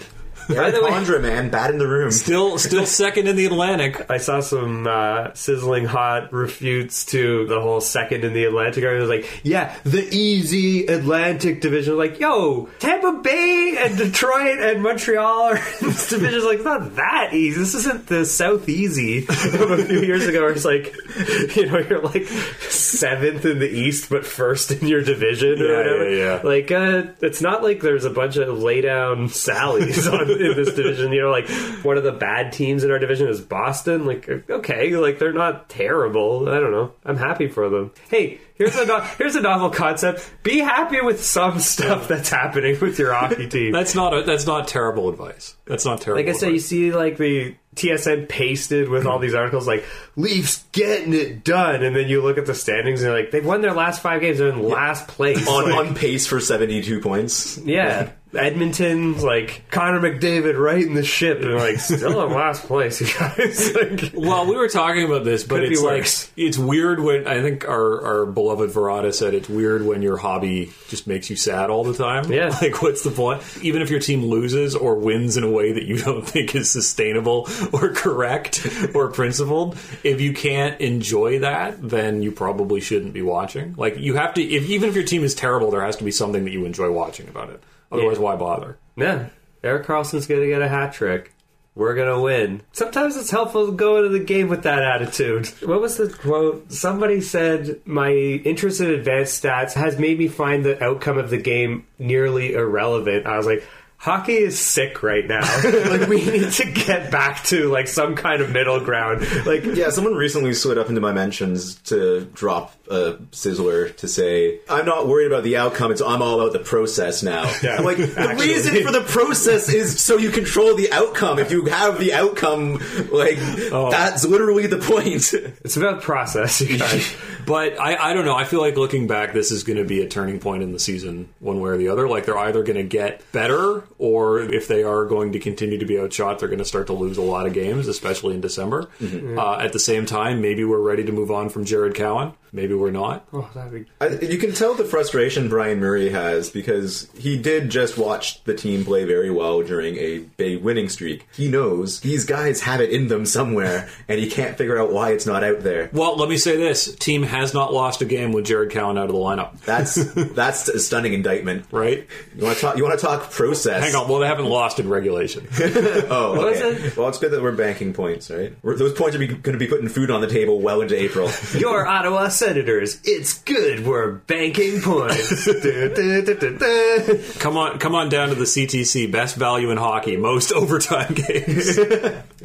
By 0.48 0.72
the 0.72 0.82
way, 0.84 0.92
Condra, 0.92 1.22
man, 1.22 1.50
bad 1.50 1.72
in 1.72 1.78
the 1.78 1.88
room. 1.88 2.12
Still, 2.12 2.58
still 2.58 2.86
second 2.86 3.28
in 3.28 3.36
the 3.36 3.46
Atlantic. 3.46 4.06
I 4.10 4.18
saw 4.18 4.40
some 4.42 4.86
uh, 4.88 5.34
sizzling 5.34 5.86
hot 5.86 6.32
refutes 6.34 7.06
to 7.08 7.46
the 7.48 7.60
whole 7.62 7.82
second 7.82 8.24
in 8.24 8.34
the 8.34 8.46
Atlantic. 8.46 8.84
I 8.84 8.94
was 8.94 9.10
like, 9.10 9.42
yeah, 9.44 9.76
the 9.84 10.08
easy 10.14 10.86
Atlantic 10.88 11.62
division. 11.62 11.98
Like, 11.98 12.20
yo, 12.20 12.70
Tampa 12.80 13.14
Bay 13.24 13.76
and 13.80 13.98
Detroit 13.98 14.60
and 14.60 14.84
Montreal 14.84 15.42
are 15.44 15.56
in 15.82 15.88
this 15.88 16.10
division. 16.10 16.36
It's 16.36 16.46
like, 16.46 16.56
it's 16.58 16.66
not 16.66 16.96
that 16.96 17.34
easy. 17.34 17.60
This 17.60 17.76
isn't 17.76 18.08
the 18.08 18.26
South 18.26 18.68
Easy 18.70 19.22
from 19.22 19.72
a 19.80 19.84
few 19.84 20.02
years 20.02 20.26
ago 20.28 20.42
where 20.42 20.52
it's 20.52 20.66
like, 20.66 20.94
you 21.56 21.66
know, 21.68 21.80
you're 21.80 22.02
like 22.02 22.26
seventh 22.70 23.46
in 23.46 23.60
the 23.60 23.70
East, 23.70 24.10
but 24.10 24.26
first 24.26 24.72
in 24.72 24.88
your 24.88 25.02
division 25.02 25.62
or 25.62 25.66
Yeah, 25.66 25.78
whatever. 25.78 26.10
yeah, 26.10 26.26
yeah. 26.36 26.42
Like, 26.44 26.72
uh, 26.72 27.04
it's 27.22 27.42
not 27.42 27.64
like 27.64 27.82
there's 27.82 28.06
a 28.06 28.10
bunch 28.10 28.38
of 28.38 28.60
lay 28.60 28.82
down 28.82 29.28
Sallies 29.30 30.12
on, 30.12 30.35
in 30.42 30.56
this 30.56 30.74
division. 30.74 31.12
You 31.12 31.22
know, 31.24 31.32
like 31.32 31.50
one 31.84 31.98
of 31.98 32.04
the 32.04 32.12
bad 32.12 32.54
teams 32.54 32.84
in 32.84 32.92
our 32.92 33.00
division 33.00 33.28
is 33.28 33.42
Boston. 33.42 34.06
Like, 34.06 34.28
okay, 34.50 34.96
like 34.96 35.20
they're 35.20 35.34
not 35.34 35.70
terrible. 35.70 36.50
I 36.50 36.60
don't 36.60 36.72
know. 36.72 36.94
I'm 37.06 37.18
happy 37.18 37.48
for 37.48 37.70
them. 37.70 37.92
Hey, 38.10 38.40
here's 38.56 38.76
a 38.78 38.86
no- 38.86 39.00
here's 39.18 39.36
a 39.36 39.42
novel 39.42 39.70
concept. 39.70 40.30
Be 40.44 40.60
happy 40.60 41.02
with 41.02 41.24
some 41.24 41.60
stuff 41.60 42.08
that's 42.08 42.30
happening 42.30 42.80
with 42.80 43.00
your 43.00 43.14
hockey 43.14 43.48
team. 43.50 43.72
That's 43.72 43.96
not 43.96 44.14
a, 44.14 44.24
that's 44.24 44.46
not 44.46 44.68
terrible 44.68 45.10
advice. 45.10 45.56
That's 45.66 45.86
not 45.86 46.02
terrible. 46.02 46.24
like 46.24 46.34
I 46.34 46.38
said, 46.38 46.52
you 46.54 46.60
see 46.60 46.92
like 46.92 47.18
the 47.18 47.56
TSN 47.76 48.30
pasted 48.30 48.88
with 48.88 49.06
all 49.06 49.20
these 49.20 49.34
articles 49.36 49.68
like 49.68 49.84
Leafs 50.16 50.64
getting 50.72 51.14
it 51.14 51.44
done, 51.44 51.84
and 51.84 51.94
then 51.96 52.08
you 52.08 52.22
look 52.22 52.38
at 52.38 52.46
the 52.46 52.56
standings 52.56 53.02
and 53.02 53.10
you're 53.10 53.20
like 53.20 53.32
they've 53.32 53.46
won 53.46 53.62
their 53.62 53.74
last 53.74 54.02
five 54.02 54.22
games. 54.22 54.38
They're 54.38 54.50
in 54.50 54.64
last 54.64 55.08
place. 55.10 55.46
on, 55.48 55.70
Like, 55.72 55.88
on 55.90 55.96
pace 55.96 56.26
for 56.26 56.40
72 56.40 57.02
points. 57.02 57.58
Yeah. 57.58 58.12
Edmonton's 58.36 59.24
like 59.24 59.64
Connor 59.72 60.00
McDavid 60.00 60.58
right 60.60 60.84
in 60.84 60.94
the 60.94 61.04
ship 61.04 61.42
and 61.42 61.56
like 61.56 61.80
still 61.80 62.26
in 62.26 62.34
last 62.34 62.66
place, 62.66 63.02
you 63.02 63.08
guys. 63.18 63.74
like, 63.74 64.12
Well, 64.14 64.48
we 64.48 64.56
were 64.56 64.68
talking 64.68 65.04
about 65.06 65.24
this, 65.24 65.44
but 65.44 65.64
it's 65.64 65.82
like 65.82 66.08
it's 66.36 66.58
weird 66.58 67.00
when 67.00 67.28
I 67.28 67.42
think 67.42 67.68
our 67.68 68.04
our 68.06 68.26
beloved 68.26 68.72
Verada 68.72 69.14
said 69.14 69.34
it's 69.34 69.50
weird 69.50 69.86
when 69.86 70.02
your 70.02 70.18
hobby 70.18 70.72
just 70.88 71.08
makes 71.08 71.30
you 71.30 71.36
sad 71.36 71.70
all 71.70 71.84
the 71.84 71.94
time. 71.94 72.32
Yeah. 72.32 72.58
like 72.62 72.82
what's 72.82 73.04
the 73.04 73.12
point? 73.12 73.42
Even 73.62 73.82
if 73.82 73.90
your 73.90 74.00
team 74.00 74.26
loses 74.26 74.76
or 74.76 74.96
wins 74.96 75.38
in 75.38 75.44
a 75.44 75.52
way 75.52 75.72
that 75.72 75.84
you 75.84 75.98
don't 76.04 76.28
think 76.28 76.56
is 76.56 76.72
sustainable 76.72 77.48
or 77.74 77.90
correct 77.90 78.68
or 78.94 79.10
principled, 79.10 79.78
if 80.04 80.22
you 80.22 80.34
can't 80.34 80.80
enjoy 80.82 81.40
that, 81.40 81.82
then 81.82 82.22
you 82.22 82.32
probably 82.32 82.82
shouldn't 82.82 83.14
be 83.14 83.22
watching. 83.22 83.76
Like 83.78 83.98
you 83.98 84.16
have 84.16 84.34
to, 84.36 84.44
if 84.44 84.70
even 84.70 84.90
if 84.90 84.96
your 84.96 85.04
team 85.04 85.24
is 85.24 85.36
terrible, 85.36 85.72
there 85.72 85.84
has 85.84 85.96
to 85.98 86.04
be 86.04 86.12
something 86.12 86.44
that 86.46 86.52
you 86.52 86.66
enjoy 86.66 86.92
watching 86.92 87.28
about 87.28 87.50
it. 87.50 87.62
Otherwise, 87.92 88.18
Yeah. 88.18 88.24
why 88.24 88.36
bother? 88.36 88.78
yeah, 88.96 89.26
Erik 89.64 89.86
Karlsson's 89.86 90.28
gonna 90.28 90.48
get 90.48 90.62
a 90.62 90.68
hat 90.68 90.94
trick. 90.94 91.32
We're 91.76 91.94
gonna 91.96 92.22
win. 92.22 92.62
Sometimes 92.72 93.18
it's 93.18 93.32
helpful 93.32 93.66
to 93.66 93.74
go 93.74 93.98
into 93.98 94.08
the 94.10 94.24
game 94.24 94.48
with 94.48 94.64
that 94.64 94.82
attitude. 94.82 95.48
What 95.62 95.82
was 95.82 95.98
the 95.98 96.08
quote? 96.08 96.72
Somebody 96.72 97.20
said, 97.20 97.82
"My 97.86 98.12
interest 98.14 98.80
in 98.80 98.90
advanced 98.92 99.44
stats 99.44 99.74
has 99.74 100.00
made 100.00 100.18
me 100.18 100.30
find 100.30 100.64
the 100.64 100.82
outcome 100.82 101.18
of 101.18 101.30
the 101.30 101.38
game 101.38 101.86
nearly 102.00 102.54
irrelevant." 102.54 103.26
I 103.28 103.36
was 103.38 103.46
like. 103.46 103.64
Hockey 103.98 104.34
is 104.36 104.60
sick 104.60 105.02
right 105.04 105.26
now. 105.26 105.40
like 105.90 106.08
we 106.10 106.24
need 106.24 106.52
to 106.52 106.66
get 106.72 107.10
back 107.12 107.44
to 107.46 107.70
like 107.72 107.88
some 107.88 108.14
kind 108.16 108.42
of 108.42 108.52
middle 108.52 108.80
ground. 108.82 109.26
Like 109.46 109.64
Yeah, 109.64 109.90
someone 109.90 110.14
recently 110.14 110.54
slid 110.54 110.78
up 110.78 110.90
into 110.90 111.00
my 111.02 111.14
mentions 111.14 111.76
to 111.84 112.26
drop 112.34 112.74
a 112.90 113.14
sizzler 113.32 113.96
to 113.98 114.08
say, 114.08 114.60
"I'm 114.70 114.86
not 114.86 115.08
worried 115.08 115.28
about 115.28 115.44
the 115.44 115.58
outcome. 115.58 115.92
It's 115.92 116.02
I'm 116.02 116.22
all 116.22 116.40
about 116.42 116.54
the 116.54 116.60
process 116.60 117.24
now." 117.24 117.52
Yeah, 117.66 117.78
I'm 117.78 117.86
like, 117.86 117.98
the 117.98 118.14
actually. 118.18 118.48
reason 118.48 118.84
for 118.84 118.92
the 118.92 119.02
process 119.02 119.70
is 119.70 120.00
so 120.00 120.18
you 120.18 120.30
control 120.30 120.76
the 120.76 120.92
outcome. 120.92 121.40
If 121.40 121.52
you 121.52 121.66
have 121.66 122.00
the 122.00 122.14
outcome, 122.14 122.80
like 123.12 123.38
that's 123.38 124.26
literally 124.26 124.68
the 124.68 124.78
point. 124.78 125.34
It's 125.34 125.78
about 125.78 126.02
process, 126.02 126.62
you 126.62 126.78
guys. 126.78 127.16
But 127.46 127.80
I, 127.80 127.96
I 128.10 128.14
don't 128.16 128.26
know. 128.26 128.34
I 128.36 128.44
feel 128.44 128.60
like 128.60 128.76
looking 128.76 129.06
back, 129.06 129.32
this 129.34 129.52
is 129.52 129.64
going 129.64 129.78
to 129.78 129.84
be 129.84 130.02
a 130.02 130.08
turning 130.10 130.40
point 130.40 130.64
in 130.64 130.72
the 130.72 130.80
season, 130.80 131.30
one 131.40 131.62
way 131.62 131.70
or 131.70 131.78
the 131.78 131.90
other. 131.90 132.08
Like 132.10 132.26
they're 132.26 132.38
either 132.40 132.64
going 132.64 132.78
to 132.78 132.84
get 132.84 133.22
better, 133.32 133.84
or 134.00 134.40
if 134.40 134.68
they 134.68 134.82
are 134.82 135.06
going 135.06 135.34
to 135.34 135.40
continue 135.40 135.78
to 135.78 135.86
be 135.86 136.00
outshot, 136.00 136.40
they're 136.40 136.50
going 136.50 136.58
to 136.58 136.66
start 136.66 136.88
to 136.88 136.94
lose 136.94 137.18
a 137.20 137.22
lot 137.22 137.46
of 137.46 137.54
games, 137.54 137.88
especially 137.88 138.34
in 138.34 138.42
December. 138.42 138.90
Uh, 139.38 139.58
at 139.60 139.74
the 139.74 139.80
same 139.80 140.08
time, 140.08 140.42
maybe 140.42 140.64
we're 140.64 140.80
ready 140.80 141.04
to 141.04 141.12
move 141.12 141.30
on 141.30 141.50
from 141.50 141.66
Jared 141.66 141.94
Cowen. 141.94 142.34
Maybe 142.56 142.74
we're 142.74 142.92
not. 142.92 143.28
oh, 143.34 143.50
that'd 143.54 143.74
be 143.74 143.86
I, 144.00 144.08
you 144.26 144.38
can 144.38 144.54
tell 144.54 144.74
the 144.76 144.86
frustration 144.86 145.50
Bryan 145.50 145.82
Murray 145.82 146.10
has 146.10 146.50
because 146.50 147.10
he 147.18 147.38
did 147.38 147.70
just 147.70 147.98
watch 147.98 148.42
the 148.46 148.54
team 148.54 148.86
play 148.86 149.04
very 149.04 149.30
well 149.30 149.62
during 149.62 149.98
a 149.98 150.20
big 150.20 150.64
winning 150.64 150.88
streak. 150.88 151.28
He 151.36 151.50
knows 151.50 152.00
these 152.00 152.24
guys 152.24 152.62
have 152.62 152.80
it 152.80 152.92
in 152.92 153.10
them 153.10 153.26
somewhere, 153.26 153.90
and 154.08 154.20
he 154.20 154.30
can't 154.30 154.58
figure 154.58 154.80
out 154.80 154.94
why 154.94 155.12
it's 155.12 155.26
not 155.26 155.44
out 155.44 155.62
there. 155.62 155.90
Well, 155.92 156.16
let 156.16 156.30
me 156.30 156.38
say 156.38 156.56
this: 156.56 156.96
team 156.96 157.24
has 157.24 157.54
not 157.54 157.74
lost 157.74 158.02
a 158.02 158.06
game 158.06 158.32
with 158.32 158.46
Jared 158.46 158.72
Cowen 158.72 158.98
out 158.98 159.10
of 159.10 159.12
the 159.12 159.20
lineup. 159.20 159.60
That's 159.62 159.96
that's 160.34 160.70
a 160.70 160.80
stunning 160.80 161.14
indictment. 161.14 161.66
Right? 161.72 162.08
You 162.38 162.46
want 162.46 162.56
to 162.56 162.62
talk? 162.62 162.78
You 162.78 162.84
want 162.86 162.98
to 162.98 163.06
talk 163.06 163.32
process? 163.32 163.84
Hang 163.84 163.96
on. 163.96 164.08
Well, 164.10 164.20
they 164.20 164.28
haven't 164.28 164.46
lost 164.48 164.80
in 164.80 164.88
regulation. 164.88 165.48
Oh, 166.08 166.46
okay. 166.48 166.60
is 166.60 166.84
it? 166.86 166.98
Well, 166.98 167.10
it's 167.10 167.18
good 167.18 167.32
that 167.32 167.42
we're 167.42 167.52
banking 167.52 167.92
points, 167.94 168.30
right? 168.30 168.54
We're, 168.62 168.76
those 168.76 168.94
points 168.94 169.16
are 169.16 169.20
going 169.26 169.42
to 169.42 169.58
be 169.58 169.68
putting 169.68 169.90
food 169.90 170.12
on 170.12 170.22
the 170.22 170.28
table 170.28 170.62
well 170.62 170.82
into 170.82 170.96
April. 171.00 171.30
Your 171.58 171.86
Ottawa 171.86 172.28
Senators. 172.46 173.00
It's 173.04 173.40
good. 173.44 173.86
We're 173.86 174.12
banking 174.12 174.82
points. 174.82 175.46
Du- 175.56 175.62
du- 175.62 176.22
du- 176.22 176.36
du- 176.36 176.58
du. 176.58 177.24
come 177.40 177.58
on, 177.58 177.80
come 177.80 177.96
on 177.96 178.10
down 178.10 178.30
to 178.30 178.36
the 178.36 178.44
CTC. 178.46 179.12
Best 179.12 179.36
value 179.36 179.72
in 179.72 179.78
hockey. 179.78 180.16
Most 180.16 180.52
overtime 180.54 181.14
games. 181.14 181.80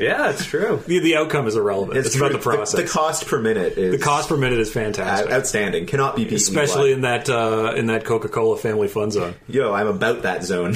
Yeah, 0.00 0.30
it's 0.30 0.46
true. 0.46 0.82
the, 0.86 0.98
the 1.00 1.16
outcome 1.16 1.46
is 1.46 1.56
irrelevant. 1.56 1.98
It's, 1.98 2.16
about 2.16 2.28
true. 2.28 2.38
the 2.38 2.42
process. 2.42 2.80
The, 2.80 2.88
cost 2.88 3.26
per 3.26 3.38
minute 3.38 3.76
is 3.76 3.92
The 3.92 3.98
cost 4.02 4.30
per 4.30 4.36
minute 4.38 4.58
is 4.58 4.72
fantastic, 4.72 5.30
outstanding. 5.30 5.84
Cannot 5.84 6.16
be 6.16 6.22
beaten. 6.24 6.36
especially 6.36 6.92
in 6.92 7.02
that 7.02 7.28
uh, 7.28 7.74
in 7.76 7.86
that 7.88 8.06
Coca 8.06 8.30
Cola 8.30 8.56
family 8.56 8.88
fun 8.88 9.10
zone. 9.10 9.34
Yo, 9.46 9.74
I'm 9.74 9.88
about 9.88 10.22
that 10.22 10.42
zone 10.44 10.70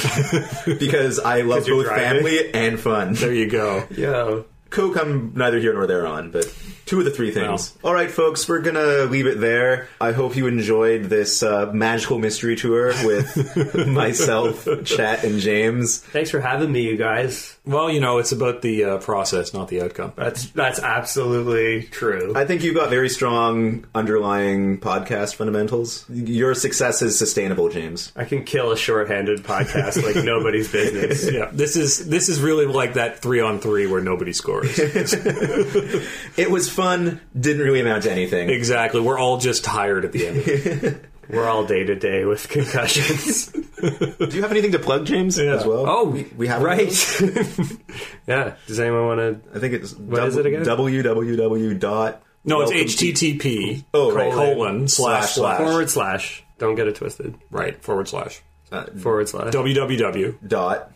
because 0.79 1.19
I 1.21 1.41
love 1.41 1.65
both 1.65 1.87
driving? 1.87 2.23
family 2.23 2.53
and 2.53 2.79
fun. 2.79 3.15
There 3.15 3.33
you 3.33 3.49
go. 3.49 3.87
Yo. 3.93 4.45
Coke, 4.69 4.99
I'm 4.99 5.33
neither 5.35 5.59
here 5.59 5.73
nor 5.73 5.87
there 5.87 6.07
on, 6.07 6.31
but 6.31 6.45
two 6.87 6.99
of 6.99 7.05
the 7.05 7.11
three 7.11 7.31
things. 7.31 7.77
All 7.83 7.95
right, 7.95 8.11
folks, 8.11 8.49
we're 8.49 8.61
gonna 8.61 9.05
leave 9.05 9.27
it 9.27 9.41
there. 9.41 9.89
I 10.01 10.13
hope 10.13 10.37
you 10.37 10.47
enjoyed 10.47 11.05
this 11.05 11.43
uh, 11.43 11.71
magical 11.73 12.19
mystery 12.19 12.57
tour 12.57 12.89
with 13.05 13.87
myself, 13.87 14.67
Chet, 14.85 15.25
and 15.25 15.41
James. 15.41 15.99
Thanks 15.99 16.31
for 16.31 16.41
having 16.41 16.73
me, 16.73 16.83
you 16.83 16.97
guys. 16.97 17.57
Well, 17.67 17.91
you 17.91 18.01
know, 18.01 18.19
it's 18.19 18.33
about 18.33 18.61
the 18.63 18.85
uh, 18.85 18.99
process, 18.99 19.55
not 19.55 19.69
the 19.69 19.81
outcome. 19.83 20.13
That's 20.17 20.51
that's 20.51 20.79
absolutely 20.79 21.85
true. 21.85 22.33
I 22.37 22.45
think 22.45 22.63
you've 22.63 22.75
got 22.75 22.91
very 22.91 23.09
strong 23.09 23.87
underlying 23.95 24.79
podcast 24.79 25.37
fundamentals. 25.37 26.05
Your 26.11 26.55
success 26.55 27.01
is 27.01 27.19
sustainable, 27.19 27.71
James. 27.71 28.13
I 28.17 28.25
can 28.25 28.45
kill 28.45 28.73
a 28.73 28.77
shorthanded 28.77 29.45
podcast 29.45 30.03
like 30.03 30.23
nobody's 30.25 30.71
business. 30.71 31.31
Yeah, 31.31 31.49
this 31.53 31.77
is 31.77 32.07
this 32.09 32.29
is 32.29 32.41
really 32.41 32.67
like 32.67 32.95
that 32.95 33.21
three 33.21 33.41
on 33.41 33.61
three 33.61 33.87
where 33.87 34.03
nobody 34.03 34.33
scores. 34.33 34.79
It 36.37 36.51
was 36.51 36.69
fun, 36.75 37.21
didn't 37.39 37.63
really 37.63 37.81
amount 37.81 38.03
to 38.05 38.13
anything. 38.13 38.51
exactly. 38.51 39.01
We're 39.01 39.19
all 39.19 39.39
just 39.39 39.65
tired 39.65 40.05
at 40.05 40.13
the 40.13 40.27
end. 40.27 41.01
We're 41.31 41.49
all 41.49 41.65
day 41.65 41.85
to 41.85 41.95
day 41.95 42.27
with 42.27 42.49
concussions. 42.51 43.47
Do 43.81 44.29
you 44.37 44.43
have 44.43 44.51
anything 44.51 44.73
to 44.73 44.79
plug, 44.79 45.07
James, 45.07 45.39
Yeah. 45.39 45.55
as 45.55 45.65
well? 45.65 45.87
Oh, 45.89 46.05
we, 46.05 46.25
we 46.37 46.49
have 46.49 46.63
right. 46.63 46.93
yeah. 48.27 48.57
Does 48.67 48.79
anyone 48.79 49.07
want 49.07 49.21
to? 49.21 49.57
I 49.57 49.59
think 49.59 49.73
it's 49.75 49.95
What 49.95 50.25
is 50.29 50.37
it 50.37 50.45
again? 50.45 50.65
www 50.65 51.81
dot. 51.81 52.23
No, 52.45 52.61
it's 52.61 52.71
welcome 52.73 52.89
to- 52.89 53.13
HTTP 53.13 53.85
Oh, 53.95 54.13
right. 54.13 54.33
colon 54.33 54.87
slash 54.87 55.31
slash 55.33 55.57
Forward 55.59 55.89
slash. 55.89 56.45
Don't 56.59 56.75
get 56.75 56.89
it 56.89 56.97
twisted. 56.97 57.37
right 57.51 57.83
forward 57.83 58.07
slash 58.09 58.43
Uh, 58.71 58.85
Forward 58.99 59.29
slash. 59.29 59.53
www. 59.55 60.35
dot. 60.47 60.93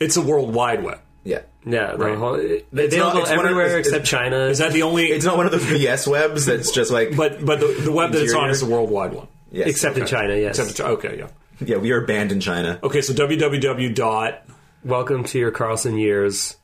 It's 0.00 0.16
a 0.16 0.20
world 0.22 0.52
wide 0.52 0.82
web. 0.82 0.98
Yeah. 1.24 1.40
Yeah, 1.66 1.92
the 1.92 1.98
Right. 1.98 2.16
whole, 2.16 2.36
they 2.38 2.62
not- 2.72 2.84
available 2.84 3.20
it's 3.20 3.30
one 3.30 3.38
of- 3.40 3.44
everywhere 3.44 3.66
it's- 3.66 3.86
except 3.86 4.06
China. 4.06 4.36
Is 4.46 4.58
that 4.58 4.72
the 4.72 4.82
only? 4.82 5.06
It's 5.12 5.24
not 5.26 5.36
one 5.36 5.44
of 5.46 5.52
those 5.52 5.64
BS 5.64 6.06
webs 6.06 6.46
that's 6.46 6.70
just 6.70 6.90
like. 6.90 7.14
but 7.16 7.44
but 7.44 7.60
the, 7.60 7.66
the 7.84 7.92
web 7.92 8.12
that 8.12 8.22
it's 8.22 8.32
on 8.32 8.48
Interior. 8.48 8.52
is 8.52 8.60
the 8.60 8.66
worldwide 8.66 9.12
one. 9.12 9.28
yes, 9.52 9.68
except 9.68 9.98
in 9.98 10.06
China? 10.06 10.34
Yes. 10.36 10.58
Except 10.58 10.80
okay, 10.88 11.16
yeah. 11.18 11.26
yeah, 11.60 11.76
we 11.76 11.90
are 11.90 12.00
banned 12.00 12.32
in 12.32 12.40
China. 12.40 12.78
Okay, 12.82 13.02
so 13.02 13.12
www 13.12 13.94
dot 13.94 14.42
Welcome 14.82 15.24
to 15.24 15.38
your 15.38 15.52
Karlsson 15.52 16.00
years. 16.00 16.56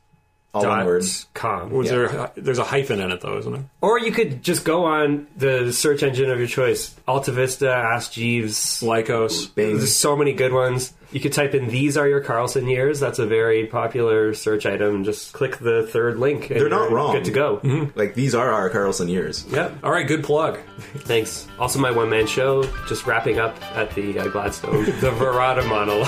All 0.53 0.63
one 0.65 0.77
dot 0.79 0.85
word. 0.87 1.03
com. 1.35 1.69
was 1.69 1.89
there? 1.89 2.31
There's 2.35 2.57
a 2.57 2.63
hyphen 2.63 2.99
in 2.99 3.11
it 3.11 3.21
though, 3.21 3.37
isn't 3.37 3.51
there? 3.51 3.65
Or 3.81 3.99
you 3.99 4.11
could 4.11 4.41
just 4.41 4.65
go 4.65 4.85
on 4.85 5.27
the 5.37 5.71
search 5.71 6.01
engine 6.01 6.31
of 6.31 6.39
your 6.39 6.47
choice. 6.47 6.95
Alta 7.07 7.31
Vista, 7.31 7.69
Ask 7.69 8.13
Jeeves. 8.13 8.81
Lycos. 8.81 9.53
Bing. 9.53 9.77
There's 9.77 9.95
so 9.95 10.15
many 10.15 10.33
good 10.33 10.53
ones. 10.53 10.93
You 11.11 11.19
could 11.19 11.33
type 11.33 11.53
in 11.55 11.67
"These 11.69 11.95
are 11.97 12.07
your 12.07 12.21
Karlsson 12.23 12.69
years." 12.69 12.99
That's 12.99 13.19
a 13.19 13.25
very 13.25 13.65
popular 13.65 14.33
search 14.33 14.65
item. 14.65 15.03
Just 15.03 15.33
click 15.33 15.57
the 15.57 15.83
third 15.83 16.19
link. 16.19 16.49
And 16.49 16.59
They're 16.59 16.69
not 16.69 16.89
you're 16.89 16.97
wrong. 16.97 17.13
Good 17.13 17.25
to 17.25 17.31
go. 17.31 17.91
Like 17.95 18.13
these 18.13 18.35
are 18.35 18.51
our 18.51 18.69
Karlsson 18.69 19.09
years. 19.09 19.45
Yep. 19.49 19.77
All 19.83 19.91
right, 19.91 20.07
good 20.07 20.23
plug. 20.23 20.59
Thanks. 20.99 21.47
Also, 21.59 21.79
my 21.79 21.91
one 21.91 22.09
man 22.09 22.27
show 22.27 22.63
just 22.87 23.05
wrapping 23.05 23.39
up 23.39 23.55
at 23.75 23.93
the 23.95 24.19
uh, 24.19 24.27
Gladstone. 24.27 24.85
the 24.85 25.11
Verada 25.11 25.67
monologues. 25.67 26.07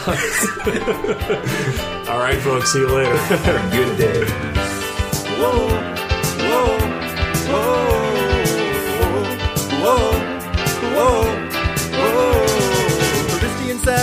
All 2.10 2.20
right, 2.20 2.38
folks. 2.40 2.72
See 2.74 2.80
you 2.80 2.88
later. 2.88 3.16
Have 3.18 3.74
a 3.74 3.76
good 3.76 3.98
day. 3.98 4.26
Whoa, 5.40 5.68
whoa, 5.68 5.89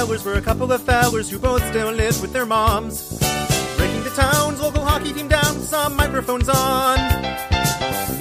Sellers 0.07 0.25
were 0.25 0.35
a 0.35 0.41
couple 0.41 0.71
of 0.71 0.83
fellers 0.85 1.29
who 1.29 1.37
both 1.37 1.67
still 1.67 1.91
live 1.91 2.23
with 2.23 2.33
their 2.33 2.47
moms. 2.47 3.19
Breaking 3.77 4.05
the 4.05 4.13
town's 4.15 4.61
local 4.61 4.85
hockey 4.85 5.13
team 5.13 5.27
down 5.27 5.57
with 5.57 5.65
some 5.65 5.97
microphones 5.97 6.49
on. 6.49 6.97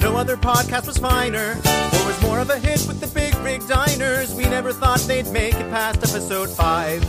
No 0.00 0.16
other 0.16 0.36
podcast 0.36 0.88
was 0.88 0.98
finer, 0.98 1.52
or 1.52 2.06
was 2.06 2.20
more 2.22 2.40
of 2.40 2.50
a 2.50 2.58
hit 2.58 2.84
with 2.88 2.98
the 2.98 3.06
big 3.06 3.36
rig 3.36 3.64
diners. 3.68 4.34
We 4.34 4.46
never 4.46 4.72
thought 4.72 4.98
they'd 5.02 5.30
make 5.30 5.54
it 5.54 5.70
past 5.70 5.98
episode 5.98 6.50
5. 6.50 7.04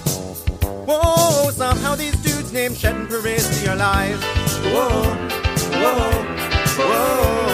Whoa, 0.87 1.49
somehow 1.49 1.95
these 1.95 2.15
dudes 2.17 2.53
named 2.53 2.77
Chet 2.77 2.95
and 2.95 3.09
Peristy 3.09 3.67
are 3.67 3.75
live. 3.75 4.23
Whoa, 4.63 4.89
whoa, 5.81 6.11
whoa. 6.77 7.46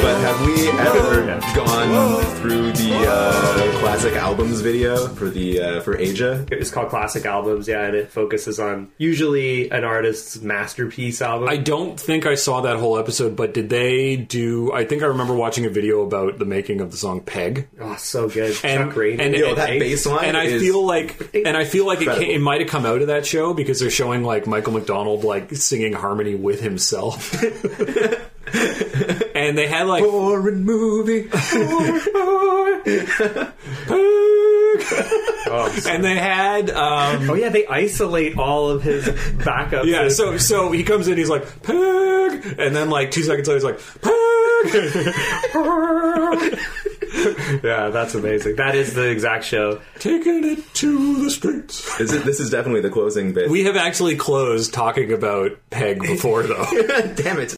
But 0.00 0.20
have 0.20 0.46
we 0.46 0.68
ever 0.70 1.26
gone 1.54 2.24
through 2.36 2.72
the 2.72 3.04
uh, 3.08 3.78
classic 3.80 4.14
albums 4.14 4.60
video 4.60 5.08
for 5.08 5.28
the 5.28 5.60
uh, 5.60 5.80
for 5.80 5.96
Aja? 5.98 6.46
it's 6.52 6.70
called 6.70 6.88
Classic 6.88 7.24
Albums, 7.26 7.66
yeah, 7.68 7.84
and 7.84 7.94
it 7.96 8.10
focuses 8.10 8.58
on 8.60 8.90
usually 8.96 9.70
an 9.70 9.84
artist's 9.84 10.40
masterpiece 10.40 11.20
album. 11.20 11.48
I 11.48 11.56
don't 11.56 11.98
think 11.98 12.26
I 12.26 12.36
saw 12.36 12.60
that 12.62 12.76
whole 12.76 12.96
episode, 12.98 13.34
but 13.36 13.52
did 13.54 13.68
they 13.70 14.16
do? 14.16 14.72
I 14.72 14.84
think 14.84 15.02
I 15.02 15.06
remember 15.06 15.34
watching 15.34 15.66
a 15.66 15.70
video 15.70 16.02
about 16.02 16.38
the 16.38 16.44
making 16.46 16.80
of 16.80 16.90
the 16.92 16.96
song 16.96 17.20
"Peg," 17.20 17.68
oh, 17.80 17.96
so 17.96 18.28
good. 18.28 18.56
and 18.64 18.88
Chuck 18.90 18.96
Rainey. 18.96 19.22
and, 19.22 19.34
Yo, 19.34 19.48
and- 19.48 19.58
that 19.58 19.78
bass 19.78 20.06
line 20.06 20.24
and 20.26 20.36
I 20.36 20.44
is 20.44 20.62
feel 20.62 20.86
like, 20.86 21.34
and 21.34 21.56
I 21.56 21.64
feel 21.64 21.86
like 21.86 21.98
it, 21.98 22.02
incredible. 22.02 22.26
came, 22.26 22.36
it 22.36 22.42
might 22.42 22.60
have 22.60 22.70
come 22.70 22.86
out 22.86 23.00
of 23.02 23.08
that 23.08 23.26
show 23.26 23.52
because 23.52 23.80
they're 23.80 23.90
showing 23.90 24.22
like 24.22 24.46
Michael 24.46 24.72
McDonald 24.74 25.24
like 25.24 25.52
singing 25.56 25.92
harmony 25.92 26.34
with 26.36 26.60
himself, 26.60 27.34
and 29.38 29.56
they 29.56 29.66
had 29.66 29.86
like 29.86 30.04
foreign 30.04 30.64
movie. 30.64 31.20
and 35.88 36.04
they 36.04 36.16
had 36.16 36.70
um, 36.70 37.30
oh 37.30 37.34
yeah, 37.34 37.48
they 37.48 37.66
isolate 37.66 38.36
all 38.36 38.70
of 38.70 38.82
his 38.82 39.06
backups. 39.08 39.86
yeah. 39.86 40.08
So 40.08 40.38
so 40.38 40.72
he 40.72 40.82
comes 40.82 41.08
in, 41.08 41.16
he's 41.16 41.30
like 41.30 41.62
Peg, 41.62 42.56
and 42.58 42.74
then 42.74 42.90
like 42.90 43.10
two 43.10 43.22
seconds 43.22 43.48
later, 43.48 43.56
he's 43.56 43.64
like 43.64 43.80
Peg. 44.02 44.14
yeah, 47.62 47.90
that's 47.90 48.14
amazing. 48.14 48.56
That 48.56 48.74
is 48.74 48.94
the 48.94 49.08
exact 49.08 49.44
show. 49.44 49.80
Taking 49.98 50.44
it 50.44 50.74
to 50.74 51.24
the 51.24 51.30
streets. 51.30 51.98
This 51.98 52.12
is, 52.12 52.24
this 52.24 52.40
is 52.40 52.50
definitely 52.50 52.80
the 52.80 52.90
closing 52.90 53.32
bit. 53.32 53.50
We 53.50 53.64
have 53.64 53.76
actually 53.76 54.16
closed 54.16 54.74
talking 54.74 55.12
about 55.12 55.52
Peg 55.70 56.00
before, 56.00 56.42
though. 56.42 56.64
Damn 57.14 57.38
it. 57.38 57.46